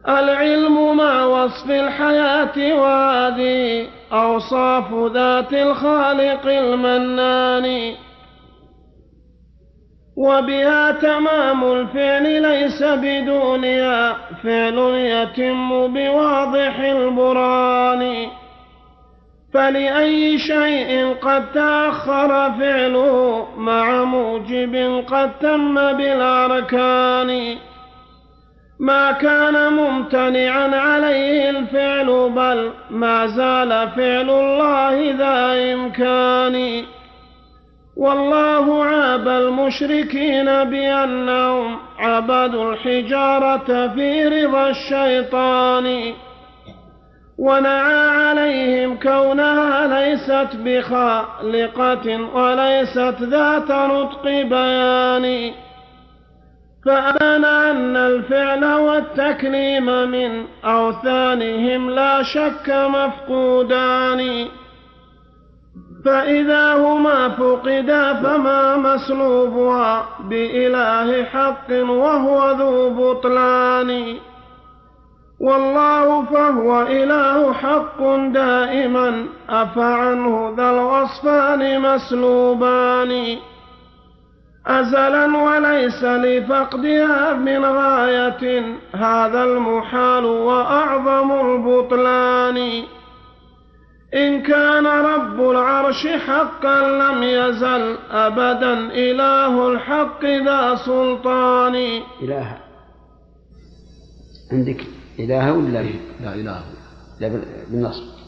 العلم 0.09 0.97
مع 0.97 1.25
وصف 1.25 1.71
الحياة 1.71 2.75
وهذه 2.81 3.87
أوصاف 4.13 4.93
ذات 5.13 5.53
الخالق 5.53 6.45
المنان. 6.45 7.93
وبها 10.17 10.91
تمام 10.91 11.71
الفعل 11.71 12.41
ليس 12.41 12.83
بدونها 12.83 14.15
فعل 14.43 14.77
يتم 14.95 15.93
بواضح 15.93 16.79
البران. 16.79 18.27
فلأي 19.53 20.37
شيء 20.37 21.15
قد 21.21 21.51
تأخر 21.51 22.51
فعله 22.59 23.47
مع 23.57 24.03
موجب 24.03 25.03
قد 25.07 25.31
تم 25.39 25.75
بالأركان. 25.93 27.57
ما 28.79 29.11
كان 29.11 29.73
ممتنعا 29.73 30.75
عليه 30.75 31.49
الفعل 31.49 32.29
بل 32.35 32.71
ما 32.89 33.27
زال 33.27 33.89
فعل 33.95 34.29
الله 34.29 35.15
ذا 35.17 35.73
إمكان. 35.73 36.83
والله 37.97 38.85
عاب 38.85 39.27
المشركين 39.27 40.45
بأنهم 40.45 41.77
عبدوا 41.99 42.73
الحجارة 42.73 43.87
في 43.87 44.27
رضا 44.27 44.69
الشيطان 44.69 46.13
ونعى 47.37 48.09
عليهم 48.09 48.99
كونها 48.99 49.87
ليست 49.87 50.55
بخالقة 50.55 52.35
وليست 52.35 53.15
ذات 53.21 53.71
نطق 53.71 54.23
بيان. 54.23 55.51
فأبان 56.85 57.45
أن 57.45 57.97
الفعل 57.97 58.65
والتكليم 58.65 59.85
من 59.85 60.45
أوثانهم 60.65 61.89
لا 61.89 62.23
شك 62.23 62.69
مفقودان. 62.69 64.47
فإذا 66.05 66.73
هما 66.73 67.29
فقدا 67.29 68.13
فما 68.13 68.77
مسلوبها 68.77 70.05
بإله 70.29 71.23
حق 71.23 71.71
وهو 71.71 72.51
ذو 72.51 72.89
بطلان. 72.89 74.17
والله 75.39 76.25
فهو 76.25 76.81
إله 76.81 77.53
حق 77.53 78.01
دائما 78.33 79.25
أفعنه 79.49 80.53
ذا 80.57 80.69
الوصفان 80.69 81.81
مسلوبان. 81.81 83.37
أزلا 84.67 85.37
وليس 85.37 86.03
لفقدها 86.03 87.33
من 87.33 87.65
غاية. 87.65 88.61
هذا 88.95 89.43
المحال 89.43 90.25
وأعظم 90.25 91.31
البطلان. 91.31 92.83
إن 94.13 94.41
كان 94.41 94.87
رب 94.87 95.51
العرش 95.51 96.07
حقا 96.07 96.81
لم 96.81 97.23
يزل 97.23 97.97
أبدا 98.11 98.73
إله 98.73 99.71
الحق 99.71 100.25
ذا 100.25 100.75
سلطان. 100.75 101.75
إله. 102.21 102.57
عندك 104.51 104.83
إله 105.19 105.53
ولا 105.53 105.83
لا 106.23 106.33
إله. 106.33 106.63
لا 107.19 107.27
بال- 107.27 107.45
بالنصب. 107.69 108.22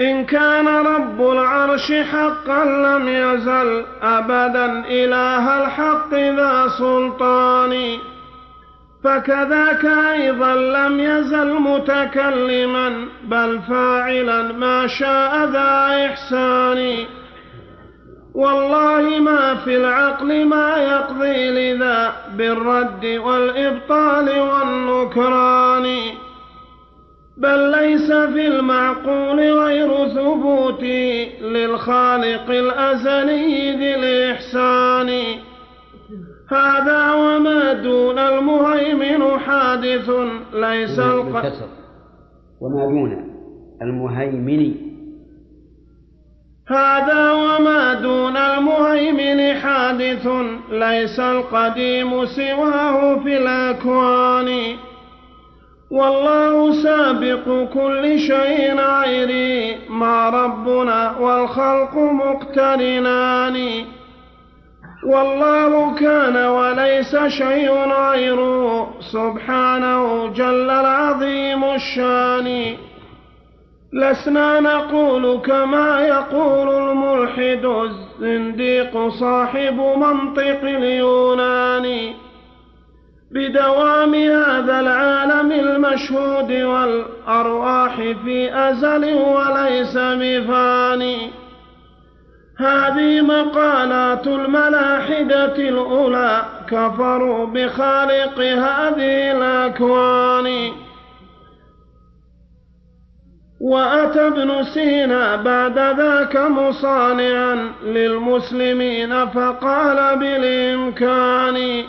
إن 0.00 0.24
كان 0.24 0.68
رب 0.68 1.20
العرش 1.20 1.92
حقا 1.92 2.64
لم 2.64 3.08
يزل 3.08 3.84
أبدا 4.02 4.84
إله 4.88 5.64
الحق 5.64 6.14
ذا 6.14 6.68
سلطان. 6.78 7.98
فكذاك 9.04 9.84
أيضا 9.84 10.54
لم 10.54 11.00
يزل 11.00 11.54
متكلما 11.54 13.06
بل 13.24 13.60
فاعلا 13.68 14.52
ما 14.52 14.86
شاء 14.86 15.44
ذا 15.44 16.06
إحسان. 16.06 16.96
والله 18.34 19.18
ما 19.20 19.54
في 19.54 19.76
العقل 19.76 20.44
ما 20.44 20.76
يقضي 20.76 21.50
لذا 21.50 22.12
بالرد 22.36 23.20
والإبطال 23.24 24.40
والنكران. 24.40 25.96
بل 27.42 27.70
ليس 27.70 28.12
في 28.12 28.46
المعقول 28.46 29.40
غير 29.40 30.08
ثبوته 30.08 31.28
للخالق 31.42 32.50
الأزلي 32.50 33.76
ذي 33.76 33.94
الإحسان. 33.94 35.10
هذا 36.50 37.12
وما 37.12 37.72
دون 37.72 38.18
المهيمن 38.18 39.38
حادث 39.38 40.10
ليس 40.54 40.98
الق... 40.98 41.42
وما 42.60 42.86
دون 42.86 43.12
المهيمن. 43.82 44.74
هذا 46.68 47.32
وما 47.32 47.94
دون 47.94 48.36
المهيمن 48.36 49.54
حادث 49.54 50.28
ليس 50.70 51.20
القديم 51.20 52.24
سواه 52.24 53.18
في 53.24 53.36
الأكوان. 53.36 54.48
والله 55.92 56.82
سابق 56.82 57.72
كل 57.74 58.18
شيء 58.18 58.74
غيري 58.74 59.78
مع 59.88 60.28
ربنا 60.28 61.18
والخلق 61.20 61.96
مقترنان. 61.96 63.84
والله 65.06 65.94
كان 65.94 66.36
وليس 66.36 67.16
شيء 67.16 67.72
غيره 67.72 68.90
سبحانه 69.00 70.26
جل 70.26 70.70
العظيم 70.70 71.64
الشان. 71.64 72.76
لسنا 73.92 74.60
نقول 74.60 75.38
كما 75.38 76.00
يقول 76.00 76.68
الملحد 76.68 77.64
الزنديق 77.64 79.08
صاحب 79.08 79.80
منطق 79.96 80.60
اليونان. 80.62 82.12
بدوام 83.32 84.14
هذا 84.14 84.80
العالم 84.80 85.52
المشهود 85.52 86.52
والأرواح 86.52 87.96
في 87.96 88.54
أزل 88.54 89.14
وليس 89.14 89.96
بفاني. 89.96 91.30
هذه 92.58 93.20
مقالات 93.20 94.26
الملاحدة 94.26 95.56
الأولى 95.56 96.42
كفروا 96.68 97.46
بخالق 97.46 98.40
هذه 98.40 99.32
الأكوان. 99.32 100.72
وأتى 103.60 104.26
ابن 104.26 104.62
سينا 104.62 105.36
بعد 105.36 105.78
ذاك 105.78 106.36
مصانعا 106.36 107.72
للمسلمين 107.84 109.26
فقال 109.26 110.18
بالإمكان. 110.18 111.84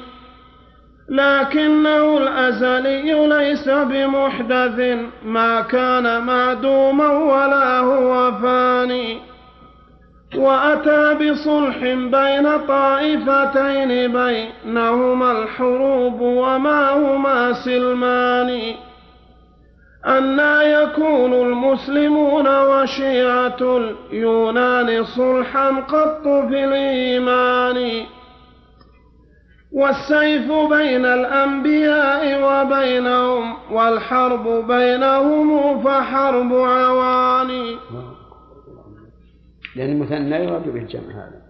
لكنه 1.14 2.18
الأزلي 2.18 3.28
ليس 3.28 3.70
بمحدث 3.70 4.98
ما 5.26 5.62
كان 5.62 6.22
معدوما 6.26 7.08
ولا 7.08 7.80
هو 7.80 8.32
فاني. 8.32 9.18
وأتى 10.36 11.14
بصلح 11.14 11.78
بين 11.88 12.58
طائفتين 12.68 13.88
بينهما 13.88 15.32
الحروب 15.32 16.22
وما 16.22 16.92
هما 16.92 17.54
سلمان. 17.54 18.74
أنا 20.06 20.64
يكون 20.64 21.34
المسلمون 21.34 22.48
وشيعة 22.48 23.58
اليونان 23.62 25.04
صلحا 25.04 25.70
قط 25.70 26.24
في 26.24 26.66
الإيمان. 26.66 28.06
والسيف 29.74 30.52
بين 30.52 31.06
الأنبياء 31.06 32.24
وبينهم 32.44 33.54
والحرب 33.72 34.68
بينهم 34.68 35.80
فحرب 35.84 36.54
عواني. 36.54 37.76
لأن 39.76 39.90
المثنى 39.90 40.36
يراد 40.36 40.70
به 40.70 40.80
الجمع 40.80 41.12
هذا. 41.12 41.44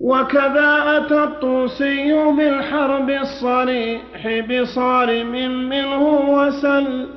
وكذا 0.00 0.96
أتى 0.96 1.24
الطوسي 1.24 2.12
بالحرب 2.12 3.10
الصريح 3.10 4.40
بصارم 4.50 5.32
منه 5.68 6.02
وسل. 6.30 7.08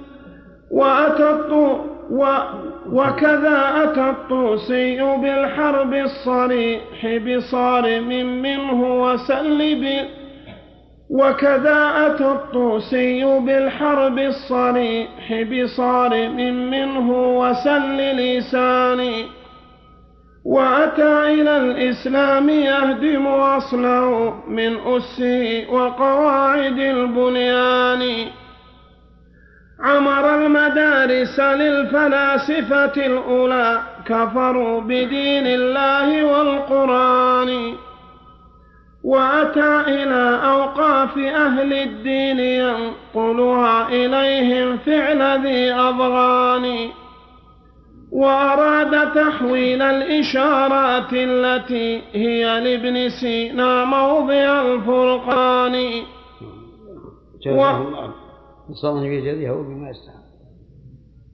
وأتى 0.71 1.29
الطو 1.29 1.77
و 2.09 2.37
وكذا 2.91 3.83
أتى 3.83 4.09
الطوسي 4.09 5.01
بالحرب 5.01 5.93
الصريح 5.93 7.05
بصارم 7.05 8.07
منه 8.41 9.01
وسل 9.03 9.75
ب 9.75 9.85
وكذا 11.09 11.91
أتى 12.07 12.25
الطوسي 12.25 13.39
بالحرب 13.39 14.19
الصريح 14.19 15.43
بصارم 15.43 16.35
منه 16.69 17.37
وسل 17.39 17.97
لساني. 17.97 19.25
وأتى 20.45 21.33
إلى 21.33 21.57
الإسلام 21.57 22.49
يهدم 22.49 23.27
أصله 23.27 24.33
من 24.47 24.77
أسه 24.87 25.65
وقواعد 25.71 26.79
البنيان. 26.79 28.27
عمر 29.83 30.35
المدارس 30.35 31.39
للفلاسفة 31.39 33.05
الأولى 33.05 33.81
كفروا 34.05 34.81
بدين 34.81 35.47
الله 35.47 36.23
والقرآن. 36.23 37.73
وأتى 39.03 39.83
إلى 39.87 40.39
أوقاف 40.43 41.17
أهل 41.17 41.73
الدين 41.73 42.39
ينقلها 42.39 43.89
إليهم 43.89 44.77
فعل 44.77 45.41
ذي 45.47 45.73
أضغان. 45.73 46.89
وأراد 48.11 49.13
تحويل 49.13 49.81
الإشارات 49.81 51.13
التي 51.13 52.01
هي 52.13 52.59
لابن 52.59 53.09
سينا 53.09 53.85
موضع 53.85 54.61
الفرقان. 54.61 56.03
جزاه 57.45 57.77
الله 57.77 58.20
صلى 58.73 59.09
بجزيه 59.09 59.51
بما 59.51 59.89
يستحق. 59.89 60.21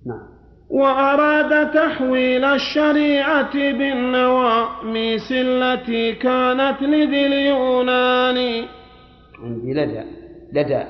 نعم. 0.06 0.38
وأراد 0.70 1.72
تحويل 1.72 2.46
الشريعة 2.46 3.54
بالنواميس 3.54 5.32
التي 5.32 6.16
كانت 6.16 6.82
لذي 6.82 7.26
اليونان. 7.26 8.66
عندي 9.40 9.74
لدى 9.74 10.04
لدى 10.54 10.84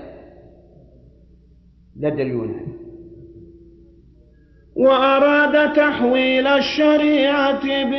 لدى 1.99 2.21
اليونان. 2.21 2.67
وأراد 4.75 5.73
تحويل 5.73 6.47
الشريعة 6.47 7.63
ب... 7.63 7.93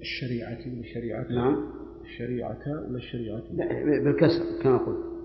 الشريعة 0.00 0.76
والشريعة 0.78 1.26
نعم. 1.30 1.56
الشريعة 2.04 2.62
ولا 2.88 2.96
الشريعة. 2.96 3.42
لا 3.54 4.00
بالكسر 4.04 4.62
كما 4.62 4.78
قلت. 4.78 5.17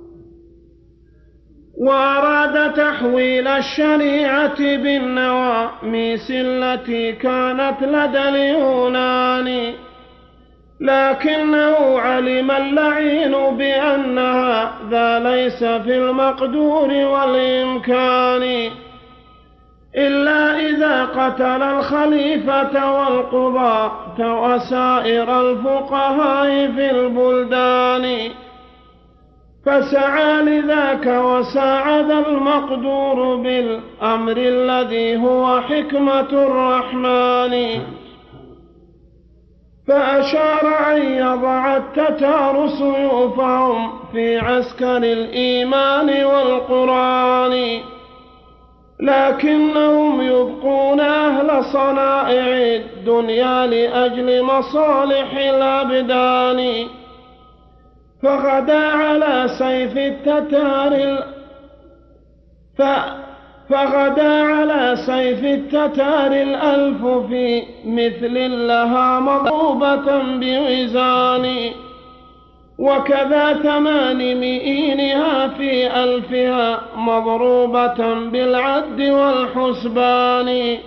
وأراد 1.77 2.73
تحويل 2.73 3.47
الشريعة 3.47 4.59
بالنواميس 4.59 6.31
التي 6.31 7.11
كانت 7.11 7.75
لدى 7.81 8.29
اليونان. 8.29 9.73
لكنه 10.79 11.99
علم 11.99 12.51
اللعين 12.51 13.31
بأن 13.31 14.19
هذا 14.19 15.19
ليس 15.19 15.63
في 15.63 15.97
المقدور 15.97 16.93
والإمكان. 16.93 18.71
إلا 19.95 20.59
إذا 20.59 21.05
قتل 21.05 21.63
الخليفة 21.63 22.91
والقضاة 22.91 24.43
وسائر 24.43 25.51
الفقهاء 25.51 26.71
في 26.75 26.91
البلدان. 26.91 28.31
فسعى 29.65 30.41
لذاك 30.41 31.05
وساعد 31.05 32.11
المقدور 32.11 33.35
بالأمر 33.35 34.37
الذي 34.37 35.17
هو 35.17 35.61
حكمة 35.61 36.19
الرحمن. 36.19 37.81
فأشار 39.87 40.91
أن 40.91 41.01
يضع 41.01 41.77
التتار 41.77 42.67
سيوفهم 42.67 43.91
في 44.11 44.37
عسكر 44.37 44.97
الإيمان 44.97 46.23
والقرآن. 46.23 47.79
لكنهم 48.99 50.21
يبقون 50.21 50.99
أهل 50.99 51.63
صنائع 51.63 52.75
الدنيا 52.75 53.67
لأجل 53.67 54.43
مصالح 54.43 55.37
الأبدان. 55.37 56.87
فغدا 58.23 58.77
على 58.77 59.47
سيف 59.59 59.97
التتار 59.97 60.91
ال... 60.93 61.23
ف... 62.77 62.81
فغدا 63.69 64.43
على 64.43 64.95
سيف 65.05 65.45
التتار 65.45 66.31
الألف 66.31 67.05
في 67.05 67.63
مثل 67.85 68.67
لها 68.67 69.19
مضروبة 69.19 70.21
بوزان 70.39 71.71
وكذا 72.79 73.53
ثمان 73.53 74.17
مئينها 74.17 75.47
في 75.47 76.03
ألفها 76.03 76.79
مضروبة 76.95 78.13
بالعد 78.13 79.01
والحسبان. 79.01 80.77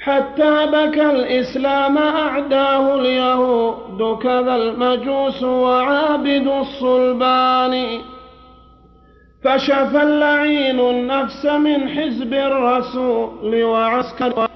حتى 0.00 0.66
بكى 0.66 1.10
الإسلام 1.10 1.98
أعداه 1.98 2.94
اليهود 2.94 4.18
كذا 4.22 4.54
المجوس 4.56 5.42
وعابد 5.42 6.46
الصلبان. 6.60 7.86
فشفى 9.44 10.02
اللعين 10.02 10.80
النفس 10.80 11.46
من 11.46 11.88
حزب 11.88 12.34
الرسول 12.34 13.62
وعسكر 13.62 14.48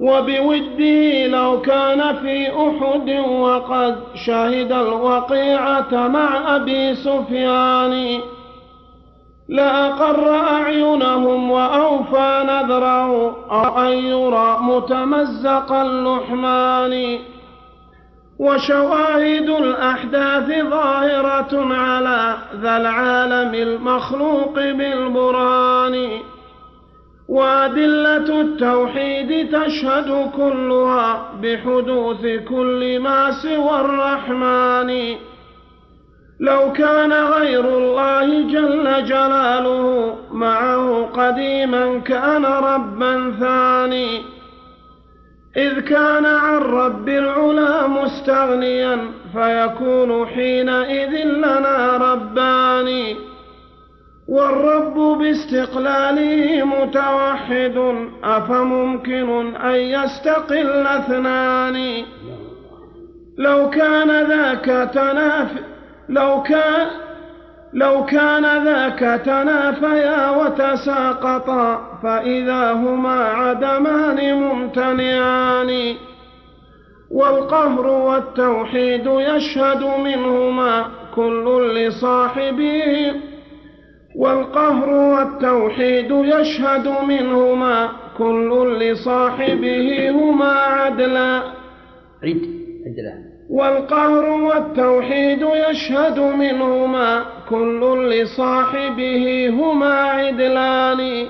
وبوده 0.00 1.26
لو 1.26 1.60
كان 1.60 2.16
في 2.16 2.48
أحد 2.50 3.10
وقد 3.28 3.96
شهد 4.26 4.72
الوقيعة 4.72 6.08
مع 6.08 6.56
أبي 6.56 6.94
سفيان. 6.94 8.20
لأقر 9.52 10.34
أعينهم 10.34 11.50
وأوفى 11.50 12.44
نذره 12.48 13.36
أو 13.50 13.78
أن 13.78 13.92
يرى 13.92 14.58
متمزق 14.60 15.72
اللحمان 15.72 17.18
وشواهد 18.38 19.48
الأحداث 19.48 20.64
ظاهرة 20.64 21.74
على 21.74 22.36
ذا 22.62 22.76
العالم 22.76 23.54
المخلوق 23.54 24.54
بالبرهان. 24.54 26.08
وأدلة 27.28 28.40
التوحيد 28.40 29.60
تشهد 29.60 30.30
كلها 30.36 31.22
بحدوث 31.42 32.26
كل 32.48 32.98
ما 33.00 33.30
سوى 33.30 33.80
الرحمن. 33.80 35.16
لو 36.40 36.72
كان 36.72 37.12
غير 37.12 37.64
الله 37.78 38.26
جل 38.26 39.04
جلاله 39.04 40.16
معه 40.32 41.04
قديما 41.04 41.98
كان 41.98 42.44
ربا 42.44 43.34
ثاني. 43.40 44.22
إذ 45.56 45.80
كان 45.80 46.26
عن 46.26 46.58
رب 46.58 47.08
العلا 47.08 47.86
مستغنيا 47.86 48.98
فيكون 49.32 50.26
حينئذ 50.26 51.24
لنا 51.24 51.96
ربان. 51.96 53.16
والرب 54.28 55.18
باستقلاله 55.18 56.64
متوحد 56.64 58.06
أفممكن 58.24 59.56
أن 59.56 59.74
يستقل 59.74 60.86
اثنان؟ 60.86 62.04
لو 63.38 63.70
كان 63.70 64.26
ذاك 64.28 64.90
تنافي 64.94 65.71
لو 66.08 66.42
كان 66.42 66.86
لو 67.72 68.04
كان 68.04 68.64
ذاك 68.64 69.20
تنافيا 69.24 70.30
وتساقطا 70.30 71.98
فإذا 72.02 72.72
هما 72.72 73.24
عدمان 73.24 74.34
ممتنعان. 74.34 75.94
والقهر 77.10 77.86
والتوحيد 77.86 79.06
يشهد 79.06 79.84
منهما 80.04 80.84
كل 81.14 81.74
لصاحبه. 81.74 83.12
والقهر 84.16 84.90
والتوحيد 84.90 86.10
يشهد 86.10 86.88
منهما 86.88 87.88
كل 88.18 88.78
لصاحبه 88.80 90.10
هما 90.10 90.52
عدلا. 90.52 91.42
عيد 92.22 92.42
عدلا 92.86 93.31
والقهر 93.52 94.24
والتوحيد 94.30 95.46
يشهد 95.70 96.18
منهما 96.18 97.24
كل 97.50 98.10
لصاحبه 98.10 99.48
هما 99.48 99.94
عدلان 99.94 101.26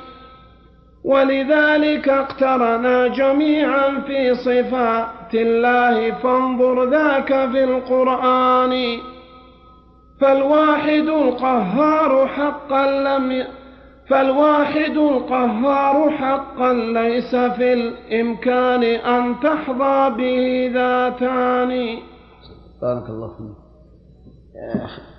ولذلك 1.04 2.08
اقترنا 2.08 3.06
جميعا 3.08 4.02
في 4.06 4.34
صفات 4.34 5.34
الله 5.34 6.10
فانظر 6.10 6.84
ذاك 6.84 7.28
في 7.52 7.64
القرآن 7.64 8.98
فالواحد 10.20 11.08
القهار 11.08 12.28
حقا 12.28 12.86
لم. 12.86 13.44
فالواحد 14.08 14.96
القهار 14.96 16.10
حقا 16.10 16.72
ليس 16.72 17.36
في 17.36 17.72
الإمكان 17.72 18.82
أن 18.84 19.34
تحظى 19.42 20.14
به 20.16 20.70
ذاتان 20.74 21.98
بارك 22.82 23.10
الله 23.10 23.28
فيك. 23.28 23.56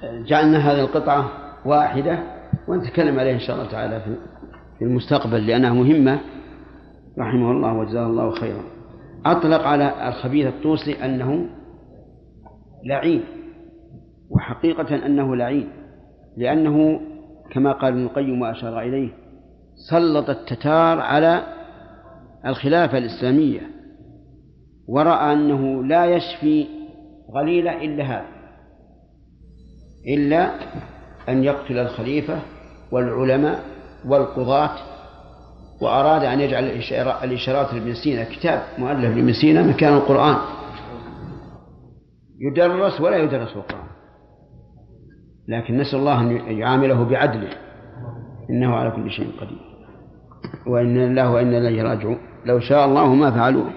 آه، 0.04 0.22
جعلنا 0.28 0.58
هذه 0.58 0.80
القطعة 0.82 1.30
واحدة 1.66 2.20
ونتكلم 2.68 3.20
عليها 3.20 3.34
إن 3.34 3.40
شاء 3.40 3.56
الله 3.56 3.72
تعالى 3.72 4.02
في 4.80 4.86
المستقبل 4.86 5.48
لأنها 5.48 5.74
مهمة 5.74 6.20
رحمه 7.20 7.52
الله 7.52 7.74
وجزاه 7.74 8.06
الله 8.06 8.32
خيرا. 8.32 8.64
أطلق 9.26 9.62
على 9.62 10.08
الخبيث 10.08 10.48
الطوسي 10.48 11.06
أنه 11.06 11.46
لعين 12.86 13.24
وحقيقة 14.30 15.06
أنه 15.06 15.36
لعين 15.36 15.70
لأنه 16.38 17.00
كما 17.52 17.72
قال 17.72 17.94
ابن 17.94 18.04
القيم 18.04 18.42
وأشار 18.42 18.82
إليه 18.82 19.10
سلط 19.90 20.30
التتار 20.30 21.00
على 21.00 21.44
الخلافة 22.46 22.98
الإسلامية 22.98 23.62
ورأى 24.88 25.34
أنه 25.34 25.84
لا 25.84 26.06
يشفي 26.06 26.68
غليلة 27.36 27.84
إلا 27.84 28.04
هذا. 28.04 28.26
إلا 30.08 30.52
أن 31.30 31.44
يقتل 31.44 31.78
الخليفة 31.78 32.40
والعلماء 32.92 33.64
والقضاة 34.06 34.70
وأراد 35.82 36.24
أن 36.24 36.40
يجعل 36.40 36.64
الإشارات 37.24 37.74
لابن 37.74 37.94
سينا 37.94 38.24
كتاب 38.24 38.64
مؤلف 38.78 39.16
لابن 39.16 39.34
سينا 39.34 39.64
مكان 39.64 39.94
القرآن. 39.94 40.38
يدرس 42.40 43.02
ولا 43.02 43.18
يدرس 43.18 43.56
القرآن. 43.56 43.88
لكن 45.48 45.78
نسأل 45.78 46.00
الله 46.00 46.22
أن 46.22 46.58
يعامله 46.58 47.04
بعدله. 47.04 47.50
إنه 48.50 48.76
على 48.76 48.92
كل 48.92 49.12
شيء 49.12 49.32
قدير. 49.42 49.74
وإن 50.68 50.98
الله 50.98 51.32
وإنا 51.32 51.58
إليه 51.58 51.84
راجعون. 51.84 52.18
لو 52.46 52.60
شاء 52.60 52.86
الله 52.86 53.14
ما 53.14 53.32
فعلوه. 53.32 53.72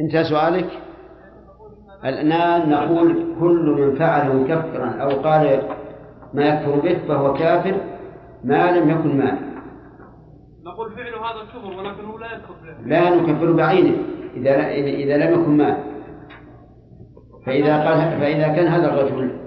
انتهى 0.00 0.24
سؤالك؟ 0.24 0.70
الآن 2.04 2.70
نقول 2.70 3.26
كل 3.40 3.70
من 3.78 3.94
فعل 3.98 4.36
مكفرا 4.36 4.86
أو 4.86 5.08
قال 5.08 5.62
ما 6.34 6.44
يكفر 6.44 6.80
به 6.80 6.98
فهو 7.08 7.34
كافر 7.34 7.74
ما 8.44 8.78
لم 8.78 8.90
يكن 8.90 9.18
مانع 9.18 9.38
نقول 10.64 10.90
فعل 10.90 11.14
هذا 11.14 11.42
الكفر 11.42 11.78
ولكنه 11.78 12.18
لا 12.18 12.26
يكفر 12.32 12.54
لا 12.86 13.14
نكفر 13.16 13.52
بعينه 13.52 13.96
إذا 14.36 14.68
إذا 14.70 15.16
لم 15.16 15.40
يكن 15.40 15.56
مانع 15.56 15.78
فإذا 17.46 17.88
قال 17.88 18.20
فإذا 18.20 18.48
كان 18.48 18.66
هذا 18.66 18.94
الرجل 18.94 19.38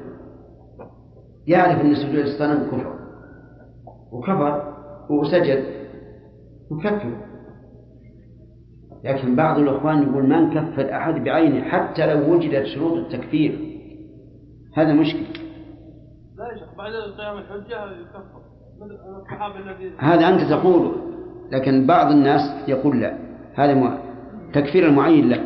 يعرف 1.48 1.82
أن 1.82 1.96
سجود 1.96 2.26
الصنم 2.26 2.68
كفر. 2.72 2.96
وكفر 4.12 4.74
وسجد 5.10 5.64
نكفر 6.72 7.25
لكن 9.06 9.36
بعض 9.36 9.60
الإخوان 9.60 10.04
يقول 10.04 10.30
ما 10.30 10.40
نكفر 10.40 10.96
أحد 10.98 11.24
بعينه 11.24 11.62
حتى 11.62 12.14
لو 12.14 12.34
وجدت 12.34 12.66
شروط 12.66 12.94
التكفير. 12.94 13.60
هذا 14.78 14.94
مشكل 14.94 15.20
لا 16.38 16.52
يا 16.52 16.58
شيخ 16.60 16.78
بعد 16.78 16.92
قيام 17.18 17.38
الحجة 17.38 17.92
يكفر. 17.92 18.46
هذا 19.98 20.28
أنت 20.28 20.42
تقوله 20.42 20.92
لكن 21.52 21.88
بعض 21.88 22.12
الناس 22.12 22.70
يقول 22.70 23.02
لا. 23.02 23.18
هذا 23.56 23.74
مو... 23.74 23.98
تكفير 24.54 24.88
المعين 24.88 25.30
لا. 25.30 25.40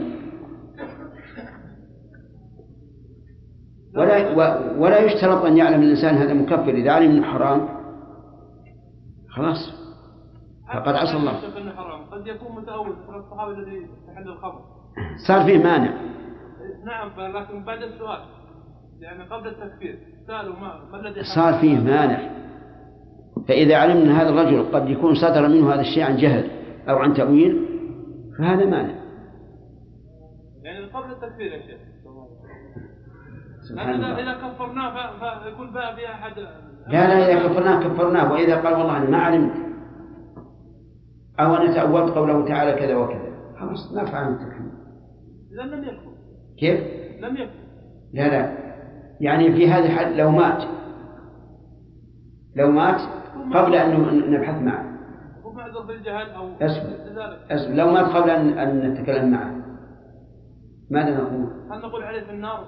ولا 3.96 4.30
و... 4.32 4.40
ولا 4.84 5.00
يشترط 5.00 5.46
أن 5.46 5.58
يعلم 5.58 5.82
الإنسان 5.82 6.16
هذا 6.16 6.34
مكفر. 6.34 6.70
إذا 6.70 6.92
علم 6.92 7.12
أنه 7.12 7.24
حرام 7.24 7.70
خلاص. 9.30 9.74
فقد 10.74 10.96
عصى 10.96 11.18
الله. 11.18 11.34
قد 12.20 12.28
يكون 12.28 12.56
متأول 12.56 12.90
مثل 12.90 13.20
الصحابي 13.20 13.52
الذي 13.52 13.86
استحل 13.86 14.30
الخمر 14.30 14.62
صار 15.28 15.46
فيه 15.46 15.64
مانع. 15.64 15.94
نعم 16.86 17.36
لكن 17.38 17.66
بعد 17.66 17.84
السؤال 17.84 18.20
يعني 19.00 19.24
قبل 19.24 19.48
التكفير 19.48 20.00
سألوا 20.28 20.56
ما, 20.56 20.86
ما 20.92 21.00
الذي 21.00 21.24
صار 21.36 21.54
فيه 21.54 21.80
مانع. 21.80 22.20
فإذا 23.48 23.78
علمنا 23.78 24.04
أن 24.04 24.10
هذا 24.10 24.30
الرجل 24.30 24.72
قد 24.74 24.90
يكون 24.90 25.16
صدر 25.16 25.48
منه 25.48 25.74
هذا 25.74 25.82
الشيء 25.82 26.04
عن 26.04 26.18
جهل 26.18 26.52
أو 26.90 26.98
عن 26.98 27.14
تأويل 27.14 27.66
فهذا 28.40 28.66
مانع. 28.66 28.96
يعني 30.64 30.86
قبل 30.86 31.12
التكفير 31.12 31.52
يا 31.52 31.62
شيخ. 31.62 31.80
لأن 33.76 34.04
إذا 34.04 34.34
كفرناه 34.34 34.94
فيكون 35.44 35.74
بقى 35.74 35.96
فيها 35.96 36.12
أحد 36.12 36.40
لا 36.88 37.08
لا 37.08 37.32
إذا 37.32 37.48
كفرناه 37.48 37.84
كفرناه. 37.84 38.32
وإذا 38.32 38.56
قال 38.56 38.74
والله 38.74 38.98
أنا 38.98 39.10
ما 39.10 39.18
علمت 39.18 39.69
أو 41.40 41.56
أنا 41.56 41.74
تأولت 41.74 42.14
قوله 42.14 42.48
تعالى 42.48 42.74
كذا 42.74 42.96
وكذا. 42.96 43.30
خلاص 43.60 44.14
عن 44.14 44.34
التكفير 44.34 44.72
إذا 45.54 45.64
لم 45.64 45.84
يكفر 45.84 46.12
كيف؟ 46.58 46.80
لم 47.20 47.38
يكفر 47.38 47.60
لا 48.14 48.28
لا. 48.28 48.58
يعني 49.20 49.52
في 49.52 49.70
هذه 49.72 49.86
الحال 49.86 50.18
لو 50.18 50.32
مات. 50.32 50.64
لو 52.56 52.72
مات 52.72 53.02
قبل 53.54 53.76
أن 53.76 54.32
نبحث 54.32 54.62
معه. 54.62 54.86
أو. 56.36 56.50
ذلك. 57.16 57.52
أسف 57.52 57.72
لو 57.72 57.92
مات 57.92 58.06
قبل 58.06 58.30
أن 58.30 58.60
أن 58.60 58.94
نتكلم 58.94 59.32
معه. 59.32 59.56
ماذا 60.92 61.18
نقول؟ 61.18 61.50
هل 61.72 61.80
نقول 61.80 62.04
عليه 62.04 62.22
في 62.22 62.32
النار؟ 62.32 62.64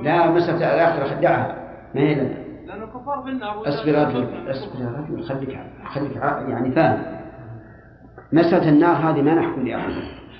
لا 0.00 0.30
مسألة 0.30 0.74
الآخرة 0.74 1.20
دعها 1.20 1.70
ما 1.94 2.00
هي 2.00 2.14
لنا؟ 2.14 2.50
لأنه 2.66 2.86
كفار 2.86 3.22
في 3.22 3.28
النار. 3.28 3.68
أصبر 3.68 3.88
يا 3.88 4.04
رجل 4.04 4.50
أصبر. 4.50 4.82
يا 4.82 4.88
رجل 4.88 5.22
خليك 5.22 5.58
خليك 5.84 6.16
يعني 6.16 6.70
فاهم. 6.70 7.19
مسألة 8.32 8.68
النار 8.68 8.96
هذه 8.96 9.22
ما 9.22 9.34
نحكم 9.34 9.64
بأحد 9.64 9.90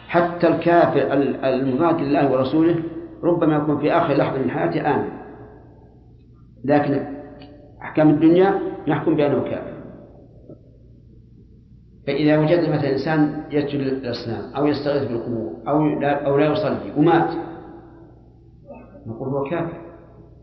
حتى 0.09 0.49
الكافر 0.49 1.13
ال- 1.13 1.45
المضاد 1.45 2.01
لله 2.01 2.33
ورسوله 2.33 2.77
ربما 3.23 3.57
يكون 3.57 3.79
في 3.79 3.93
آخر 3.93 4.15
لحظة 4.15 4.39
من 4.39 4.51
حياته 4.51 4.95
آمن. 4.95 5.09
لكن 6.65 7.07
أحكام 7.83 8.11
الدنيا 8.11 8.55
نحكم 8.89 9.17
بأنه 9.17 9.43
كافر. 9.43 9.81
فإذا 12.07 12.39
وجدنا 12.39 12.77
مثلا 12.77 12.93
إنسان 12.93 13.43
يسجد 13.51 13.81
للأصنام 13.81 14.55
أو 14.57 14.67
يستغيث 14.67 15.09
بالقبور 15.09 15.53
أو 15.69 15.87
لا 15.87 16.27
أو 16.27 16.39
لا 16.39 16.47
يصلي 16.53 16.93
ومات 16.97 17.31
نقول 19.07 19.29
هو 19.29 19.45
كافر. 19.51 19.81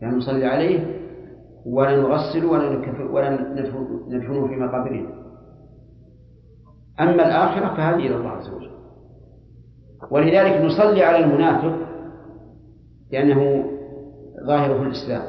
لا 0.02 0.08
نصلي 0.08 0.46
عليه 0.46 0.80
ولا 1.66 1.96
نغسل 1.96 2.44
ولا 2.44 2.72
نكفر 2.78 3.02
ولا 3.02 3.30
ندفن- 3.30 4.08
ندفنه 4.14 4.46
في 4.48 4.56
مقابرنا 4.56 5.17
أما 7.00 7.26
الآخرة 7.26 7.74
فهذه 7.76 8.06
إلى 8.06 8.16
الله 8.16 8.30
عز 8.30 8.48
وجل. 8.48 8.70
ولذلك 10.10 10.64
نصلي 10.64 11.02
على 11.04 11.24
المنافق 11.24 11.88
لأنه 13.12 13.64
ظاهره 14.46 14.82
الإسلام. 14.82 15.22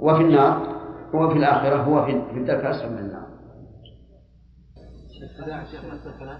وفي 0.00 0.22
النار 0.22 0.80
هو 1.14 1.30
في 1.30 1.38
الآخرة 1.38 1.82
هو 1.82 2.04
في 2.04 2.38
الدرك 2.38 2.60
الأسفل 2.60 2.92
من 2.92 2.98
النار. 2.98 3.26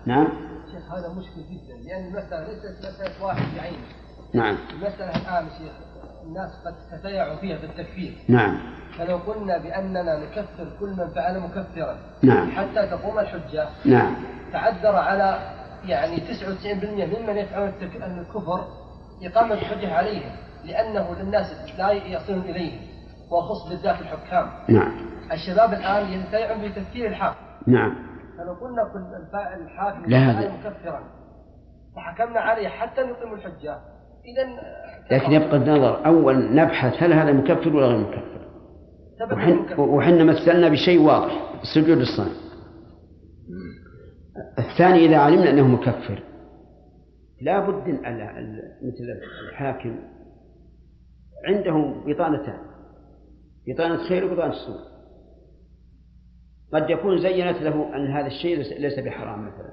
نعم؟ 0.07 0.29
شيخ 0.73 0.93
هذا 0.93 1.09
مشكل 1.09 1.41
جدا. 1.41 1.89
لأن 1.89 2.07
المسألة 2.07 2.49
ليست 2.49 2.79
مسألة 2.79 3.25
واحد 3.25 3.57
بعينه. 3.57 3.87
نعم. 4.35 4.57
المسألة 4.73 5.11
الآن 5.11 5.49
شيخ 5.59 5.90
الناس 6.31 6.51
قد 6.67 6.75
تتيعوا 6.99 7.37
فيها 7.37 7.59
بالتكفير 7.59 8.13
نعم. 8.29 8.59
فلو 8.99 9.17
قلنا 9.17 9.59
بأننا 9.59 10.19
نكفر 10.19 10.69
كل 10.81 10.89
من 10.89 11.09
فعل 11.09 11.41
مكفرا 11.41 11.99
نعم. 12.23 12.51
حتى 12.51 12.87
تقوم 12.87 13.19
الحجة 13.19 13.69
نعم. 13.85 14.15
تعذر 14.53 14.97
على 14.97 15.39
يعني 15.85 16.17
99% 16.17 16.25
ممن 17.19 17.37
يفعلون 17.37 17.73
الكفر 18.03 18.65
إقامة 19.23 19.55
الحجة 19.55 19.95
عليهم 19.95 20.33
لأنه 20.65 21.15
للناس 21.15 21.47
لا 21.79 21.93
يصلون 21.93 22.41
إليه 22.41 22.81
وخص 23.31 23.69
بالذات 23.69 24.01
الحكام. 24.01 24.51
نعم. 24.69 24.93
الشباب 25.33 25.73
الآن 25.73 26.13
ينتفعون 26.13 26.69
بتفكير 26.69 27.07
الحاكم. 27.07 27.45
نعم. 27.67 28.11
فلو 28.39 28.53
قلنا 28.53 28.85
كل 28.93 29.25
الفاعل 29.25 29.61
الحاكم 29.61 30.05
لا 30.07 30.53
مكفرا 30.53 31.03
فحكمنا 31.97 32.41
عليه 32.41 32.69
حتى 32.69 33.01
نقيم 33.01 33.35
الحجة. 33.35 33.79
إذا 34.25 34.71
لكن 35.11 35.33
يبقى 35.33 35.57
النظر 35.57 36.07
أول 36.07 36.55
نبحث 36.55 37.03
هل 37.03 37.13
هذا 37.13 37.33
مكفر 37.33 37.77
ولا 37.77 37.87
غير 37.87 37.99
مكفر. 37.99 39.81
وحنا 39.81 40.25
مثلنا 40.25 40.69
بشيء 40.69 41.01
واضح 41.03 41.61
السجود 41.63 41.99
للصنم. 41.99 42.35
الثاني 44.59 45.07
إذا 45.07 45.17
علمنا 45.17 45.51
أنه 45.51 45.69
مكفر 45.69 46.23
لا 47.41 47.61
بد 47.71 47.89
مثل 48.83 49.05
الحاكم 49.51 49.99
عنده 51.45 51.95
بطانتان 52.07 52.59
بطانة 53.69 54.09
خير 54.09 54.25
وبطانة 54.25 54.53
سوء 54.53 54.91
قد 56.73 56.91
يكون 56.91 57.19
زينت 57.19 57.63
له 57.63 57.97
أن 57.97 58.07
هذا 58.07 58.27
الشيء 58.27 58.57
ليس- 58.57 58.73
ليس 58.73 58.99
بحرام 58.99 59.47
مثلا. 59.47 59.73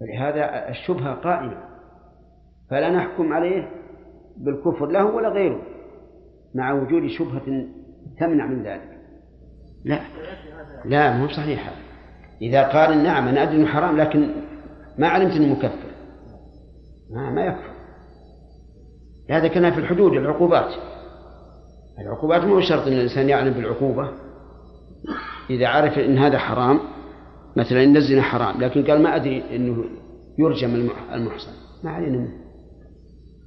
فلهذا 0.00 0.68
الشبهة 0.68 1.14
قائمة. 1.14 1.71
فلا 2.72 2.90
نحكم 2.90 3.32
عليه 3.32 3.70
بالكفر 4.36 4.86
له 4.86 5.04
ولا 5.04 5.28
غيره 5.28 5.62
مع 6.54 6.72
وجود 6.72 7.06
شبهة 7.06 7.64
تمنع 8.20 8.46
من 8.46 8.62
ذلك. 8.62 8.98
لا 9.84 10.00
لا 10.84 11.16
مو 11.16 11.28
صحيح. 11.28 11.66
هذا 11.66 11.76
إذا 12.42 12.68
قال 12.68 13.02
نعم 13.02 13.28
أنا 13.28 13.42
أدري 13.42 13.56
أنه 13.56 13.66
حرام 13.66 13.96
لكن 13.96 14.28
ما 14.98 15.08
علمت 15.08 15.32
أنه 15.32 15.52
مكفر. 15.52 15.90
ما, 17.10 17.30
ما 17.30 17.44
يكفر. 17.44 17.72
هذا 19.30 19.48
كان 19.48 19.72
في 19.72 19.78
الحدود 19.78 20.12
العقوبات. 20.12 20.74
العقوبات 21.98 22.44
مو 22.44 22.60
شرط 22.60 22.86
أن 22.86 22.92
الإنسان 22.92 23.28
يعلم 23.28 23.52
بالعقوبة. 23.52 24.08
إذا 25.50 25.68
عرف 25.68 25.98
أن 25.98 26.18
هذا 26.18 26.38
حرام 26.38 26.80
مثلا 27.56 27.84
إن 27.84 27.96
الزنا 27.96 28.22
حرام 28.22 28.60
لكن 28.60 28.84
قال 28.84 29.02
ما 29.02 29.16
أدري 29.16 29.56
أنه 29.56 29.84
يرجم 30.38 30.74
المح- 30.74 31.12
المحصن. 31.12 31.52
ما 31.84 31.90
علينا. 31.90 32.18
منه 32.18 32.41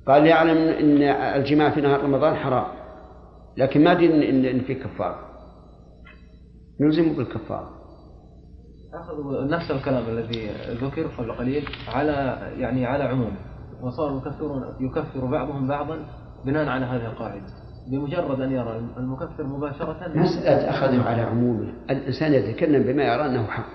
قال 0.08 0.26
يعلم 0.28 0.58
أن 0.58 1.02
الجماع 1.42 1.70
في 1.70 1.82
نهار 1.82 2.04
رمضان 2.04 2.36
حرام 2.36 2.66
لكن 3.58 3.84
ما 3.84 3.92
أدري 3.92 4.08
إن- 4.10 4.30
إن 4.30 4.46
إن 4.46 4.60
في 4.60 4.74
كفارة 4.76 5.20
نلزمه 6.82 7.18
بالكفارة 7.18 7.70
أخذوا 8.94 9.44
نفس 9.44 9.72
الكلام 9.72 10.04
الذي 10.10 10.50
ذكر 10.82 11.08
قبل 11.08 11.32
قليل 11.32 11.64
على 11.94 12.38
يعني 12.58 12.86
على 12.86 13.04
عمومه. 13.04 13.38
وصاروا 13.82 14.22
يكفرون 14.22 14.64
يكفر 14.80 15.26
بعضهم 15.26 15.68
بعضا 15.68 15.98
بناء 16.46 16.68
على 16.68 16.86
هذه 16.86 17.06
القاعدة. 17.06 17.42
بمجرد 17.92 18.42
أن 18.42 18.52
يرى 18.52 18.82
المكفر 18.98 19.44
مباشرة 19.44 19.98
مسألة 20.16 20.70
أخذه 20.70 21.04
على 21.04 21.22
عمومه. 21.22 21.74
الإنسان 21.90 22.34
يتكلم 22.34 22.84
بما 22.84 23.04
يرى 23.04 23.26
أنه 23.26 23.44
حق. 23.48 23.66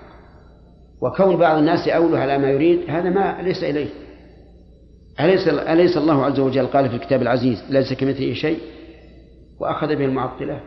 وكون 1.01 1.37
بعض 1.37 1.57
الناس 1.57 1.87
يأوله 1.87 2.19
على 2.19 2.37
ما 2.37 2.49
يريد 2.51 2.89
هذا 2.89 3.09
ما 3.09 3.41
ليس 3.41 3.63
إليه. 3.63 3.89
أليس 5.19 5.47
أليس 5.47 5.97
الله 5.97 6.25
عز 6.25 6.39
وجل 6.39 6.67
قال 6.67 6.89
في 6.89 6.95
الكتاب 6.95 7.21
العزيز 7.21 7.63
ليس 7.69 7.93
كمثله 7.93 8.33
شيء؟ 8.33 8.59
وأخذ 9.59 9.87
به 9.87 10.05
المعطلة. 10.05 10.61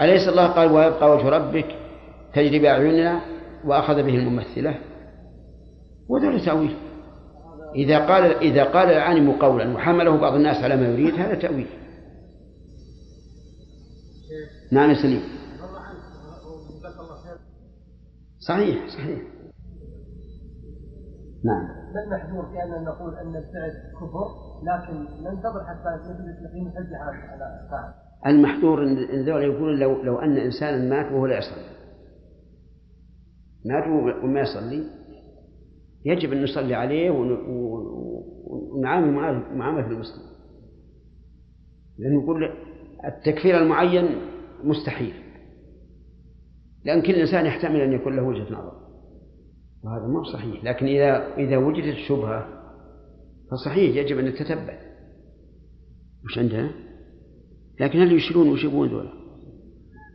أليس 0.00 0.28
الله 0.28 0.46
قال 0.46 0.72
ويبقى 0.72 1.10
وجه 1.10 1.28
ربك 1.28 1.66
تجري 2.34 2.58
بأعيننا؟ 2.58 3.20
وأخذ 3.64 3.94
به 3.94 4.14
الممثلة. 4.14 4.78
وذل 6.08 6.44
تأويل. 6.44 6.76
إذا 7.74 7.98
قال 8.06 8.24
إذا 8.24 8.64
قال 8.64 8.88
العالم 8.90 9.32
قولا 9.32 9.74
وحمله 9.74 10.16
بعض 10.16 10.34
الناس 10.34 10.64
على 10.64 10.76
ما 10.76 10.88
يريد 10.88 11.14
هذا 11.14 11.34
تأويل. 11.34 11.66
نعم 14.72 14.94
سليم. 14.94 15.22
صحيح 18.48 18.88
صحيح. 18.88 19.18
نعم. 21.44 21.81
ما 21.94 22.02
المحذور 22.04 22.46
في 22.46 22.62
أن 22.62 22.84
نقول 22.84 23.14
أن 23.14 23.36
الفعل 23.36 23.72
كفر 24.00 24.28
لكن 24.62 24.94
ننتظر 25.24 25.64
حتى 25.64 25.88
نقيم 26.44 26.66
الحجة 26.66 26.96
على 26.96 27.16
على 27.16 27.60
الفاعل 27.64 27.92
المحذور 28.26 28.82
إن 28.82 29.24
ذولا 29.24 29.44
يقولون 29.44 29.78
لو 29.78 30.02
لو 30.02 30.18
أن 30.18 30.36
إنسانا 30.36 30.88
مات 30.96 31.12
وهو 31.12 31.26
لا 31.26 31.38
يصلي. 31.38 31.64
مات 33.64 33.86
وما 34.24 34.40
يصلي؟ 34.40 34.84
يجب 36.04 36.32
أن 36.32 36.42
نصلي 36.44 36.74
عليه 36.74 37.10
ون- 37.10 37.32
ون- 37.32 37.86
ونعامل 38.46 39.12
معاه 39.12 39.32
معاملة 39.54 39.86
المسلم. 39.86 40.22
لأنه 41.98 42.22
يقول 42.22 42.50
التكفير 43.04 43.58
المعين 43.62 44.08
مستحيل. 44.64 45.14
لأن 46.84 47.02
كل 47.02 47.12
إنسان 47.12 47.46
يحتمل 47.46 47.80
أن 47.80 47.92
يكون 47.92 48.16
له 48.16 48.22
وجهة 48.22 48.52
نظر. 48.52 48.81
وهذا 49.84 50.06
ما 50.06 50.22
صحيح 50.32 50.64
لكن 50.64 50.86
إذا 50.86 51.34
إذا 51.36 51.56
وجدت 51.56 51.86
الشبهة 51.86 52.48
فصحيح 53.50 53.96
يجب 53.96 54.18
أن 54.18 54.24
نتتبع 54.24 54.78
وش 56.24 56.38
عندنا؟ 56.38 56.70
لكن 57.80 58.00
هل 58.00 58.12
يشيلون 58.12 58.48
وش 58.48 58.64
يبون 58.64 58.88
ذولا؟ 58.88 59.12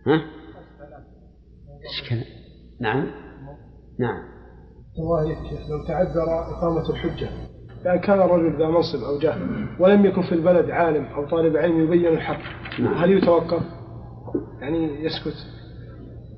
ها؟ 0.08 0.22
إيش 1.84 2.10
كذا؟ 2.10 2.24
نعم 2.82 3.08
نعم 4.00 4.38
الله 5.00 5.32
يكفي 5.32 5.70
لو 5.70 5.88
تعذر 5.88 6.24
إقامة 6.24 6.90
الحجة 6.90 7.30
يعني 7.86 8.00
كان 8.00 8.22
الرجل 8.22 8.58
ذا 8.60 8.68
منصب 8.68 9.04
أو 9.04 9.20
جاه 9.20 9.38
ولم 9.80 10.06
يكن 10.06 10.22
في 10.22 10.32
البلد 10.32 10.70
عالم 10.70 11.06
أو 11.06 11.30
طالب 11.30 11.58
علم 11.58 11.84
يبين 11.84 12.08
الحق 12.08 12.40
نعم. 12.80 12.94
هل 12.94 13.12
يتوقف؟ 13.12 13.64
يعني 14.62 15.06
يسكت 15.06 15.36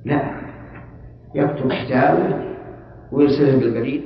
لا 0.04 0.40
يكتب 1.34 1.68
كتابه 1.68 2.49
ويرسله 3.12 3.58
بالبريد. 3.58 4.04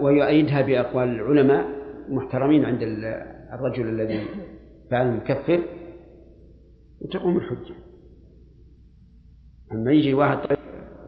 ويؤيدها 0.00 0.62
بأقوال 0.62 1.08
العلماء 1.08 1.68
محترمين 2.08 2.64
عند 2.64 2.82
ال- 2.82 3.04
الرجل 3.52 3.88
الذي 3.88 4.26
فعل 4.90 5.06
المكفر 5.06 5.62
وتقوم 7.00 7.36
الحجة. 7.36 7.74
أما 9.72 9.92
يجي 9.92 10.14
واحد 10.14 10.56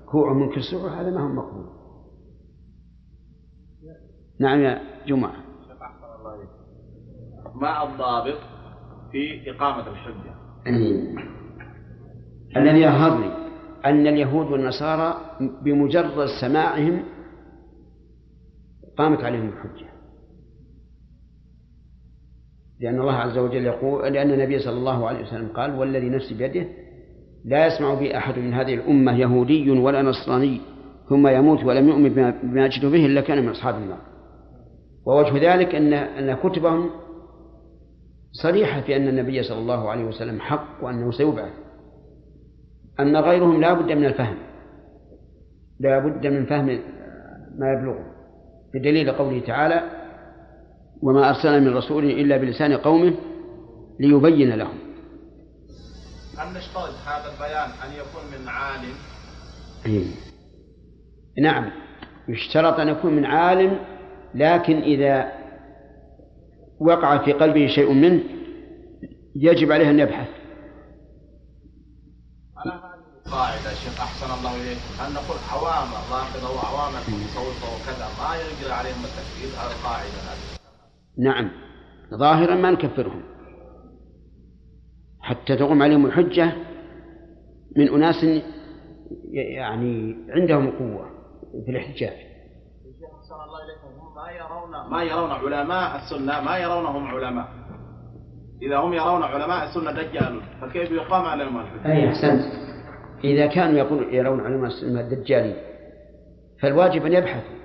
كوعه 0.06 0.35
من 0.35 0.52
كسوعه 0.52 1.01
هذا 1.01 1.10
ما 1.10 1.20
هو 1.20 1.28
مقبول. 1.28 1.66
نعم 4.40 4.60
يا 4.60 4.81
جمعة 5.06 5.32
ما 7.55 7.82
الضابط 7.93 8.39
في 9.12 9.51
إقامة 9.51 9.90
الحجة. 9.90 10.35
الذي 12.56 12.81
يظهر 12.81 13.18
لي 13.20 13.45
أن 13.86 14.06
اليهود 14.06 14.46
والنصارى 14.46 15.20
بمجرد 15.64 16.26
سماعهم 16.40 17.02
قامت 18.98 19.24
عليهم 19.24 19.48
الحجة. 19.48 19.86
لأن 22.80 23.00
الله 23.00 23.12
عز 23.12 23.38
وجل 23.38 23.64
يقول 23.64 24.12
لأن 24.12 24.30
النبي 24.30 24.58
صلى 24.58 24.78
الله 24.78 25.08
عليه 25.08 25.22
وسلم 25.22 25.48
قال 25.48 25.78
والذي 25.78 26.08
نفسي 26.08 26.34
بيده 26.34 26.66
لا 27.44 27.66
يسمع 27.66 27.94
بي 27.94 28.16
أحد 28.16 28.38
من 28.38 28.54
هذه 28.54 28.74
الأمة 28.74 29.18
يهودي 29.18 29.70
ولا 29.70 30.02
نصراني 30.02 30.60
ثم 31.08 31.28
يموت 31.28 31.64
ولم 31.64 31.88
يؤمن 31.88 32.14
بما 32.42 32.68
جئت 32.68 32.84
به 32.84 33.06
إلا 33.06 33.20
كان 33.20 33.42
من 33.42 33.48
أصحاب 33.48 33.74
النار. 33.74 34.00
ووجه 35.06 35.54
ذلك 35.54 35.74
أن 35.74 35.92
أن 35.92 36.36
كتبهم 36.36 36.90
صريحة 38.32 38.80
في 38.80 38.96
أن 38.96 39.08
النبي 39.08 39.42
صلى 39.42 39.58
الله 39.58 39.90
عليه 39.90 40.04
وسلم 40.04 40.40
حق 40.40 40.84
وأنه 40.84 41.10
سيبعث. 41.10 41.52
أن 43.01 43.16
غيرهم 43.16 43.60
لا 43.60 43.73
بد 43.73 43.93
من 43.93 44.05
الفهم. 44.06 44.36
لا 45.81 45.98
بد 45.98 46.27
من 46.27 46.47
فهم 46.47 46.66
ما 47.59 47.73
يبلغه 47.73 48.05
بدليل 48.74 49.12
قوله 49.12 49.40
تعالى 49.40 49.82
وما 51.02 51.28
أرسلنا 51.28 51.59
من 51.59 51.77
رسول 51.77 52.05
إلا 52.05 52.36
بلسان 52.36 52.73
قومه 52.77 53.14
ليبين 54.01 54.55
لهم. 54.55 54.78
هل 56.39 56.48
نشترط 56.48 56.94
هذا 57.06 57.32
البيان 57.32 57.70
أن 57.85 57.93
يكون 57.93 58.40
من 58.40 58.48
عالم؟ 58.48 58.94
إيه. 59.86 60.06
نعم 61.43 61.70
يشترط 62.28 62.81
أن 62.81 62.89
يكون 62.89 63.16
من 63.16 63.24
عالم 63.24 63.78
لكن 64.35 64.77
إذا 64.77 65.32
وقع 66.81 67.24
في 67.24 67.32
قلبه 67.32 67.66
شيء 67.66 67.93
منه 67.93 68.20
يجب 69.36 69.73
عليه 69.73 69.90
أن 69.90 69.98
يبحث. 69.98 70.28
القاعدة 73.26 73.70
شيخ 73.82 74.00
أحسن 74.00 74.30
الله 74.38 74.56
إليك. 74.62 74.78
أن 75.02 75.14
نقول 75.14 75.38
عوام 75.52 75.88
رافضة 76.12 76.48
وعوام 76.56 76.92
متصوفة 76.92 77.66
وكذا. 77.74 78.06
ما 78.20 78.30
يجري 78.36 78.72
عليهم 78.72 79.02
التكفير 79.08 79.50
هذه 79.60 79.72
القاعدة 79.78 80.18
هذه 80.28 80.44
نعم. 81.18 81.50
ظاهرا 82.14 82.54
ما 82.54 82.70
نكفرهم. 82.70 83.22
حتى 85.20 85.56
تقوم 85.56 85.82
عليهم 85.82 86.06
الحجة 86.06 86.52
من 87.76 87.88
أناس 87.88 88.24
يعني 89.32 90.16
عندهم 90.28 90.70
قوة 90.70 91.10
في 91.64 91.70
الإحتجاج. 91.70 92.16
شيخ 93.00 93.10
أحسن 93.20 93.34
الله 93.34 93.60
إليكم 93.64 94.00
هم 94.00 94.14
ما 94.14 94.30
يرون 94.30 94.90
ما 94.90 95.02
يرون 95.02 95.30
علماء 95.30 95.96
السنة 95.96 96.40
ما 96.40 96.58
يرونهم 96.58 97.06
علماء. 97.06 97.48
إذا 98.62 98.76
هم 98.76 98.92
يرون 98.92 99.22
علماء 99.22 99.68
السنة 99.68 99.92
دجال 99.92 100.40
فكيف 100.60 100.90
يقام 100.90 101.24
عليهم 101.24 101.60
الحجة؟ 101.60 101.92
أي 101.92 102.08
أحسنت. 102.08 102.65
إذا 103.24 103.47
كانوا 103.47 103.78
يقول 103.78 104.14
يرون 104.14 104.40
علماء 104.40 104.66
السنة 104.66 105.01
الدجالين 105.01 105.55
فالواجب 106.60 107.06
أن 107.06 107.12
يبحثوا. 107.12 107.56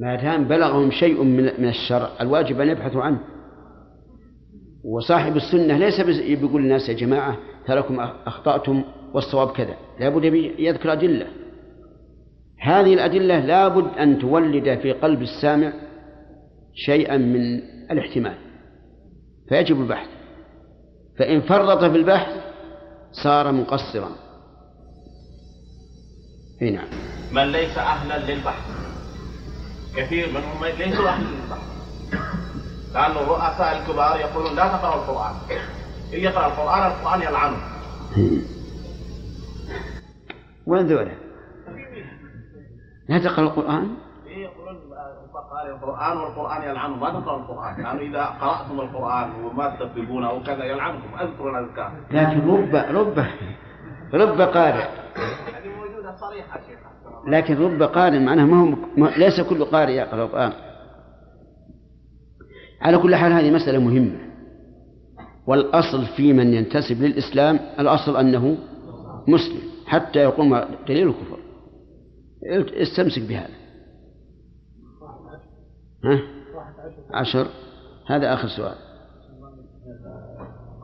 ما 0.00 0.16
دام 0.16 0.44
بلغهم 0.44 0.90
شيء 0.90 1.22
من 1.58 1.68
الشرع 1.68 2.10
الواجب 2.20 2.60
أن 2.60 2.68
يبحثوا 2.68 3.02
عنه. 3.02 3.20
وصاحب 4.84 5.36
السنة 5.36 5.78
ليس 5.78 6.00
بيقول 6.40 6.62
للناس 6.62 6.88
يا 6.88 6.94
جماعة 6.94 7.38
تراكم 7.66 8.00
أخطأتم 8.00 8.84
والصواب 9.14 9.50
كذا. 9.50 9.74
لابد 10.00 10.24
يذكر 10.58 10.92
أدلة. 10.92 11.26
هذه 12.60 12.94
الأدلة 12.94 13.46
لابد 13.46 13.98
أن 13.98 14.18
تولد 14.18 14.78
في 14.78 14.92
قلب 14.92 15.22
السامع 15.22 15.72
شيئا 16.74 17.16
من 17.16 17.60
الاحتمال. 17.90 18.34
فيجب 19.48 19.80
البحث. 19.80 20.08
فإن 21.18 21.40
فرط 21.40 21.84
في 21.84 21.96
البحث 21.96 22.47
صار 23.12 23.52
مقصرا. 23.52 24.10
إي 26.62 26.70
نعم. 26.70 26.88
من 27.32 27.52
ليس 27.52 27.78
أهلا 27.78 28.32
للبحث. 28.32 28.62
كثير 29.96 30.28
منهم 30.32 30.64
ليسوا 30.64 31.08
أهلا 31.08 31.24
للبحث. 31.24 31.68
لأن 32.94 33.10
الرؤساء 33.10 33.78
الكبار 33.78 34.20
يقولون 34.20 34.56
لا 34.56 34.68
تقرأوا 34.68 35.02
القرآن. 35.02 35.34
اللي 36.12 36.24
يقرأ 36.24 36.46
القرآن 36.46 36.90
القرآن 36.90 37.22
يلعنه. 37.22 37.58
وين 40.66 40.86
ذولا؟ 40.86 41.14
لا 43.08 43.18
تقرأ 43.18 43.40
القرآن؟ 43.40 43.96
قارئ 45.58 45.70
القرآن 45.70 46.16
والقرآن 46.16 46.62
يلعنه. 46.62 46.96
ما 46.96 47.10
تقرأوا 47.10 47.40
القرآن. 47.40 47.82
لأنه 47.82 48.00
إذا 48.00 48.24
قرأتم 48.24 48.80
القرآن 48.80 49.44
وما 49.44 49.76
تطبقونه 49.80 50.32
وكذا 50.32 50.64
يلعنكم. 50.64 51.18
اذكروا 51.20 51.58
الأذكار 51.58 51.92
لكن 52.10 52.50
رب 52.50 52.74
رب 52.74 53.18
رب 54.14 54.40
قارئ. 54.40 54.82
هذه 54.82 55.68
موجودة 55.76 56.16
صريحة 56.16 56.60
شيخ. 56.60 56.78
لكن 57.26 57.56
رب 57.62 57.82
قارئ 57.82 58.18
معناه 58.18 58.44
ما 58.44 58.76
هو 58.98 59.08
ليس 59.16 59.40
كل 59.40 59.64
قارئ 59.64 59.92
يقرأ 59.92 60.24
القرآن. 60.24 60.52
على 62.82 62.98
كل 62.98 63.14
حال 63.14 63.32
هذه 63.32 63.50
مسألة 63.50 63.78
مهمة. 63.78 64.18
والأصل 65.46 66.06
في 66.16 66.32
من 66.32 66.54
ينتسب 66.54 67.02
للإسلام 67.02 67.60
الأصل 67.78 68.16
أنه 68.16 68.56
مسلم. 69.28 69.60
حتى 69.86 70.18
يقوم 70.18 70.60
دليل 70.88 71.08
الكفر. 71.08 71.38
استمسك 72.82 73.22
بهذا. 73.28 73.67
ها؟ 76.04 76.20
عشر. 77.10 77.46
هذا 78.08 78.34
آخر 78.34 78.48
سؤال. 78.48 78.74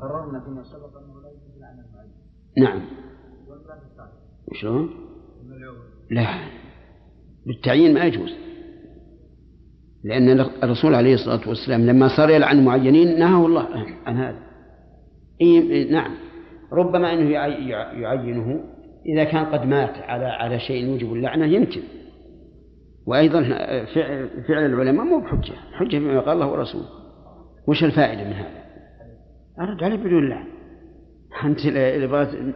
قررنا 0.02 0.40
فيما 0.44 0.62
سبق 0.62 0.98
أنه 0.98 1.22
لا 1.22 1.28
يجوز 1.28 1.62
المعين. 1.62 2.10
نعم. 2.58 2.80
شلون؟ 4.52 4.90
لا. 6.10 6.26
بالتعيين 7.46 7.94
ما 7.94 8.04
يجوز. 8.04 8.30
لأن 10.04 10.40
الرسول 10.40 10.94
عليه 10.94 11.14
الصلاة 11.14 11.48
والسلام 11.48 11.86
لما 11.86 12.16
صار 12.16 12.30
يلعن 12.30 12.64
معينين 12.64 13.18
نهاه 13.18 13.46
الله 13.46 13.68
عن 14.06 14.16
هذا. 14.16 14.38
إيه 15.40 15.92
نعم. 15.92 16.14
ربما 16.72 17.12
أنه 17.12 17.30
يعي- 17.30 17.68
يعينه. 18.00 18.64
إذا 19.06 19.24
كان 19.24 19.44
قد 19.44 19.66
مات 19.66 19.94
على 19.96 20.24
على 20.24 20.58
شيء 20.58 20.84
يوجب 20.84 21.12
اللعنة 21.12 21.46
يمكن. 21.46 21.82
وأيضا 23.06 23.42
فعل, 23.84 24.28
العلماء 24.48 25.06
مو 25.06 25.20
بحجة 25.20 25.52
حجة 25.72 25.98
بما 25.98 26.20
قال 26.20 26.32
الله 26.32 26.46
ورسوله. 26.46 26.88
وش 27.66 27.84
الفائدة 27.84 28.24
من 28.24 28.32
هذا؟ 28.32 28.64
أرد 29.60 29.82
عليه 29.82 29.96
بدون 29.96 30.28
لعن. 30.28 30.46
أنت 31.44 31.66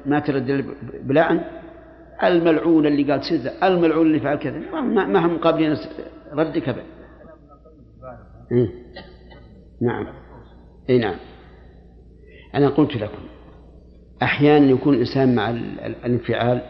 ما 0.07 0.19
ترد 0.21 0.65
بلعن؟ 1.03 1.41
الملعون 2.25 2.87
اللي 2.87 3.13
قال 3.13 3.25
سذة 3.25 3.67
الملعون 3.69 4.07
اللي 4.07 4.21
فعل 4.21 4.37
كذا. 4.37 4.59
ما 4.91 5.27
هم 5.27 5.35
مقابلين 5.35 5.77
ردك 6.33 6.69
أبدا. 6.69 6.83
إيه. 8.53 8.69
نعم. 9.83 10.07
اي 10.91 10.99
نعم. 10.99 11.15
أنا 12.55 12.69
قلت 12.69 12.97
لكم 12.97 13.23
أحيانا 14.23 14.67
يكون 14.67 14.95
الإنسان 14.95 15.35
مع 15.35 15.51
ال- 15.51 15.81
ال- 15.81 15.97
الانفعال 16.05 16.61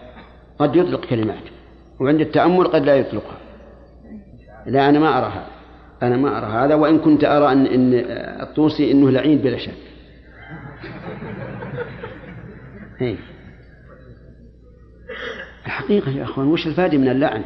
قد 0.59 0.77
يطلق 0.77 1.05
كلمات 1.05 1.43
وعند 2.01 2.21
التأمل 2.21 2.65
قد 2.67 2.83
لا 2.83 2.97
يطلقها. 2.97 3.39
لا 4.69 4.89
أنا 4.89 4.99
ما 4.99 5.19
أرى 5.19 5.27
هذا. 5.27 5.47
أنا 6.03 6.17
ما 6.17 6.39
أرى 6.39 6.47
هذا 6.47 6.75
وإن 6.75 6.99
كنت 6.99 7.25
أرى 7.25 7.53
أن 7.53 7.67
إن 7.67 7.93
الطوسي 8.41 8.93
إنه 8.93 9.11
لعين 9.11 9.39
بلا 9.39 9.59
شك. 9.59 9.73
إيه. 13.01 13.17
الحقيقة 15.67 16.11
يا 16.11 16.25
أخوان 16.25 16.47
وش 16.47 16.67
الفائدة 16.67 16.99
من 16.99 17.09
اللعن؟ 17.09 17.43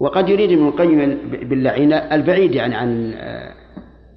وقد 0.00 0.28
يريد 0.28 0.52
ابن 0.52 0.68
القيم 0.68 1.18
باللعين 1.30 1.92
البعيد 1.92 2.54
يعني 2.54 2.74
عن 2.74 3.14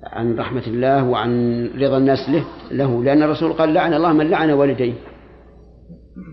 عن 0.03 0.35
رحمة 0.35 0.67
الله 0.67 1.03
وعن 1.03 1.65
رضا 1.75 1.97
الناس 1.97 2.29
له 2.29 2.45
له 2.71 3.03
لأن 3.03 3.23
الرسول 3.23 3.53
قال 3.53 3.73
لعن 3.73 3.93
الله 3.93 4.13
من 4.13 4.29
لعن 4.29 4.51
والديه. 4.51 4.93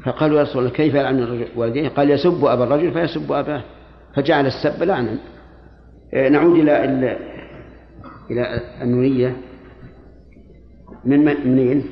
فقالوا 0.05 0.39
يا 0.39 0.43
رسول 0.43 0.59
الله 0.59 0.71
كيف 0.77 0.95
يلعن 0.95 1.45
والديه؟ 1.57 1.89
قال 1.89 2.11
يسب 2.11 2.45
أبا 2.45 2.65
الرجل 2.65 2.93
فيسب 2.93 3.33
أباه. 3.33 3.63
فجعل 4.15 4.47
السب 4.47 4.83
لعنا. 4.83 5.11
آه، 5.11 5.36
نعود 6.15 6.59
إلى 6.59 6.85
إلى 6.85 7.17
إلى 8.31 8.61
النونية 8.83 9.37
من 11.05 11.25
منين؟ 11.25 11.85